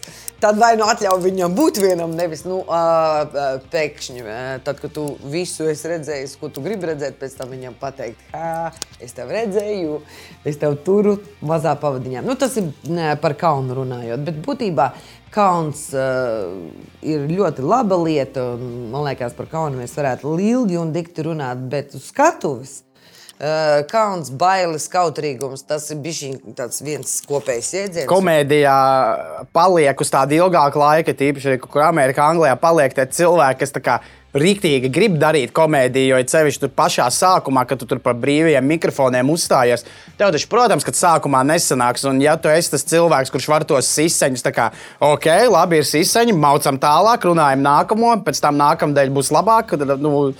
tad 0.43 0.57
vai 0.59 0.73
nu 0.75 0.87
atļauj 0.89 1.21
viņam 1.23 1.53
būt 1.55 1.77
vienam, 1.79 2.15
nevis 2.17 2.41
nu, 2.43 2.57
uh, 2.65 3.59
pēkšņi. 3.71 4.25
Tad, 4.65 4.81
kad 4.81 4.91
tu 4.95 5.05
visu 5.31 5.69
esi 5.71 5.91
redzējis, 5.93 6.35
ko 6.41 6.49
tu 6.51 6.63
gribi 6.65 6.89
redzēt, 6.89 7.15
pēc 7.21 7.37
tam 7.39 7.53
viņam 7.53 7.77
pateikt, 7.79 8.25
ka 8.33 8.73
es 8.99 9.15
tev 9.15 9.31
redzēju, 9.31 10.01
es 10.49 10.59
tev 10.59 10.75
turu 10.83 11.19
mazā 11.45 11.77
pavadiņā. 11.79 12.25
Nu, 12.25 12.35
tas 12.35 12.57
ir 12.59 12.73
ne, 12.89 13.13
par 13.21 13.37
kaunu 13.39 13.77
runājot, 13.83 14.25
bet 14.27 14.41
būtībā 14.43 14.89
kauns 15.33 15.87
uh, 15.97 16.53
ir 17.01 17.27
ļoti 17.29 17.65
laba 17.65 17.97
lieta. 17.99 18.53
Man 18.59 19.05
liekas, 19.07 19.35
par 19.37 19.49
kaunu 19.51 19.81
mēs 19.81 19.95
varētu 19.97 20.37
ilgi 20.39 20.79
un 20.79 20.93
dikti 20.95 21.25
runāt, 21.27 21.61
bet 21.71 21.95
uz 21.97 22.09
skatuves 22.11 22.81
kauns, 23.91 24.31
bailes, 24.39 24.87
kautrīgums. 24.91 25.65
Tas 25.67 25.89
ir 25.91 26.01
bijis 26.03 26.81
viens 26.83 27.15
kopējs 27.27 27.71
jēdziens. 27.75 28.09
Komēdijā 28.11 28.79
paliek 29.55 30.03
uz 30.03 30.11
tādu 30.13 30.37
ilgāku 30.41 30.81
laiku, 30.81 31.15
tīpaši, 31.17 31.57
kur 31.65 31.87
Amerikā, 31.89 32.29
Anglijā 32.33 32.57
paliek 32.59 32.95
tie 32.95 33.07
cilvēki, 33.19 33.65
kas 33.65 33.75
kā, 33.83 33.99
rīktīgi 34.33 34.89
grib 34.93 35.17
darīt 35.21 35.53
komēdiju, 35.53 36.15
jo 36.15 36.21
ceļš 36.31 36.59
tur 36.63 36.71
pašā 36.73 37.05
sākumā, 37.13 37.65
kad 37.69 37.81
tu 37.81 37.87
tur 37.89 38.01
par 38.03 38.17
brīviem 38.17 38.65
mikrofoniem 38.65 39.29
uzstājies. 39.33 39.85
Tev 40.17 40.33
taču, 40.33 40.49
protams, 40.49 40.85
ka 40.85 40.93
sākumā 40.97 41.43
nesanāks. 41.47 42.05
Un, 42.09 42.21
ja 42.23 42.35
tu 42.41 42.49
esi 42.49 42.73
tas 42.73 42.85
cilvēks, 42.89 43.33
kurš 43.33 43.49
var 43.51 43.67
tos 43.69 43.89
siseņus, 43.93 44.45
tā 44.45 44.53
kā, 44.55 44.69
ok, 45.03 45.29
labi, 45.53 45.81
ir 45.81 45.89
siseņi, 45.89 46.35
maucam 46.37 46.81
tālāk, 46.81 47.29
runājam 47.29 47.63
nākamo, 47.65 48.15
pēc 48.25 48.41
tam 48.43 48.57
nākamdēļ 48.61 49.13
būs 49.13 49.31
labāk. 49.35 49.77
Tad, 49.77 49.97
nu, 50.01 50.31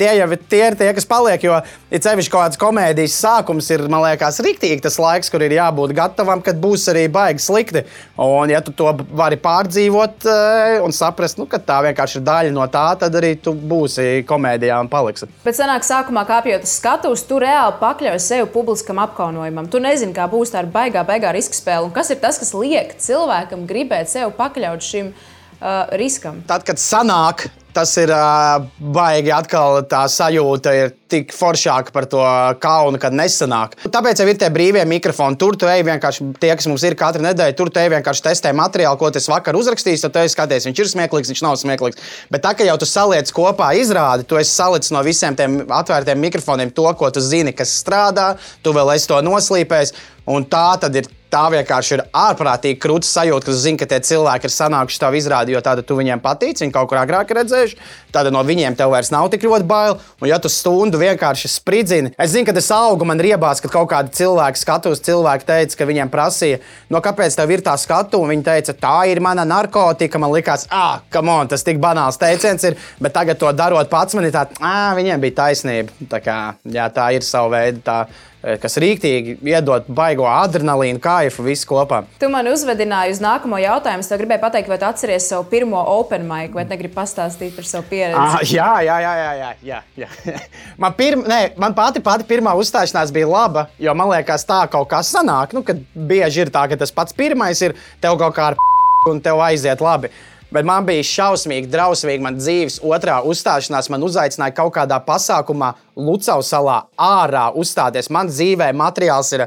tie 0.00 0.10
jau 0.18 0.28
ir 0.32 0.40
tie, 0.50 0.62
ir 0.70 0.76
tie 0.80 0.90
kas 0.96 1.06
paliek. 1.08 1.42
Jo, 1.44 1.60
ja 1.92 2.00
ceļš 2.02 2.30
kaut 2.32 2.46
kādas 2.46 2.60
komēdijas 2.60 3.18
sākums 3.22 3.68
ir, 3.72 3.84
man 3.92 4.04
liekas, 4.06 4.40
rīktīgi 4.44 4.82
tas 4.84 4.98
laiks, 5.00 5.30
kur 5.32 5.44
ir 5.44 5.54
jābūt 5.56 5.94
gatavam, 5.96 6.42
kad 6.44 6.60
būs 6.60 6.88
arī 6.92 7.06
baigi 7.12 7.44
slikti. 7.44 7.84
Un, 8.20 8.52
ja 8.52 8.62
tu 8.64 8.74
to 8.76 8.90
vari 9.16 9.38
pārdzīvot 9.40 10.28
eh, 10.28 10.76
un 10.84 10.94
saprast, 10.96 11.40
nu, 11.40 11.48
ka 11.50 11.60
tā 11.62 11.80
vienkārši 11.88 12.20
ir 12.20 12.26
daļa 12.26 12.54
no 12.56 12.66
tā, 12.72 12.86
tad 13.00 13.16
arī 13.20 13.34
tu 13.42 13.54
būsi 13.54 14.24
komēdijā 14.28 14.80
un 14.82 14.90
paliksi. 14.92 15.28
Bet 15.44 15.58
senāk, 15.58 15.86
sākumā 15.86 16.24
kāpjot 16.28 16.66
uz 16.66 16.76
skatuves, 16.80 17.24
tu 17.28 17.40
reāli 17.42 17.76
pakļauj 17.80 18.20
sevi 18.24 18.48
publiskam 18.52 19.02
apkaunojumam. 19.04 19.68
Tu 19.72 19.82
nezini, 19.82 20.16
kā 20.16 20.28
būs 20.30 20.54
tā 20.54 20.64
baigā, 20.68 21.04
baigā 21.08 21.34
riska 21.36 21.56
spēle. 21.56 21.88
Un 21.88 21.94
kas 21.96 22.12
ir 22.12 22.20
tas, 22.22 22.40
kas 22.40 22.54
liek 22.56 22.96
cilvēkam 23.00 23.66
gribēt 23.68 24.12
sevi 24.12 24.32
pakļaut 24.38 24.84
šim? 24.84 25.12
Uh, 25.60 25.86
riskam. 26.00 26.40
Tad, 26.48 26.64
kad 26.66 26.80
sanāk, 26.80 27.46
tas 27.74 27.92
ir 28.00 28.10
uh, 28.10 28.64
baigi 28.80 29.30
atkal 29.34 29.80
tā 29.88 30.02
sajūta, 30.10 30.72
ir 30.74 30.94
tik 31.10 31.34
foršāka 31.34 31.92
par 31.94 32.06
to 32.10 32.22
kaunu, 32.62 32.98
kad 33.02 33.14
nesanāk. 33.14 33.76
Tāpēc 33.90 34.22
jau 34.22 34.26
ir 34.30 34.38
tie 34.40 34.50
brīvie 34.52 34.82
mikrofoni. 34.88 35.38
Tur 35.40 35.58
tu 35.58 35.68
ej 35.70 35.84
vienkārši 35.86 36.26
tie, 36.42 36.52
kas 36.56 36.68
mums 36.70 36.84
ir 36.86 36.96
katru 36.98 37.24
nedēļu, 37.26 37.56
tur 37.58 37.70
tu 37.70 37.82
ej 37.82 37.90
vienkārši 37.94 38.26
testē 38.26 38.54
materiālu, 38.56 38.98
ko 39.00 39.12
tas 39.14 39.28
vakar 39.30 39.58
uzrakstījis. 39.58 40.06
Tad 40.06 40.20
ej 40.22 40.32
skaties, 40.34 40.66
viņš 40.70 40.82
ir 40.82 40.90
smieklīgs, 40.94 41.32
viņš 41.34 41.44
nav 41.46 41.58
smieklīgs. 41.62 42.02
Bet 42.32 42.46
tā 42.46 42.54
kā 42.58 42.66
jau 42.66 42.78
tu 42.80 42.88
saliec 42.90 43.30
kopā 43.34 43.72
izrādi, 43.78 44.26
tu 44.26 44.38
esi 44.40 44.54
salicis 44.54 44.94
no 44.94 45.04
visiem 45.06 45.38
tiem 45.38 45.62
atvērtiem 45.66 46.26
mikrofoniem 46.26 46.74
to, 46.74 46.86
ko 46.98 47.10
tu 47.14 47.22
zini, 47.24 47.54
kas 47.56 47.74
strādā, 47.82 48.32
tu 48.64 48.74
vēl 48.76 48.94
esi 48.96 49.10
to 49.10 49.22
noslīpējis. 49.26 49.96
Un 50.30 50.44
tā 50.46 50.68
tad 50.78 50.94
ir 50.94 51.10
tā 51.30 51.44
vienkārši 51.52 51.96
ir 51.96 52.02
ārprātīgi 52.16 52.78
krūtis 52.82 53.12
sajūta, 53.14 53.46
ka 53.48 53.54
zini, 53.56 53.78
ka 53.80 53.88
tie 53.90 54.00
cilvēki 54.10 54.48
ir 54.48 54.54
sanākuši 54.54 55.00
tavu 55.02 55.18
izrādi, 55.20 55.54
jo 55.54 55.62
tāda 55.64 55.84
tu 55.86 55.96
viņiem 55.98 56.22
patīc, 56.24 56.60
viņi 56.62 56.74
kaut 56.74 56.90
kur 56.90 57.00
agrāk 57.00 57.32
redzējuši. 57.38 57.78
Tad 58.10 58.30
no 58.34 58.42
viņiem 58.46 58.74
tev 58.78 58.90
vairs 58.90 59.12
nav 59.14 59.28
tik 59.30 59.44
ļoti 59.46 59.66
bail. 59.70 59.96
Un, 60.20 60.28
ja 60.30 60.40
tu 60.42 60.50
stundu 60.50 60.98
vienkārši 61.00 61.50
spridzini, 61.50 62.12
es 62.18 62.32
zinu, 62.34 62.48
ka 62.48 62.54
tas 62.56 62.70
auga 62.74 63.06
man 63.06 63.22
riebās, 63.22 63.62
kad 63.62 63.72
kaut 63.74 63.90
kādi 63.92 64.14
cilvēki 64.18 64.60
skatos, 64.60 65.02
cilvēki 65.06 65.46
teica, 65.46 65.78
ka 65.78 65.88
viņiem 65.90 66.10
prasīja, 66.12 66.60
no 66.90 67.02
kāpēc 67.04 67.38
tev 67.38 67.54
ir 67.54 67.64
tā 67.66 67.76
skatu, 67.80 68.22
un 68.22 68.34
viņi 68.34 68.46
teica, 68.46 68.76
tā 68.82 68.96
ir 69.12 69.22
mana 69.22 69.46
narkotika. 69.46 70.18
Man 70.20 70.34
likās, 70.34 70.66
ah, 70.74 71.04
come 71.14 71.32
on, 71.32 71.50
tas 71.50 71.64
tik 71.66 71.78
banāls 71.82 72.18
teiciens 72.20 72.66
ir, 72.66 72.78
bet 73.00 73.14
tagad 73.14 73.38
to 73.40 73.52
darot 73.54 73.90
pats, 73.92 74.18
man 74.18 74.26
ir 74.26 74.34
tā, 74.34 74.48
ah, 74.58 74.90
viņiem 74.98 75.22
bija 75.22 75.38
taisnība. 75.44 75.94
Tā, 76.10 76.22
kā, 76.24 76.40
jā, 76.66 76.90
tā 76.94 77.12
ir 77.14 77.26
sava 77.26 77.54
veida. 77.54 77.84
Tā, 77.86 78.29
kas 78.40 78.78
rīktīgi 78.80 79.36
iedod 79.50 79.88
baigo 79.92 80.24
adrenalīnu, 80.30 81.00
kaifu, 81.02 81.44
visu 81.44 81.68
kopā. 81.68 82.02
Tu 82.20 82.28
man 82.32 82.48
uzvedināji 82.48 83.14
uz 83.14 83.20
nākamo 83.22 83.58
jautājumu. 83.60 84.04
Es 84.04 84.20
gribēju 84.22 84.42
pateikt, 84.42 84.70
vai 84.72 84.78
tu 84.80 84.88
atceries 84.88 85.28
savu 85.28 85.44
pirmo 85.50 85.80
open 85.98 86.24
mic, 86.28 86.54
vai 86.56 86.64
negribi 86.68 86.94
pastāstīt 86.96 87.52
par 87.56 87.68
savu 87.68 87.88
pieredzi? 87.90 88.16
Ah, 88.16 88.38
jā, 88.46 88.70
jā, 88.86 88.96
jā, 89.04 89.12
jā, 89.20 89.52
jā, 89.66 89.82
jā. 90.04 90.10
man, 90.82 90.96
pirma, 90.96 91.26
nē, 91.28 91.40
man 91.60 91.76
pati, 91.76 92.02
pati 92.04 92.28
pirmā 92.28 92.56
uzstāšanās 92.60 93.12
bija 93.14 93.28
laba, 93.28 93.68
jo 93.80 93.94
man 93.96 94.12
liekas, 94.14 94.46
tā 94.48 94.62
kaut 94.72 94.88
kā 94.90 95.02
sanāk. 95.06 95.54
Nu, 95.56 95.64
kad 95.66 95.82
bieži 95.94 96.46
ir 96.46 96.54
tā, 96.54 96.64
ka 96.70 96.80
tas 96.80 96.94
pats 96.94 97.16
pirmais 97.16 97.60
ir 97.64 97.76
tev 98.00 98.18
kaut 98.20 98.36
kā 98.38 98.52
ar 98.52 98.60
un 99.10 99.20
tev 99.24 99.40
aiziet 99.44 99.84
labi. 99.84 100.12
Bet 100.50 100.66
man 100.66 100.86
bija 100.86 101.06
šausmīgi, 101.06 101.70
drausmīgi. 101.70 102.22
Man 102.24 102.38
dzīves 102.40 102.80
otrā 102.82 103.20
uzstāšanās 103.22 103.90
man 103.92 104.02
uzaicināja 104.02 104.56
kaut 104.56 104.74
kādā 104.74 104.98
pasākumā 105.06 105.72
Lucau 106.00 106.40
salā 106.42 106.80
ārā 106.98 107.50
uzstāties. 107.54 108.10
Man 108.10 108.32
dzīvē 108.32 108.72
materiāls 108.74 109.30
ir 109.36 109.46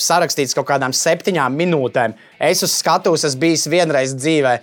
sarakstīts 0.00 0.54
kaut 0.56 0.66
kādām 0.68 0.94
septiņām 0.94 1.54
minūtēm. 1.58 2.14
Es 2.42 2.62
uz 2.66 2.74
skatuves 2.78 3.24
esmu 3.28 3.42
bijis 3.44 3.66
vienreiz 3.70 4.14
dzīvē, 4.18 4.54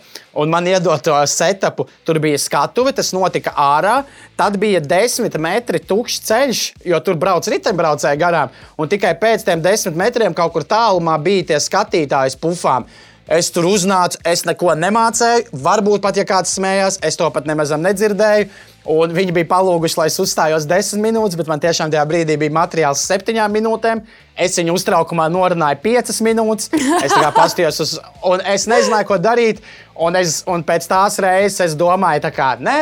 un 0.41 0.51
man 0.51 0.67
iedod 0.67 1.03
to 1.03 1.15
setupu. 1.27 1.87
Tur 2.07 2.19
bija 2.23 2.39
skatuve, 2.41 2.93
tas 2.95 3.11
notika 3.15 3.53
ārā. 3.55 4.01
Tad 4.39 4.57
bija 4.61 4.81
desmit 4.83 5.37
metri 5.41 5.79
tukšs 5.83 6.19
ceļš, 6.27 6.65
jo 6.87 6.99
tur 7.03 7.19
brauc 7.19 7.47
riteņbraucēji 7.51 8.21
garām. 8.21 8.51
Un 8.79 8.91
tikai 8.91 9.13
pēc 9.19 9.47
tam 9.47 9.63
desmit 9.63 9.99
metriem 9.99 10.35
kaut 10.37 10.55
kur 10.55 10.67
tālumā 10.67 11.17
bija 11.23 11.51
tie 11.53 11.63
skatītāji 11.63 12.39
pufām. 12.41 12.87
Es 13.29 13.51
tur 13.53 13.67
uznācu, 13.69 14.17
es 14.27 14.41
neko 14.47 14.73
nemācīju. 14.75 15.51
Varbūt 15.63 16.01
pat, 16.03 16.17
ja 16.17 16.25
kāds 16.27 16.55
smējās, 16.57 16.97
es 17.05 17.19
to 17.19 17.29
pat 17.31 17.45
nemaz 17.49 17.73
nedzirdēju. 17.77 18.49
Un 18.91 19.11
viņi 19.13 19.35
bija 19.35 19.45
palūguši, 19.51 19.97
lai 19.99 20.07
es 20.09 20.17
uzstājos 20.23 20.65
desmit 20.65 21.03
minūtes, 21.05 21.37
bet 21.37 21.49
man 21.51 21.61
tiešām 21.61 21.91
tajā 21.93 22.01
brīdī 22.09 22.33
bija 22.41 22.55
materiāls 22.55 23.03
septiņām 23.05 23.53
minūtēm. 23.53 24.01
Es 24.41 24.57
viņu 24.57 24.73
uztraukumā 24.73 25.27
norunāju 25.29 25.77
piecas 25.83 26.17
minūtes. 26.25 26.71
Es 26.73 27.13
tikai 27.13 27.29
paskatījos 27.35 27.81
uz, 27.85 27.93
un 28.25 28.41
es 28.41 28.65
nezināju, 28.71 29.09
ko 29.11 29.19
darīt. 29.21 29.61
Un, 30.01 30.17
es, 30.17 30.39
un 30.49 30.65
pēc 30.65 30.87
tās 30.89 31.19
reizes 31.21 31.61
es 31.67 31.77
domāju, 31.77 32.25
ka 32.33 32.55
nē, 32.57 32.77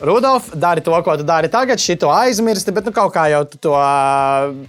Rudolf, 0.00 0.48
dari 0.58 0.82
to, 0.82 0.94
ko 1.06 1.14
tu 1.16 1.22
dari 1.22 1.48
tagad, 1.48 1.78
šito 1.78 2.10
aizmirsti, 2.10 2.72
bet 2.74 2.88
nu, 2.88 2.94
kaut 2.94 3.12
kā 3.14 3.28
jau 3.30 3.44
tu 3.46 3.60
to. 3.68 3.74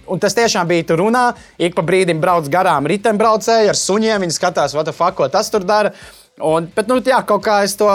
Un 0.06 0.22
tas 0.22 0.36
tiešām 0.38 0.68
bija 0.70 0.86
tur 0.86 1.02
runā. 1.02 1.32
Ik 1.58 1.74
pa 1.74 1.82
brīdim 1.86 2.22
brauc 2.22 2.46
garām 2.52 2.86
riteņbraucēji 2.86 3.72
ar 3.72 3.80
suņiem. 3.80 4.22
Viņi 4.22 4.38
skatās, 4.38 4.76
fuck, 4.76 5.18
ko 5.18 5.26
tas 5.32 5.50
tur 5.50 5.66
dara. 5.66 5.92
Un, 6.36 6.66
bet, 6.68 6.84
nu, 6.84 6.98
jā, 7.00 7.16
kaut 7.24 7.40
kā 7.46 7.62
es 7.64 7.72
to 7.80 7.88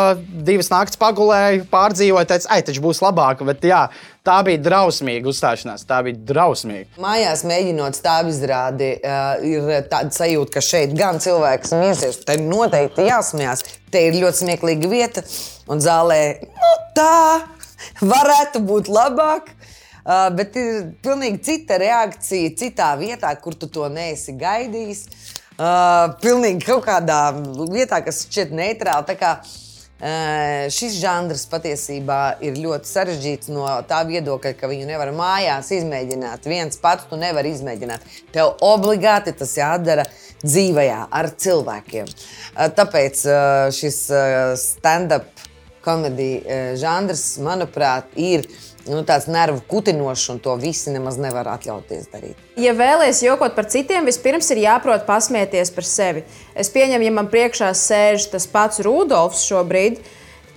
divas 0.48 0.72
naktis 0.74 0.98
pagulēju, 0.98 1.68
pārdzīvoju, 1.70 2.26
teicu, 2.26 2.48
ai, 2.50 2.64
taču 2.66 2.82
būs 2.82 3.04
labāk. 3.04 3.44
Bet, 3.46 3.62
jā, 3.70 3.84
tā 4.26 4.40
bija 4.48 4.58
drausmīga 4.66 5.30
uzstāšanās. 5.30 5.86
Tā 5.86 6.00
bija 6.08 6.18
drausmīga. 6.32 6.90
Mājās 7.02 7.46
mēģinot 7.46 8.00
stāvu 8.00 8.34
izrādi, 8.34 8.96
uh, 8.98 9.46
ir 9.46 9.86
tāda 9.92 10.10
sajūta, 10.18 10.56
ka 10.58 10.66
šeit 10.66 10.98
gan 10.98 11.22
cilvēks 11.22 11.76
smieties, 11.76 12.24
te 12.26 12.40
noteikti 12.42 13.06
jāsmējās. 13.12 13.64
Te 13.94 14.08
ir 14.08 14.18
ļoti 14.24 14.42
smieklīga 14.42 14.90
vieta, 14.90 15.22
un 15.72 15.82
zālē 15.84 16.22
nu, 16.44 16.76
tā 16.98 17.42
varētu 18.04 18.64
būt 18.68 18.92
labāk. 18.92 19.54
Uh, 20.02 20.32
bet 20.34 20.56
ir 20.58 20.88
pilnīgi 21.06 21.44
cita 21.46 21.78
reakcija, 21.78 22.56
citā 22.58 22.88
vietā, 22.98 23.36
kur 23.38 23.54
tu 23.54 23.68
to 23.70 23.86
neesi 23.94 24.34
gaidījis. 24.34 25.04
Uh, 25.62 26.16
pilnīgi 26.24 26.66
kaut 26.66 26.88
kādā 26.88 27.20
vietā, 27.70 28.00
kas 28.02 28.24
šķiet 28.26 28.56
neitrāla. 28.58 29.14
Kā 29.20 29.36
uh, 29.38 30.66
šis 30.74 30.96
žanrs 31.04 31.46
patiesībā 31.52 32.42
ir 32.42 32.58
ļoti 32.64 32.90
sarežģīts 32.90 33.52
no 33.54 33.68
tā 33.86 34.02
viedokļa, 34.10 34.56
ka 34.58 34.72
viņu 34.72 34.90
nevar 34.90 35.14
mājās 35.14 35.70
izmēģināt. 35.78 36.50
Viens 36.50 36.82
pats 36.82 37.06
tu 37.12 37.22
nevari 37.22 37.54
izmēģināt. 37.54 38.10
Tev 38.34 38.56
obligāti 38.66 39.36
tas 39.38 39.54
jādara 39.60 40.08
dzīvajā 40.42 40.98
ar 41.14 41.30
cilvēkiem. 41.46 42.10
Uh, 42.10 42.74
tāpēc 42.74 43.22
šis 43.78 44.02
stand-up 44.66 45.41
komēdija 45.86 46.76
žanrs, 46.80 47.26
manuprāt, 47.44 48.12
ir 48.20 48.46
nu, 48.90 49.02
tāds 49.08 49.28
nervu 49.32 49.62
kutinošs, 49.70 50.28
un 50.34 50.40
to 50.44 50.56
visi 50.62 50.94
nemaz 50.94 51.20
nevar 51.22 51.50
atļauties 51.56 52.10
darīt. 52.14 52.40
Ja 52.60 52.74
vēlaties 52.78 53.24
jokot 53.26 53.58
par 53.58 53.70
citiem, 53.72 54.08
vispirms 54.10 54.50
ir 54.54 54.64
jāprot 54.66 55.06
pasmieties 55.10 55.74
par 55.76 55.88
sevi. 55.88 56.26
Es 56.56 56.72
pieņemu, 56.74 57.08
ja 57.08 57.14
man 57.18 57.30
priekšā 57.32 57.74
sēž 57.78 58.32
tas 58.34 58.48
pats 58.50 58.82
Rudolfs 58.86 59.46
šobrīd, 59.50 60.02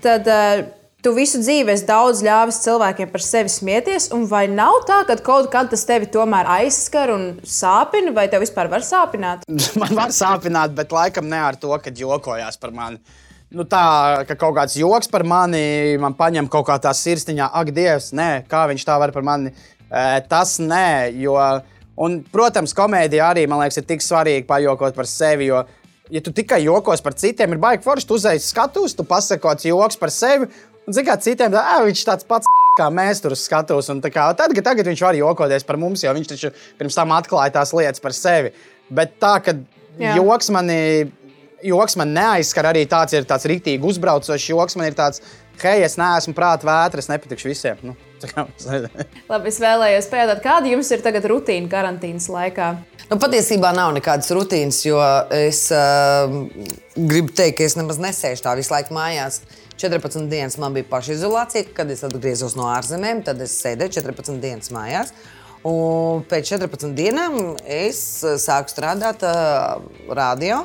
tad 0.04 0.28
uh, 0.30 0.64
tu 1.04 1.12
visu 1.16 1.40
dzīvi 1.42 1.74
esi 1.74 1.86
daudz 1.88 2.22
ļāvis 2.24 2.62
cilvēkiem 2.64 3.12
par 3.12 3.24
sevi 3.24 3.52
smieties. 3.52 4.08
Vai 4.30 4.46
nav 4.52 4.82
tā, 4.88 5.02
ka 5.08 5.18
kaut 5.24 5.50
kad 5.52 5.68
tas 5.72 5.84
tevi 5.88 6.08
tomēr 6.12 6.48
aizskar 6.60 7.12
un 7.14 7.26
sāpina, 7.44 8.14
vai 8.16 8.26
tev 8.32 8.44
vispār 8.46 8.72
var 8.72 8.86
sāpināt? 8.86 9.44
man 9.80 9.98
var 9.98 10.14
sāpināt, 10.16 10.76
bet 10.76 10.94
laikam 10.94 11.28
ne 11.28 11.42
ar 11.50 11.60
to, 11.60 11.74
ka 11.82 11.92
jokojās 11.92 12.60
par 12.60 12.74
mani 12.76 13.02
nu, 13.54 13.64
tā, 13.68 13.84
ka 14.28 14.36
kaut 14.38 14.56
kāds 14.58 14.76
joks 14.78 15.10
par 15.10 15.24
mani, 15.26 15.94
man 16.02 16.16
paņem 16.18 16.48
kaut 16.52 16.66
kā 16.68 16.78
tā 16.82 16.92
sirsniņā, 16.96 17.50
ak, 17.60 17.70
Dievs, 17.74 18.10
nē, 18.16 18.44
kā 18.50 18.64
viņš 18.70 18.84
tā 18.88 18.98
var 19.00 19.14
par 19.14 19.24
mani. 19.26 19.54
E, 19.88 20.04
tas 20.30 20.56
nē, 20.62 21.14
jo, 21.22 21.36
un, 22.02 22.18
protams, 22.34 22.74
komēdija 22.76 23.30
arī 23.30 23.46
man 23.50 23.62
liekas, 23.62 23.80
ir 23.80 23.88
tik 23.88 24.04
svarīga 24.04 24.46
pajokot 24.50 24.96
par 24.98 25.08
sevi. 25.10 25.48
Jo, 25.52 25.64
ja 26.12 26.22
tu 26.24 26.34
tikai 26.34 26.62
jokos 26.64 27.04
par 27.04 27.16
citiem, 27.18 27.54
ir 27.54 27.62
baigi 27.62 27.84
forši, 27.86 28.08
tu 28.08 28.18
uzreiz 28.18 28.46
skatus, 28.50 28.96
tu 28.98 29.06
pasakots 29.08 29.68
joks 29.70 30.00
par 30.00 30.12
sevi. 30.14 30.50
Un, 30.84 30.92
zini, 30.92 31.06
kā 31.08 31.16
citiem, 31.22 31.54
tā, 31.54 31.64
viņš 31.86 32.06
tāds 32.10 32.28
pats 32.28 32.50
kā 32.80 32.90
mēs 32.92 33.22
tur 33.24 33.36
skatos. 33.38 33.90
Kā, 34.10 34.28
tad, 34.36 34.54
tagad 34.66 34.90
viņš 34.90 35.04
var 35.06 35.18
jokoties 35.18 35.66
par 35.66 35.80
mums, 35.80 36.04
jo 36.04 36.14
viņš 36.16 36.32
taču 36.34 36.54
pirms 36.80 36.98
tam 36.98 37.14
atklāja 37.16 37.60
tās 37.60 37.74
lietas 37.76 38.02
par 38.02 38.16
sevi. 38.16 38.52
Bet 38.94 39.16
tā, 39.22 39.38
ka 39.40 39.54
Jā. 40.00 40.16
joks 40.18 40.50
manī 40.52 41.06
joks 41.64 41.96
man 42.00 42.12
neaizskar. 42.16 42.70
Arī 42.70 42.84
tāds 42.90 43.16
ir 43.16 43.26
tāds 43.28 43.46
rīktīgi 43.50 43.84
uzbraucošs 43.88 44.48
joks. 44.50 44.76
Man 44.78 44.90
ir 44.90 44.96
tāds, 44.98 45.22
hei, 45.62 45.80
es 45.86 45.96
neesmu 46.00 46.34
prāta 46.36 46.68
vētras, 46.68 47.10
nepatikšu 47.12 47.50
visiem. 47.52 47.80
Nu, 47.84 47.96
Labi, 49.30 49.50
es 49.50 49.60
vēlējos 49.60 50.08
pajautāt, 50.12 50.40
kāda 50.44 50.70
jums 50.70 50.90
ir 50.94 51.04
tagad 51.04 51.26
rutīna 51.28 51.68
karantīnas 51.72 52.30
laikā? 52.32 52.70
Nu, 53.10 53.18
patiesībā 53.20 53.74
nav 53.76 53.92
nekādas 53.96 54.30
rutīnas, 54.32 54.80
jo 54.86 54.96
es 55.34 55.66
uh, 55.74 56.32
gribu 56.96 57.34
teikt, 57.36 57.58
ka 57.58 57.66
es 57.68 57.76
nemaz 57.76 58.00
nesēžu 58.00 58.46
tā 58.46 58.54
visu 58.56 58.72
laiku 58.72 58.96
mājās. 58.96 59.42
14 59.80 60.30
dienas 60.30 60.56
man 60.62 60.72
bija 60.76 60.86
pašizolācija, 60.88 61.72
kad 61.76 61.90
es 61.90 62.04
atgriezos 62.06 62.54
no 62.56 62.68
ārzemēm, 62.70 63.24
tad 63.26 63.42
es 63.44 63.56
sēdēju 63.60 63.98
14 63.98 64.40
dienas 64.40 64.72
mājās. 64.72 65.12
Un 65.68 66.24
pēc 66.28 66.54
14 66.54 66.94
dienām 66.96 67.56
es 67.64 67.98
sāku 68.22 68.72
strādāt 68.72 69.24
uh, 69.26 69.82
radio. 70.16 70.62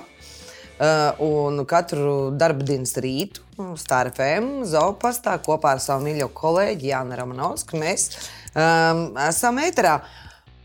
Uh, 0.80 1.12
un 1.20 1.66
katru 1.68 2.30
darbdienas 2.40 2.94
rītu 3.04 3.44
Stāra 3.76 4.14
FM, 4.14 4.62
Zaupastā 4.64 5.34
kopā 5.44 5.74
ar 5.76 5.82
savu 5.84 6.06
mīļo 6.06 6.30
kolēģi 6.32 6.94
Jānu 6.94 7.18
Ramanovsku 7.20 7.82
mēs 7.82 8.06
um, 8.54 9.10
esam 9.28 9.60
ēterā. 9.60 9.98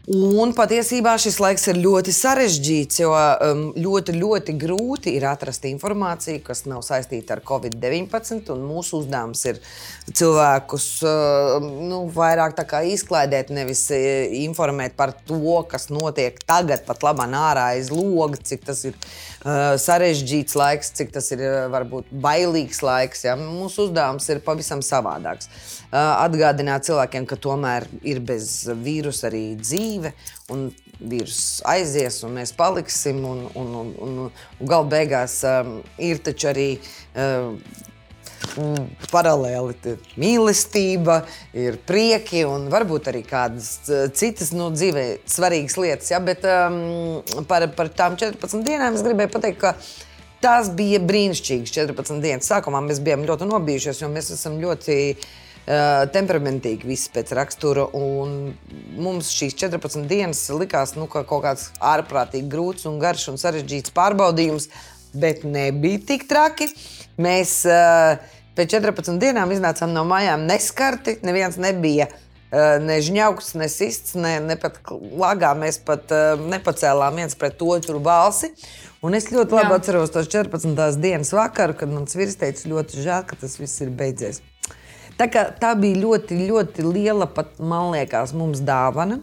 Un 0.04 0.50
patiesībā 0.52 1.14
šis 1.16 1.38
laiks 1.40 1.62
ir 1.72 1.78
ļoti 1.80 2.12
sarežģīts, 2.12 2.98
jo 3.00 3.10
um, 3.16 3.62
ļoti, 3.72 4.14
ļoti 4.20 4.54
grūti 4.60 5.14
ir 5.16 5.24
atrast 5.30 5.64
informāciju, 5.64 6.42
kas 6.44 6.66
nav 6.68 6.82
saistīta 6.84 7.38
ar 7.38 7.42
Covid-19. 7.48 8.52
Mūsu 8.60 9.00
uzdevums 9.00 9.42
ir 9.48 9.62
cilvēkus 10.12 10.88
uh, 11.08 11.56
nu, 11.64 12.04
vairāk 12.12 12.60
izklaidēt, 12.92 13.50
nevis 13.56 13.88
informēt 14.44 14.92
par 14.94 15.16
to, 15.24 15.56
kas 15.72 15.88
notiek 15.88 16.36
tagad, 16.44 16.84
pat 16.84 17.02
labā 17.02 17.24
ārā 17.40 17.70
aiz 17.72 17.88
loga, 17.88 18.36
cik 18.36 18.68
tas 18.68 18.84
ir 18.84 19.00
sarežģīts 19.44 20.56
laiks, 20.56 20.92
cik 20.98 21.12
tas 21.14 21.30
ir 21.34 21.42
uh, 21.44 21.56
varbūt 21.72 22.12
bailīgs 22.24 22.82
laiks. 22.84 23.26
Ja? 23.26 23.36
Mūsu 23.40 23.88
uzdevums 23.88 24.28
ir 24.32 24.42
pavisam 24.44 24.82
savādāks. 24.84 25.50
Uh, 25.90 25.98
atgādināt 26.24 26.88
cilvēkiem, 26.88 27.28
ka 27.30 27.38
tomēr 27.38 27.88
ir 28.02 28.22
bez 28.24 28.64
vīrusa 28.72 29.28
arī 29.30 29.44
dzīve. 29.60 30.14
Un 30.54 30.68
vīrus 31.00 31.62
aizies, 31.68 32.20
un 32.24 32.38
mēs 32.40 32.54
paliksim. 32.56 33.24
Un, 33.24 33.46
un, 33.54 33.74
un, 33.80 33.96
un, 34.06 34.20
un 34.28 34.70
galu 34.70 34.88
beigās 34.92 35.40
um, 35.48 35.80
ir 36.02 36.22
taču 36.24 36.52
arī 36.52 36.70
Mm, 37.14 37.58
paralēli 39.10 39.76
ir 39.90 40.08
mīlestība, 40.20 41.20
ir 41.56 41.78
prieki 41.86 42.44
un 42.48 42.68
varbūt 42.72 43.10
arī 43.12 43.22
kādas 43.26 43.76
citas 44.16 44.52
nu, 44.56 44.70
dzīvē 44.74 45.06
svarīgas 45.30 45.78
lietas. 45.80 46.10
Ja? 46.14 46.20
Bet 46.24 46.44
um, 46.48 47.22
par, 47.50 47.68
par 47.76 47.92
tām 47.94 48.18
14 48.20 48.66
dienām 48.66 48.96
es 48.96 49.06
gribēju 49.06 49.34
pateikt, 49.34 49.62
ka 49.62 49.74
tās 50.44 50.70
bija 50.76 51.00
brīnišķīgas 51.04 51.72
14 51.74 52.20
dienas. 52.24 52.50
Sākumā 52.50 52.82
mēs 52.84 53.02
bijām 53.04 53.24
ļoti 53.28 53.48
nobijušies, 53.48 54.02
jo 54.04 54.10
mēs 54.12 54.30
esam 54.36 54.58
ļoti 54.62 54.98
uh, 55.14 55.26
temperamentīgi 56.14 56.88
visi 56.88 57.12
pēc 57.14 57.32
rakstura. 57.38 57.86
Mums 57.94 59.32
šīs 59.32 59.56
14 59.64 60.08
dienas 60.10 60.42
likās 60.52 60.94
nu, 60.98 61.08
ka 61.10 61.24
kaut 61.28 61.46
kāds 61.46 61.70
ārprātīgi 61.80 62.50
grūts 62.52 62.88
un 62.90 63.00
garš 63.02 63.30
un 63.32 63.40
sarežģīts 63.40 63.94
pārbaudījums, 63.96 64.68
bet 65.14 65.44
nebija 65.44 66.02
tik 66.12 66.28
traki. 66.30 66.68
Mēs 67.18 67.60
uh, 67.70 68.18
Pēc 68.54 68.70
14 68.76 69.18
dienām 69.18 69.50
iznācām 69.50 69.90
no 69.90 70.04
mājām 70.06 70.44
neskarti. 70.46 71.16
Neviens 71.26 71.56
nebija 71.58 72.06
uh, 72.06 72.76
ne 72.78 73.00
žņauks, 73.02 73.50
ne 73.58 73.66
sists, 73.70 74.14
ne, 74.14 74.36
ne 74.44 74.54
pat 74.60 74.78
lagā. 75.18 75.50
Mēs 75.58 75.80
pat 75.82 76.14
uh, 76.14 76.38
nepacēlām 76.52 77.18
viens 77.18 77.34
pret 77.38 77.62
otru 77.66 77.98
balsi. 78.02 78.52
Un 79.04 79.18
es 79.18 79.26
ļoti 79.32 79.58
labi 79.58 79.74
Jā. 79.74 79.80
atceros 79.80 80.14
tos 80.14 80.30
14. 80.30 80.78
dienas 81.02 81.34
vakaru, 81.34 81.74
kad 81.80 81.90
mans 81.90 82.14
vīrs 82.14 82.38
teica, 82.40 82.70
ļoti 82.70 83.02
žēl, 83.04 83.26
ka 83.26 83.36
tas 83.42 83.58
viss 83.58 83.82
ir 83.82 83.90
beidzies. 83.92 84.40
Tā, 85.18 85.26
tā 85.28 85.74
bija 85.78 85.98
ļoti, 86.06 86.38
ļoti 86.46 86.86
liela, 86.86 87.26
pat 87.30 87.58
man 87.58 87.90
liekas, 87.94 88.32
mums 88.38 88.62
dāvana. 88.64 89.18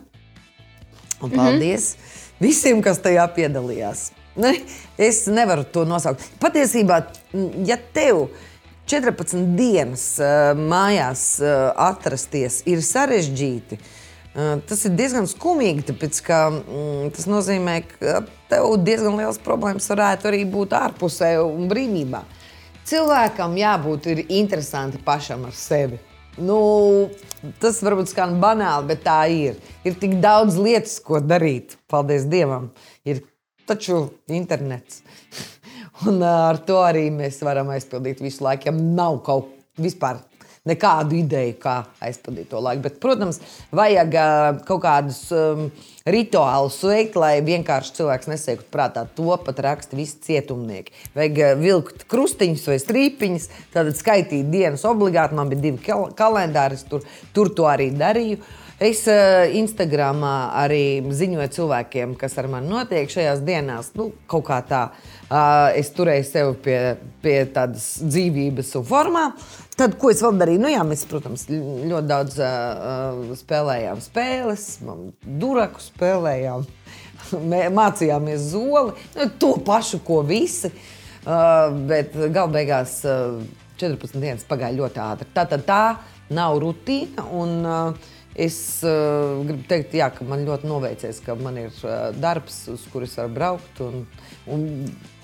Un 1.22 1.32
paldies 1.32 1.96
mm 1.96 2.02
-hmm. 2.04 2.44
visiem, 2.44 2.82
kas 2.84 3.00
tajā 3.00 3.28
piedalījās. 3.32 4.10
Ne, 4.40 4.54
es 4.96 5.26
nevaru 5.28 5.66
to 5.68 5.84
nosaukt. 5.88 6.24
Patiesībā, 6.40 7.02
ja 7.68 7.76
tev 7.92 8.26
ir 8.28 8.50
14 8.92 9.56
dienas 9.56 10.04
uh, 10.20 10.52
mājās 10.58 11.24
uh, 11.40 11.72
atrasties 11.80 12.60
ir 12.68 12.82
sarežģīti. 12.84 13.78
Uh, 14.32 14.60
tas 14.68 14.84
ir 14.88 14.96
diezgan 15.00 15.28
skumīgi, 15.32 15.86
tāpēc 15.92 16.20
ka 16.26 16.42
tas 17.16 17.28
nozīmē, 17.32 17.78
ka 17.94 18.22
tev 18.52 18.76
diezgan 18.84 19.16
liels 19.20 19.40
problēmas 19.44 19.88
varētu 19.92 20.32
arī 20.32 20.44
būt 20.50 20.76
ārpusē 20.76 21.38
un 21.44 21.72
brīvībā. 21.72 22.24
Cilvēkam 22.92 23.56
jābūt 23.60 24.10
interesanti 24.28 25.00
pašam 25.06 25.46
ar 25.48 25.56
sevi. 25.56 26.02
Nu, 26.40 27.12
tas 27.60 27.80
varbūt 27.84 28.12
skan 28.12 28.38
banāli, 28.44 28.88
bet 28.92 29.04
tā 29.04 29.20
ir. 29.32 29.60
Ir 29.88 29.96
tik 30.00 30.18
daudz 30.24 30.56
lietas, 30.60 30.98
ko 31.04 31.20
darīt. 31.24 31.78
Paldies 31.92 32.28
Dievam! 32.32 32.70
Ir 32.72 32.91
taču 33.72 34.04
internets. 34.32 35.02
Un 36.08 36.22
ar 36.26 36.62
to 36.68 36.82
arī 36.84 37.08
mēs 37.14 37.42
varam 37.46 37.72
aizpildīt 37.74 38.24
visu 38.24 38.46
laiku, 38.46 38.70
ja 38.70 38.76
nav 38.76 39.22
kaut 39.26 39.52
vispār 39.82 40.22
nekādu 40.68 41.18
ideju, 41.18 41.56
kā 41.62 41.76
aizpildīt 42.06 42.52
to 42.52 42.60
laiku. 42.62 42.84
Bet, 42.86 43.00
protams, 43.02 43.40
vajag 43.74 44.14
kaut 44.68 44.84
kādus 44.84 45.24
um, 45.34 45.70
rituālus 46.06 46.78
veikt, 46.86 47.18
lai 47.20 47.34
vienkārši 47.46 47.96
cilvēks 47.98 48.30
nesēktu 48.30 48.70
prātā. 48.74 49.08
To 49.18 49.38
pat 49.42 49.62
raksta 49.66 49.98
visi 49.98 50.20
cietumnieki. 50.28 50.94
Vajag 51.18 51.62
vilkt 51.62 52.06
krustiņus 52.12 52.68
vai 52.70 52.78
strīpiņus, 52.82 53.50
tad 53.74 53.90
skaitīt 53.98 54.52
dienas 54.54 54.86
obligāti. 54.90 55.38
Man 55.38 55.50
bija 55.50 55.66
divi 55.66 55.82
kal 55.86 56.12
kalendāri, 56.18 56.78
tur, 56.90 57.06
tur 57.34 57.54
to 57.58 57.70
arī 57.70 57.90
darīju. 57.98 58.42
Es 58.82 59.04
uh, 59.06 59.46
Instagramā 59.60 60.56
arī 60.58 61.04
ziņoju 61.14 61.52
cilvēkiem, 61.54 62.16
kas 62.18 62.34
ar 62.42 62.48
mani 62.50 62.72
notiek 62.72 63.12
šajās 63.14 63.44
dienās. 63.46 63.92
Nu, 63.94 64.08
kaut 64.26 64.48
kā 64.48 64.58
tā. 64.66 64.80
Uh, 65.28 65.68
es 65.78 65.92
turēju 65.94 66.24
sevi 66.26 66.56
pie, 66.66 66.78
pie 67.22 67.36
tādas 67.54 68.00
dzīvības 68.02 68.72
un 68.80 68.88
formā. 68.88 69.26
Tad, 69.78 69.94
ko 70.02 70.10
es 70.10 70.24
vēl 70.26 70.40
darīju? 70.40 70.64
Nu, 70.64 70.72
jā, 70.74 70.82
mēs, 70.88 71.04
protams, 71.10 71.44
ļoti 71.52 72.10
daudz 72.10 72.40
uh, 72.42 73.36
spēlējām 73.38 74.02
spēles, 74.02 74.66
duraku 75.22 75.84
spēlējām, 75.86 76.66
mācījāmies 77.80 78.48
zoli. 78.56 78.96
Nu, 79.14 79.28
to 79.44 79.52
pašu, 79.68 80.00
ko 80.08 80.24
visi. 80.26 80.74
Uh, 81.22 81.70
bet 81.86 82.18
galu 82.34 82.50
beigās 82.58 82.98
uh, 83.06 83.38
14 83.78 84.18
dienas 84.18 84.48
pagāja 84.50 84.74
ļoti 84.80 85.04
ātri. 85.06 85.30
Tā 85.38 85.46
tad 85.54 85.68
tā 85.70 85.84
nav 86.34 86.58
rutīna. 86.66 87.28
Un, 87.30 87.54
uh, 87.62 88.18
Es 88.36 88.80
uh, 88.88 89.42
gribu 89.44 89.66
teikt, 89.68 89.96
jā, 90.00 90.08
ka 90.16 90.24
man 90.28 90.46
ļoti 90.48 90.70
noveicies, 90.70 91.20
ka 91.26 91.36
man 91.36 91.58
ir 91.66 91.74
uh, 91.84 92.12
darbs, 92.16 92.64
uz 92.72 92.86
kuriem 92.94 93.12
var 93.18 93.34
braukt 93.36 93.82
un, 93.84 94.06
un 94.48 94.64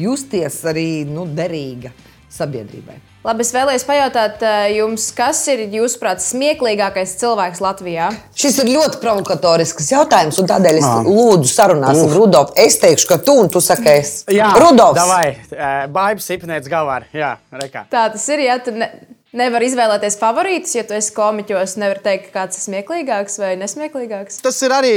justies 0.02 0.60
arī 0.68 1.06
nu, 1.08 1.24
derīga 1.38 1.94
sabiedrībai. 2.28 2.98
Labi, 3.24 3.44
es 3.44 3.52
vēlējos 3.56 3.84
pajautāt 3.88 4.44
jums, 4.76 5.08
kas 5.16 5.40
ir 5.52 5.66
jūsuprāt 5.72 6.22
smieklīgākais 6.24 7.16
cilvēks 7.20 7.60
Latvijā? 7.64 8.10
Šis 8.38 8.60
ir 8.64 8.70
ļoti 8.76 9.02
provokatorisks 9.02 9.90
jautājums, 9.92 10.38
un 10.40 10.48
tādēļ 10.52 10.80
es 10.80 10.88
ah. 10.88 11.08
lūdzu 11.08 11.52
sarunāsim 11.52 12.14
Rudolfu. 12.14 12.56
Es 12.60 12.80
teikšu, 12.84 13.10
ka 13.10 13.20
tu 13.24 13.36
un 13.42 13.52
tu 13.52 13.64
saki, 13.64 13.90
es. 13.96 14.14
Jā, 14.32 14.54
Rudolfs. 14.60 15.00
Davai, 15.00 15.88
Baibs 15.92 16.28
Sipnēts 16.30 16.72
Gavār. 16.72 17.08
Jā, 17.16 17.36
rekā. 17.52 17.88
Tā 17.92 18.10
tas 18.14 18.28
ir, 18.36 18.46
ja 18.48 18.60
tu 18.64 18.76
ne, 18.76 18.92
nevar 19.36 19.66
izvēlēties 19.66 20.20
favorītus, 20.22 20.76
ja 20.78 20.86
tu 20.88 20.96
esi 20.98 21.14
komiķos, 21.16 21.78
nevar 21.82 22.00
teikt, 22.04 22.32
kāds 22.36 22.60
ir 22.60 22.68
smieklīgāks 22.68 23.40
vai 23.42 23.56
nesmieklīgāks. 23.60 24.42
Tas 24.46 24.62
ir 24.66 24.76
arī. 24.78 24.94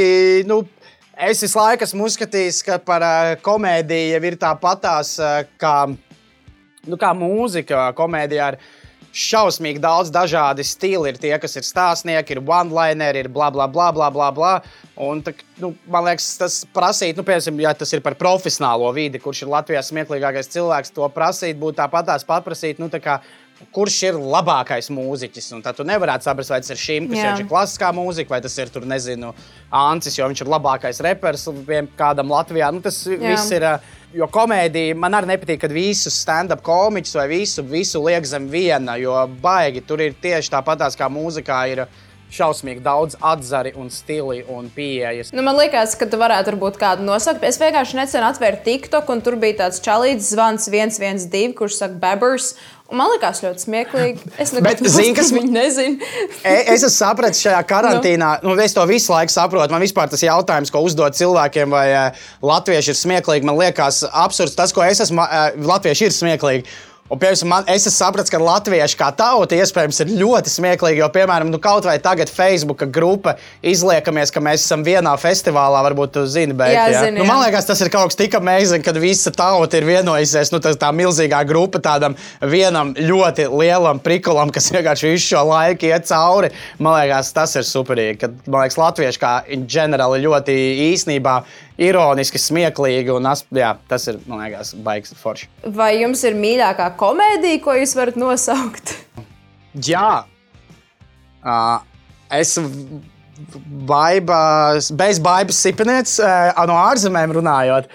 Nu... 0.49 0.64
Es 1.20 1.43
visu 1.45 1.59
laiku 1.59 1.85
esmu 1.85 2.07
uzskatījis, 2.09 2.62
ka 2.64 2.78
par 2.81 3.03
uh, 3.05 3.35
komēdiju 3.45 4.22
ir 4.24 4.37
tāpatās, 4.41 5.11
uh, 5.20 5.43
kā, 5.61 5.91
nu, 6.89 6.97
kā 6.97 7.11
mūzika. 7.12 7.91
Komēdijā 7.99 8.47
ir 8.55 8.57
šausmīgi 9.12 9.83
daudz 9.83 10.09
dažādi 10.14 10.64
stili. 10.64 11.11
Ir 11.11 11.18
tie, 11.20 11.35
kas 11.43 11.59
ir 11.61 11.66
stāstnieki, 11.66 12.39
ir 12.39 12.41
one-lineri, 12.41 13.26
ir 13.26 13.28
bla, 13.28 13.51
bla, 13.53 13.66
bla, 13.68 13.91
bla, 13.93 14.09
bla. 14.14 14.31
bla. 14.33 14.55
Un, 14.97 15.20
tā, 15.26 15.35
nu, 15.61 15.74
man 15.93 16.07
liekas, 16.09 16.31
tas 16.41 16.57
prasīt, 16.72 17.20
nu, 17.20 17.26
piemēram, 17.26 17.61
ja 17.66 17.74
tas 17.76 17.93
ir 17.93 18.01
par 18.07 18.16
profesionālo 18.20 18.89
vidi, 18.97 19.20
kurš 19.20 19.45
ir 19.45 19.53
Latvijas 19.53 19.93
smieklīgākais 19.93 20.49
cilvēks, 20.57 20.95
to 20.97 21.09
prasīt, 21.12 21.61
būtu 21.61 21.83
tāpatās 21.83 22.24
paprasīt. 22.28 22.81
Nu, 22.81 22.89
tā 22.93 23.03
kā, 23.05 23.20
kurš 23.74 23.96
ir 24.08 24.18
labākais 24.18 24.90
mūziķis. 24.92 25.50
Un 25.56 25.64
tad 25.64 25.78
tu 25.78 25.86
nevarētu 25.86 26.26
saprast, 26.26 26.52
vai 26.52 26.61
tas 26.62 26.72
ir 26.74 26.80
šim, 26.80 27.08
kas 27.12 27.40
ir 27.40 27.48
klasiskā 27.50 27.92
mūzika, 27.96 28.34
vai 28.34 28.42
tas 28.44 28.56
ir, 28.58 28.72
tur, 28.72 28.86
nezinu, 28.88 29.32
Ancis, 29.70 30.18
jo 30.18 30.28
viņš 30.30 30.44
ir 30.44 30.52
labākais 30.56 31.02
reperis 31.06 31.46
kādam 31.98 32.32
Latvijā. 32.32 32.72
Nu, 32.74 32.82
tas 32.84 33.02
Jā. 33.06 33.20
viss 33.22 33.56
ir. 33.56 33.68
Jo 34.11 34.26
komēdija 34.26 34.96
man 34.98 35.14
arī 35.14 35.28
nepatīk, 35.36 35.61
kad 35.62 35.70
visus 35.70 36.16
stand-up 36.24 36.64
komiķus 36.66 37.14
vai 37.14 37.28
visu, 37.30 37.62
visu 37.62 38.00
liek 38.02 38.24
zem 38.26 38.48
viena, 38.50 38.96
jo 38.98 39.14
baigi 39.38 39.84
tur 39.86 40.02
ir 40.02 40.16
tieši 40.18 40.50
tāpatās 40.50 40.98
kā 40.98 41.06
mūzikā. 41.06 41.61
Ir, 41.70 41.84
šausmīgi 42.30 42.82
daudz 42.84 43.16
atzari 43.20 43.72
un 43.78 43.90
stili 43.92 44.40
un 44.50 44.70
pieejas. 44.74 45.32
Nu, 45.34 45.42
man 45.46 45.58
liekas, 45.58 45.96
ka 45.98 46.08
tu 46.11 46.20
varētu 46.20 46.52
varbūt 46.52 46.78
kādu 46.80 47.06
nosaukt. 47.06 47.44
Es 47.46 47.58
vienkārši 47.61 47.98
nesen 47.98 48.26
atvēru 48.26 48.62
TikTok, 48.66 49.11
un 49.12 49.22
tur 49.24 49.38
bija 49.40 49.64
tāds 49.64 49.82
čalīts 49.84 50.30
zvans 50.34 50.68
112, 50.70 51.56
kurš 51.58 51.80
saka, 51.82 51.98
Bebers. 52.02 52.54
Un 52.91 52.99
man 52.99 53.12
liekas, 53.12 53.38
ļoti 53.45 53.62
smieklīgi. 53.62 54.32
Es 54.43 54.51
nezinu, 54.51 55.14
kas 55.14 55.28
viņa 55.30 55.53
nezina. 55.55 56.09
Es 56.43 56.80
esmu 56.80 56.91
sapratis 56.91 57.43
šajā 57.45 57.61
karantīnā, 57.70 58.30
nu. 58.43 58.51
Nu, 58.51 58.62
es 58.64 58.74
to 58.74 58.82
visu 58.91 59.12
laiku 59.14 59.30
saprotu. 59.30 59.70
Man 59.70 59.84
vispār 59.84 60.11
tas 60.11 60.24
jautājums, 60.26 60.72
ko 60.74 60.82
uzdod 60.82 61.14
cilvēkiem, 61.14 61.70
vai 61.70 61.86
uh, 61.95 62.24
latvieši 62.43 62.91
ir 62.91 62.99
smieklīgi, 62.99 63.47
man 63.47 63.61
liekas 63.61 64.03
absurds. 64.11 64.59
Tas, 64.59 64.74
ko 64.74 64.82
es 64.82 65.03
esmu, 65.07 65.22
uh, 65.22 65.53
latvieši 65.70 66.09
ir 66.09 66.16
smieklīgi. 66.16 66.66
Un, 67.11 67.18
piemēram, 67.18 67.48
man, 67.50 67.66
es 67.66 67.88
sapratu, 67.90 68.30
ka 68.30 68.38
latvieši 68.38 68.94
kā 68.98 69.08
tauta 69.18 69.56
iespējams 69.58 69.98
ir 70.04 70.12
ļoti 70.20 70.52
smieklīgi. 70.52 71.00
Jo, 71.02 71.08
piemēram, 71.11 71.48
nu, 71.50 71.58
kaut 71.62 71.88
vai 71.88 71.96
tagad 72.02 72.30
Facebook 72.30 72.84
grupa 72.94 73.34
izliekamies, 73.66 74.30
ka 74.30 74.42
mēs 74.44 74.62
esam 74.62 74.84
vienā 74.86 75.16
festivālā, 75.18 75.80
varbūt 75.88 76.20
jūs 76.20 76.36
zināt, 76.36 76.58
bet 76.61 76.70
jā, 76.70 76.84
jā. 76.94 77.00
Zinu, 77.08 77.18
nu, 77.18 77.26
man 77.26 77.42
liekas, 77.42 77.66
tas 77.66 77.82
ir 77.82 77.90
kaut 77.90 78.12
kas 78.12 78.20
tik 78.20 78.36
amazing, 78.38 78.84
kad 78.86 78.98
visa 79.02 79.32
tauta 79.34 79.80
ir 79.80 79.88
vienojusies. 79.88 80.52
Nu, 80.54 80.61
tā, 80.62 80.70
tā 80.78 80.92
milzīgā 80.94 81.40
grupa 81.48 81.80
tādam 81.82 82.14
vienam 82.46 82.92
ļoti 82.94 83.48
lielam 83.50 83.98
prikulam, 84.04 84.52
kas 84.54 84.70
vienkārši 84.70 85.11
visu 85.11 85.32
šo 85.32 85.42
laiku 85.50 85.90
iet 85.90 86.06
cauri. 86.11 86.52
Man 86.78 86.94
liekas, 87.00 87.32
tas 87.34 87.56
ir 87.58 87.66
superīgi. 87.66 88.20
Kad, 88.22 88.38
man 88.46 88.62
liekas, 88.62 88.78
latvieši 88.78 89.22
kā 89.24 89.34
ģenerāli 89.50 90.22
ļoti 90.28 90.56
īstenībā 90.92 91.40
ironiski, 91.80 92.40
smieklīgi. 92.40 93.12
Un, 93.16 93.28
jā, 93.56 93.72
tas 93.90 94.06
ir, 94.11 94.20
man 94.28 94.44
liekas, 94.44 94.74
baigs 94.84 95.14
forši. 95.18 95.48
Vai 95.76 95.92
jums 96.00 96.22
ir 96.28 96.36
mīļākā 96.38 96.90
komēdija, 97.01 97.62
ko 97.64 97.74
jūs 97.80 97.96
varat 97.98 98.16
nosaukt? 98.20 98.94
Jā, 99.86 100.24
uh, 101.44 101.78
es 102.36 102.57
baibas, 103.88 104.90
bez 104.92 105.18
baibas 105.22 105.61
sipenieces 105.64 106.18
uh, 106.22 106.53
no 106.68 106.76
ārzemēm 106.90 107.32
runājot. 107.40 107.90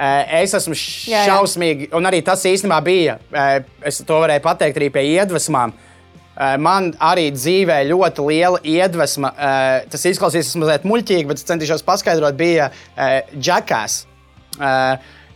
Eh, 0.00 0.40
Es 0.40 0.54
esmu 0.56 0.72
Jā, 0.72 1.18
jā. 1.18 1.22
šausmīgi, 1.28 1.90
un 1.98 2.06
arī 2.08 2.22
tas 2.24 2.40
īstenībā 2.46 2.78
bija. 2.86 3.18
eh, 3.36 3.58
Es 3.84 3.98
to 4.06 4.20
varēju 4.22 4.40
pateikt 4.40 4.78
arī 4.78 4.88
pie 4.94 5.02
iedvesmām. 5.18 5.74
Eh, 6.38 6.56
Man 6.56 6.92
arī 6.94 7.26
dzīvē 7.34 7.82
ļoti 7.90 8.24
liela 8.30 8.60
iedvesma. 8.64 9.32
Tas 9.90 10.06
izklausīsies 10.08 10.56
mazliet 10.56 10.86
muļķīgi, 10.88 11.26
bet 11.28 11.36
es 11.36 11.44
centīšos 11.44 11.84
paskaidrot, 11.84 12.38
bija 12.38 12.70
Džekās. 13.36 14.06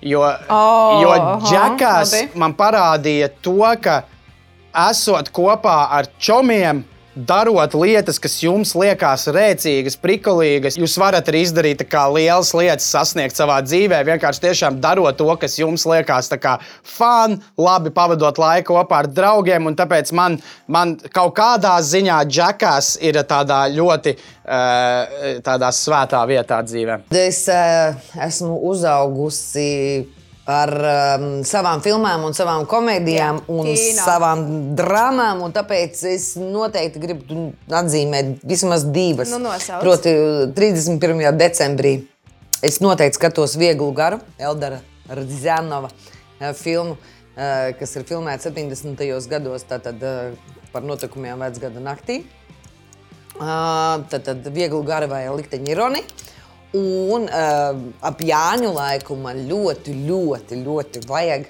Jo, 0.04 0.20
O, 0.52 1.00
jo 1.02 1.12
aha, 1.14 1.38
Džekās 1.48 2.12
labi. 2.12 2.38
man 2.40 2.52
parādīja 2.54 3.30
to, 3.42 3.56
ka 3.80 4.02
esot 4.90 5.30
kopā 5.32 5.76
ar 5.96 6.08
čomiem, 6.18 6.82
darot 7.14 7.74
lietas, 7.78 8.18
kas 8.18 8.36
jums 8.42 8.74
liekas 8.78 9.28
rēcīgas, 9.34 9.96
prikulīgas, 10.02 10.78
jūs 10.78 10.96
varat 11.00 11.28
arī 11.30 11.44
izdarīt 11.46 11.84
lielas 12.14 12.52
lietas, 12.56 12.88
sasniegt 12.90 13.36
savā 13.38 13.60
dzīvē. 13.64 14.02
Vienkārši 14.08 14.44
tiešām 14.46 14.80
darot 14.82 15.16
to, 15.18 15.28
kas 15.40 15.58
jums 15.58 15.86
liekas 15.86 16.32
fun, 16.82 17.38
labi 17.58 17.90
pavadot 17.94 18.38
laiku 18.38 18.74
kopā 18.74 19.04
ar 19.04 19.10
draugiem. 19.10 19.70
Tāpēc 19.78 20.12
man, 20.16 20.38
man 20.66 20.96
kaut 21.14 21.36
kādā 21.38 21.76
ziņā 21.82 22.18
džekās 22.26 22.96
ir 23.02 23.20
tādā 23.28 23.64
ļoti 23.74 24.16
uh, 24.16 25.38
tādā 25.44 25.70
svētā 25.74 26.24
vietā 26.28 26.60
dzīvē. 26.66 27.04
Es 27.14 27.44
uh, 27.52 27.94
esmu 28.26 28.58
uzaugusi 28.70 29.70
ar 30.50 30.70
um, 30.76 31.26
savām 31.46 31.80
filmām, 31.84 32.26
un 32.28 32.34
savām 32.36 32.66
komēdijām 32.68 33.38
Jā, 33.40 33.44
un 33.48 33.68
kino. 33.70 34.04
savām 34.04 34.42
drāmām. 34.76 35.40
un 35.46 35.54
Tāpēc 35.56 36.02
es 36.10 36.34
noteikti 36.36 37.00
gribu 37.00 37.46
atzīmēt 37.72 38.44
vismaz 38.44 38.84
divas. 38.92 39.32
Nu, 39.32 39.40
nosauc. 39.46 39.80
Proti, 39.80 40.12
31. 40.56 41.24
decembrī 41.40 41.94
es 42.64 42.80
noteikti 42.84 43.20
skatos 43.20 43.56
vieglu 43.60 43.90
garu, 43.96 44.20
Eldara 44.38 44.82
Rdzjanova 45.08 45.90
eh, 46.40 46.52
filmu, 46.56 46.96
eh, 47.36 47.72
kas 47.78 47.96
ir 47.96 48.04
filmēta 48.08 48.50
70. 48.50 49.28
gados 49.28 49.64
tātad, 49.68 50.00
eh, 50.00 50.56
par 50.72 50.84
notikumiem 50.84 51.40
vecgada 51.40 51.80
naktī. 51.80 52.24
Uh, 53.34 53.98
tad, 54.06 54.22
tad 54.22 54.44
viegli 54.54 54.78
gara 54.86 55.08
vai 55.10 55.24
likteņa 55.26 55.72
ironija. 55.72 56.06
Un 56.74 57.28
uh, 57.30 57.76
ap 58.02 58.22
Jāņu 58.26 58.72
laiku 58.74 59.14
man 59.20 59.44
ļoti, 59.46 59.92
ļoti, 60.08 60.58
ļoti 60.64 61.04
vajag. 61.06 61.44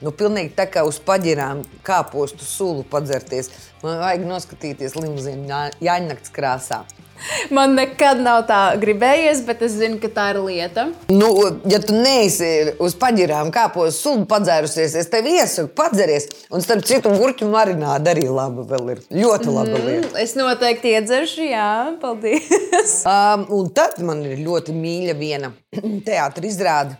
Nu, 0.00 0.14
pilnīgi 0.16 0.54
tā 0.56 0.64
kā 0.72 0.80
uz 0.88 0.96
paģirām 1.04 1.60
kāpostu 1.84 2.46
sulu 2.48 2.86
padzerties. 2.88 3.50
Man 3.82 3.98
vajag 4.00 4.24
noskatīties 4.24 4.96
limuzīnu 4.96 5.44
Jā- 5.50 5.74
Jāņakts 5.84 6.32
krāsā. 6.32 6.80
Man 7.56 7.74
nekad 7.78 8.20
nav 8.22 8.44
tā 8.48 8.60
gribējies, 8.80 9.42
bet 9.46 9.62
es 9.66 9.76
zinu, 9.78 9.98
ka 10.02 10.10
tā 10.14 10.26
ir 10.34 10.40
lieta. 10.44 10.86
Nu, 11.12 11.30
ja 11.70 11.80
tu 11.82 11.96
neesi 11.96 12.74
uz 12.82 12.96
paģirām 13.00 13.52
kāpostu 13.54 14.10
sulu 14.10 14.26
padzērusies, 14.30 14.96
es 15.00 15.10
tev 15.12 15.28
iesaku 15.30 15.72
padzeries. 15.76 16.28
Un 16.54 16.64
starp 16.64 16.86
citu, 16.88 17.12
gurķu 17.20 17.48
marināda 17.50 18.14
arī 18.14 18.26
laba 18.30 18.64
vēl 18.70 18.94
ir. 18.94 19.04
Ļoti 19.14 19.54
laba 19.54 19.82
lieta. 19.84 20.12
Es 20.22 20.36
noteikti 20.38 20.94
iedzeršu, 20.96 21.46
jā, 21.50 21.70
paldies. 22.02 22.48
Um, 23.10 23.42
un 23.54 23.68
tad 23.74 23.98
man 24.06 24.20
ir 24.26 24.40
ļoti 24.44 24.72
mīļa 24.76 25.14
viena 25.18 25.50
teātris 26.06 26.54
izrāde, 26.54 26.96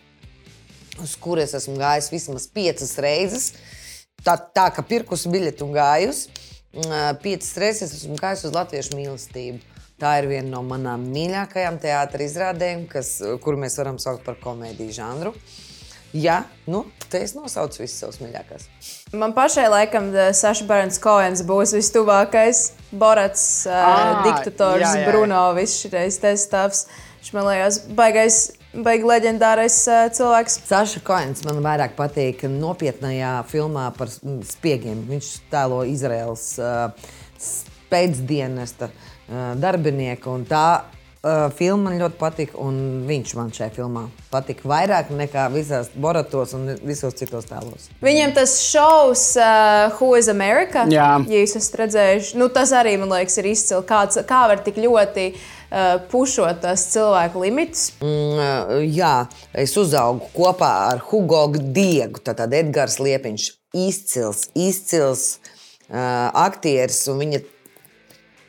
uz 1.03 1.15
kuras 1.21 1.53
es 1.55 1.63
esmu 1.63 1.77
gājis 1.81 2.11
vismaz 2.13 2.47
piecas 2.53 2.93
reizes. 3.03 3.51
Tā, 4.25 4.35
tā 4.37 4.67
kā 4.75 4.85
pirkusi 4.87 5.31
biļeti 5.33 5.65
un 5.65 5.75
gājusi. 5.77 6.41
Uh, 6.71 7.11
Piecas 7.23 7.55
reizes 7.59 7.95
esmu 7.97 8.19
gājis 8.21 8.45
uz 8.47 8.55
latviešu 8.55 8.99
mīlestību. 8.99 9.70
Tā 10.01 10.15
ir 10.23 10.31
viena 10.31 10.49
no 10.55 10.63
manām 10.65 11.03
mīļākajām 11.13 11.77
teātris 11.83 12.31
izrādēm, 12.33 12.87
kas, 12.89 13.19
kuru 13.45 13.61
mēs 13.61 13.75
varam 13.77 13.99
saukt 14.01 14.25
par 14.25 14.39
komēdiju 14.41 14.95
žanru. 14.97 15.35
Jā, 16.17 16.41
nu, 16.67 16.87
te 17.13 17.21
es 17.23 17.37
nosaucu 17.37 17.83
visas 17.83 18.01
savas 18.01 18.17
mīļākās. 18.23 18.65
Man 19.15 19.35
pašai 19.37 19.67
laikam 19.71 20.09
Saša 20.35 20.65
Barons 20.67 20.99
Koens 21.03 21.45
būs 21.47 21.75
vistuvākais. 21.77 22.63
Borats, 22.91 23.45
uh, 23.69 23.77
Ā, 23.77 24.25
diktators, 24.25 24.83
jā, 24.83 24.89
jā, 24.89 25.05
jā. 25.05 25.11
Bruno, 25.13 25.43
viss 25.55 25.85
šis 25.85 26.19
testāvs. 26.25 26.87
Viņš 27.21 27.31
man 27.37 27.47
liekas, 27.51 27.79
baigais, 28.01 28.41
baigi 28.73 29.07
leģendārais 29.13 29.79
uh, 29.93 30.09
cilvēks. 30.17 30.63
Saša 30.73 31.05
Koens 31.07 31.45
man 31.47 31.61
vairāk 31.63 31.95
patīk 32.01 32.43
nopietnējā 32.49 33.37
filmā 33.53 33.91
par 34.01 34.11
spiegiem. 34.11 35.05
Viņš 35.13 35.31
tēlo 35.53 35.85
Izraels 35.93 36.55
uh, 36.59 37.15
pēcdienesta 37.93 38.91
uh, 38.91 39.07
darbinieku. 39.31 40.33
un 40.35 40.49
Tā 40.49 40.65
uh, 41.23 41.49
filma 41.57 41.89
man 41.89 41.99
ļoti 42.01 42.19
patīk, 42.21 42.57
un 42.61 43.05
viņš 43.09 43.35
man 43.39 43.53
šajā 43.55 43.71
filmā 43.77 44.07
patīk 44.33 44.63
vairāk 44.69 45.11
nekā 45.15 45.47
visās 45.55 45.91
Boratos 45.95 46.55
un 46.57 46.73
visos 46.87 47.17
citos 47.19 47.49
tēlos. 47.51 47.89
Viņam 48.05 48.35
tas 48.37 48.57
šovs, 48.65 49.25
uh, 49.41 49.91
Who 49.99 50.15
is 50.19 50.31
America? 50.33 50.87
Jā. 50.91 51.13
Ja 51.29 51.45
jūs 51.45 51.57
esat 51.61 51.81
redzējuši, 51.85 52.37
nu, 52.41 52.51
tas 52.53 52.75
arī 52.77 52.97
man 53.01 53.13
liekas, 53.15 53.39
ir 53.43 53.51
izcili. 53.53 53.85
Kāds, 53.89 54.21
kā 54.29 54.43
var 54.51 54.65
tik 54.65 54.81
ļoti 54.81 55.29
uh, 55.35 55.95
pušot 56.13 56.63
tos 56.65 56.89
cilvēku 56.95 57.45
limitus? 57.45 57.91
Mm, 58.01 58.41
uh, 58.41 58.75
jā, 58.87 59.15
es 59.53 59.77
uzaugu 59.81 60.31
kopā 60.37 60.73
ar 60.91 61.05
Hugo 61.11 61.47
Diegu, 61.61 62.23
tātad 62.25 62.55
Edgars 62.57 63.01
Liepiņš. 63.03 63.55
Izcils, 63.71 64.49
izcils 64.59 65.25
uh, 65.39 66.31
aktieris 66.35 67.05
un 67.13 67.21
viņa 67.23 67.45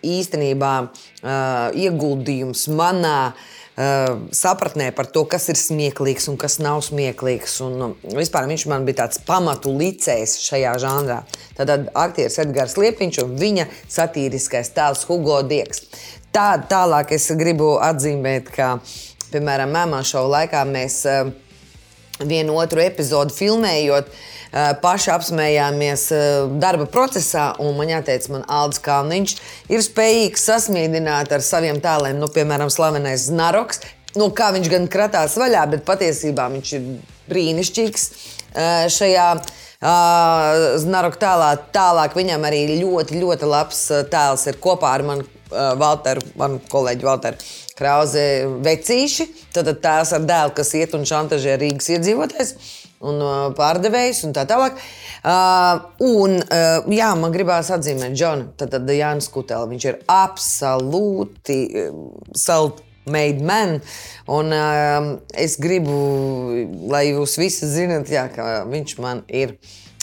īstenībā 0.05 0.73
uh, 0.85 1.73
ieguldījums 1.77 2.67
manā 2.75 3.31
uh, 3.31 4.21
sapratnē 4.35 4.91
par 4.95 5.09
to, 5.13 5.23
kas 5.29 5.49
ir 5.53 5.59
smieklīgs 5.59 6.29
un 6.31 6.39
kas 6.41 6.59
nav 6.63 6.81
smieklīgs. 6.87 7.57
Un, 7.65 7.77
um, 7.87 7.93
vispār 8.17 8.49
viņš 8.51 8.65
man 8.71 8.87
bija 8.87 9.03
tāds 9.03 9.21
pamatu 9.27 9.73
licējs 9.77 10.37
šajā 10.45 10.73
žanrā. 10.83 11.21
Tad 11.59 11.91
aktieris 11.91 12.39
Edgars 12.43 12.77
Liepiņš 12.79 13.21
un 13.25 13.37
viņa 13.41 13.67
satīriskais 13.85 14.73
tēls 14.75 15.05
Hugo 15.09 15.41
Diegs. 15.47 15.85
Tā, 16.31 16.55
tālāk 16.63 17.11
es 17.17 17.27
gribu 17.35 17.73
atzīmēt, 17.83 18.53
ka, 18.55 18.77
piemēram, 19.33 19.73
Mēmā 19.75 19.99
šova 20.07 20.37
laikā 20.37 20.61
mēs 20.69 21.01
uh, 21.09 21.31
vienu 22.27 22.57
otru 22.61 22.81
epizodu 22.83 23.33
filmējot, 23.35 24.07
eh, 24.07 24.30
paši 24.51 25.11
apsmējāmies 25.13 26.05
eh, 26.15 26.25
darba 26.59 26.87
procesā. 26.91 27.51
Man 27.77 27.91
jāteic, 27.91 28.27
man 28.33 28.43
Aldis 28.51 28.81
Kalniņš 28.83 29.35
ir 29.71 29.85
spējīgs 29.85 30.45
sasmīdināt 30.49 31.31
ar 31.31 31.45
saviem 31.45 31.79
tēliem, 31.83 32.19
nu, 32.19 32.27
piemēram, 32.31 32.71
slavenais 32.73 33.29
Znaroks. 33.29 33.83
Nu, 34.19 34.27
kā 34.35 34.49
viņš 34.51 34.67
gan 34.73 34.89
kratās 34.91 35.37
vaļā, 35.39 35.63
bet 35.71 35.85
patiesībā 35.87 36.49
viņš 36.51 36.73
ir 36.75 36.87
brīnišķīgs 37.31 38.07
eh, 38.11 38.87
šajā 38.91 39.33
Znaroka 39.81 41.17
tēlā. 41.17 41.53
Tālāk 41.73 42.13
viņam 42.13 42.43
arī 42.45 42.65
ļoti, 42.83 43.17
ļoti 43.23 43.47
labs 43.49 43.85
eh, 43.89 44.03
tēls 44.11 44.49
ir 44.51 44.59
kopā 44.61 44.97
ar 44.97 45.07
mani. 45.07 45.29
Valteru, 45.51 46.21
manu 46.39 46.61
kolēģi 46.71 47.03
Valteru 47.03 47.47
Krause 47.75 48.21
vecīši. 48.63 49.25
Tad 49.51 49.67
tēvs 49.83 50.13
ar 50.15 50.23
dēlu, 50.23 50.53
kas 50.55 50.71
iet 50.79 50.95
un 50.95 51.03
šantažē 51.03 51.57
Rīgas 51.59 51.89
iedzīvotājs 51.91 52.53
un 53.07 53.21
uh, 53.23 53.49
pārdevējs 53.57 54.23
un 54.27 54.35
tā 54.35 54.45
tālāk. 54.49 54.77
Uh, 55.21 55.81
un, 56.05 56.37
uh, 56.41 56.87
jā, 56.91 57.11
man 57.17 57.33
gribās 57.33 57.71
atzīmēt 57.73 58.15
Džonu, 58.15 58.51
tad, 58.59 58.73
tad 58.73 58.89
Jānis 58.93 59.29
Kutēls. 59.33 59.69
Viņš 59.71 59.87
ir 59.89 59.99
absolūti 60.11 61.59
um, 61.87 62.07
self-made 62.37 63.45
man. 63.45 63.77
Un 64.31 64.55
uh, 64.55 65.11
es 65.33 65.57
gribu, 65.61 65.97
lai 66.91 67.07
jūs 67.11 67.37
visi 67.41 67.69
zinat, 67.69 68.11
jā, 68.11 68.27
ka 68.33 68.63
viņš 68.69 68.95
man 69.03 69.25
ir 69.27 69.57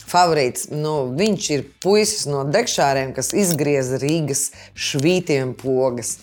favorīts. 0.08 0.68
Nu, 0.74 1.14
viņš 1.18 1.48
ir 1.56 1.66
puisis 1.82 2.28
no 2.30 2.44
degšāriem, 2.48 3.14
kas 3.16 3.34
izgrieza 3.36 4.00
Rīgas 4.02 4.48
švītiem 4.74 5.56
pogas. 5.58 6.18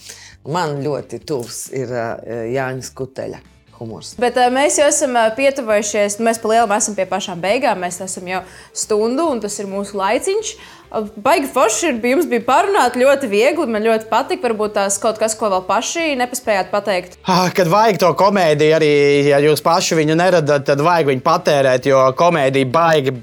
Man 0.45 0.79
ļoti 0.85 1.23
tuvs 1.25 1.65
ir 1.73 1.89
uh, 1.89 2.15
Jānis 2.53 2.93
Kuteļa 2.93 3.54
humors. 3.79 4.13
Bet 4.21 4.39
uh, 4.39 4.47
mēs 4.53 4.79
jau 4.79 4.87
esam 4.91 5.17
uh, 5.17 5.27
pietuvojušies, 5.37 6.19
nu, 6.19 6.29
mēs 6.29 6.41
pa 6.43 6.53
lielam 6.53 6.73
esam 6.77 6.95
pie 6.97 7.07
pašām 7.09 7.43
beigām. 7.43 7.83
Mēs 7.83 8.01
esam 8.05 8.27
jau 8.29 8.41
stundu, 8.75 9.29
un 9.33 9.43
tas 9.43 9.59
ir 9.61 9.69
mūsu 9.71 9.97
laiciņš. 9.99 10.55
Uh, 10.55 10.85
Baigi 11.19 11.47
forši 11.51 11.89
ir, 11.89 11.97
jums 12.07 12.27
bija 12.29 12.43
parunāt 12.45 12.95
ļoti 12.99 13.27
viegli, 13.27 13.67
man 13.71 13.83
ļoti 13.83 14.07
patika. 14.09 14.45
Varbūt 14.47 14.75
tās 14.77 14.97
kaut 15.01 15.19
kas, 15.19 15.35
ko 15.37 15.49
vēl 15.51 15.65
paši 15.67 16.13
nepaspējāt 16.19 16.71
pateikt. 16.71 17.17
Kad 17.25 17.71
vajag 17.71 17.99
to 18.03 18.11
komēdiju, 18.17 18.75
arī 18.77 18.91
ja 19.31 19.41
jūs 19.43 19.63
paši 19.65 19.99
viņu 19.99 20.17
neradat, 20.19 20.67
tad 20.67 20.83
vajag 20.85 21.11
viņu 21.11 21.25
patērēt, 21.25 21.89
jo 21.91 22.03
komēdija 22.17 22.71
baigi 22.71 23.15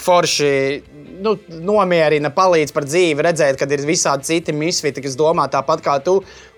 forši. 0.00 0.54
Nu, 1.20 1.34
nomierina, 1.64 2.30
palīdz 2.32 2.72
par 2.72 2.86
dzīvi, 2.88 3.20
redzēt, 3.26 3.58
ka 3.60 3.66
ir 3.68 3.82
visādi 3.84 4.24
citi 4.24 4.54
misfiti, 4.56 5.02
kas 5.04 5.18
domā 5.20 5.44
tāpat 5.52 5.82
kā 5.84 5.98
tu. 6.04 6.14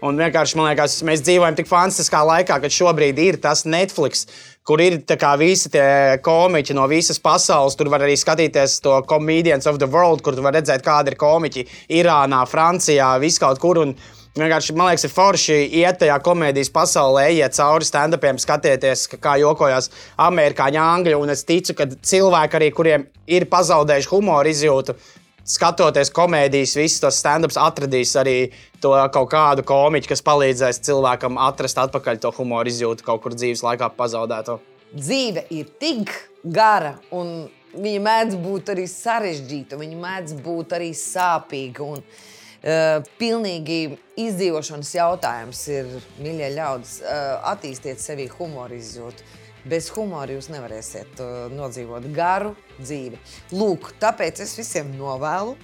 Un 0.06 0.20
vienkārši 0.20 0.58
man 0.58 0.68
liekas, 0.68 1.00
mēs 1.06 1.24
dzīvojam 1.26 1.56
tik 1.58 1.70
fantastiskā 1.70 2.20
laikā, 2.28 2.60
ka 2.62 2.70
šobrīd 2.70 3.18
ir 3.18 3.40
tas 3.42 3.64
Netflix, 3.66 4.26
kur 4.66 4.82
ir 4.84 5.00
kā 5.18 5.32
visi 5.40 5.72
tie 5.72 6.20
komiķi 6.22 6.78
no 6.78 6.86
visas 6.90 7.18
pasaules. 7.22 7.74
Tur 7.78 7.90
var 7.90 8.06
arī 8.06 8.14
skatīties 8.18 8.78
to 8.84 9.00
Comedians 9.10 9.66
of 9.66 9.82
the 9.82 9.90
World, 9.90 10.22
kur 10.22 10.38
tu 10.38 10.46
vari 10.46 10.60
redzēt, 10.60 10.86
kādi 10.86 11.14
ir 11.14 11.18
komiķi 11.18 11.66
Irānā, 11.98 12.44
Francijā, 12.50 13.16
viskaut 13.22 13.58
kur. 13.62 13.82
Un, 13.82 13.96
Vienkārši, 14.32 14.72
man 14.72 14.88
liekas, 14.88 15.02
ir 15.04 15.10
forši 15.12 15.56
iet 15.82 15.98
tajā 16.00 16.14
komēdijas 16.24 16.70
pasaulē, 16.72 17.26
iet 17.36 17.52
cauri 17.52 17.84
stand-upiem, 17.84 18.38
skatieties, 18.40 19.04
kā 19.20 19.34
jokojās 19.42 19.90
amerikāņu, 20.24 20.80
angļu. 20.80 21.18
Un 21.20 21.34
es 21.34 21.44
ticu, 21.44 21.76
ka 21.76 21.84
cilvēki, 21.92 22.56
arī, 22.56 22.70
kuriem 22.72 23.04
ir 23.28 23.44
pazaudējuši 23.52 24.08
humoru 24.08 24.54
izjūtu, 24.54 24.96
skatoties 25.44 26.12
komēdijas, 26.16 26.78
visus 26.80 27.04
tos 27.04 27.20
stand-ups, 27.20 27.60
atradīs 27.60 28.14
arī 28.16 28.36
to 28.80 28.94
kaut 29.12 29.28
kādu 29.36 29.66
komiķu, 29.68 30.14
kas 30.14 30.24
palīdzēs 30.24 30.80
cilvēkam 30.88 31.36
atrast 31.50 31.84
atpakaļ 31.84 32.24
to 32.24 32.32
humoru 32.40 32.72
izjūtu 32.72 33.04
kaut 33.04 33.26
kur 33.26 33.36
dzīves 33.36 33.66
laikā 33.68 33.92
pazaudēto. 34.00 34.62
Dzīve 34.96 35.44
ir 35.52 35.68
tik 35.80 36.08
gara, 36.40 36.96
un 37.12 37.50
viņa 37.76 38.04
mēdz 38.08 38.40
būt 38.40 38.72
arī 38.72 38.88
sarežģīta, 38.88 39.76
viņa 39.76 40.04
mēdz 40.08 40.38
būt 40.40 40.78
arī 40.80 40.94
sāpīga. 40.96 41.84
Un, 41.84 42.06
uh, 42.62 43.02
pilnīgi 43.20 43.98
izdzīvošanas 44.20 44.94
jautājums 44.96 45.62
ir, 45.72 45.92
mīļie 46.22 46.50
ļaudis, 46.56 46.96
uh, 47.02 47.36
attīstiet 47.52 48.02
sevī 48.02 48.28
humoru 48.32 48.78
izjūtu. 48.78 49.28
Bez 49.68 49.92
humora 49.94 50.34
jūs 50.34 50.48
nevarēsiet 50.50 51.20
uh, 51.22 51.46
nodzīvot 51.54 52.08
garu 52.14 52.56
dzīvi. 52.80 53.20
Lūk, 53.54 53.92
tāpēc 54.02 54.42
es 54.42 54.56
visiem 54.58 54.94
novēlu 54.98 55.56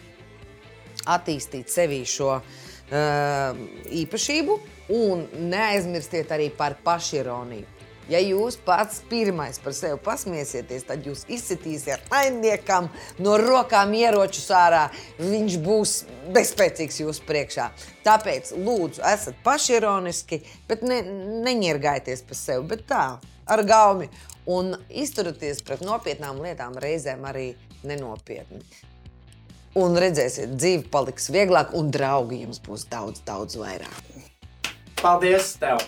attīstīt 1.09 1.71
sevī 1.73 2.03
šo 2.09 2.41
īpašību 2.89 4.55
un 4.97 5.27
neaizmirstiet 5.51 6.31
arī 6.33 6.49
par 6.57 6.79
pašironiju. 6.85 7.78
Ja 8.09 8.21
jūs 8.25 8.57
pats 8.65 9.03
pirmais 9.11 9.59
par 9.61 9.75
sevi 9.77 9.99
pasmiesieties, 10.01 10.87
tad 10.89 11.05
jūs 11.05 11.27
izsitīsiet 11.29 12.09
ainiekam 12.15 12.89
no 13.21 13.37
rokām 13.41 13.93
ieroču 13.99 14.41
sārā. 14.41 14.87
Viņš 15.21 15.59
būs 15.65 15.93
bezspēcīgs 16.33 17.03
jūsu 17.03 17.27
priekšā. 17.29 17.69
Tāpēc, 18.07 18.55
lūdzu, 18.57 19.05
esat 19.05 19.37
pašironiski, 19.45 20.41
bet 20.71 20.87
ne, 20.89 21.03
neņirgājieties 21.45 22.25
par 22.31 22.41
sevi, 22.41 22.65
bet 22.73 22.87
tā, 22.89 23.05
ar 23.45 23.65
gaumi. 23.69 24.09
Un 24.49 24.73
izturieties 24.89 25.61
pret 25.61 25.85
nopietnām 25.85 26.41
lietām 26.41 26.81
reizēm 26.81 27.29
arī 27.29 27.51
nenopietni. 27.85 28.65
Un 29.77 30.01
redzēsiet, 30.01 30.57
dzīve 30.57 30.89
paliks 30.89 31.29
vieglāk, 31.29 31.77
un 31.77 31.93
draugi 31.93 32.41
jums 32.47 32.65
būs 32.65 32.89
daudz, 32.89 33.21
daudz 33.29 33.61
vairāk. 33.61 34.03
Paldies 35.05 35.53
tev! 35.61 35.85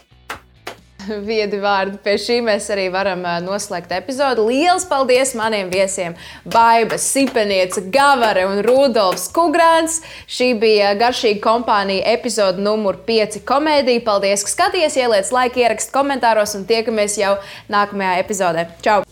viedi 1.30 1.60
vārdi. 1.62 1.98
Pie 2.04 2.16
šī 2.20 2.38
mēs 2.46 2.68
arī 2.72 2.88
varam 2.92 3.22
noslēgt 3.44 3.92
epizodi. 3.96 4.44
Lielas 4.50 4.86
paldies 4.90 5.34
maniem 5.38 5.70
viesiem! 5.72 6.16
Baiba, 6.44 6.98
Sipenieca, 7.00 7.82
Gavare 7.94 8.46
un 8.48 8.62
Rudolfs 8.66 9.28
Kugrāns. 9.34 10.00
Šī 10.30 10.52
bija 10.60 10.94
garšīga 11.00 11.42
kompānija 11.44 12.06
epizode 12.14 12.62
numur 12.64 13.00
5 13.08 13.42
komēdija. 13.48 14.04
Paldies, 14.06 14.46
ka 14.46 14.54
skaties, 14.56 14.98
ieliec 15.00 15.32
laiku, 15.34 15.64
ierakst 15.64 15.94
komentāros 15.94 16.56
un 16.58 16.66
tiekamies 16.68 17.18
jau 17.20 17.36
nākamajā 17.72 18.18
epizodē. 18.24 18.68
Čau! 18.84 19.02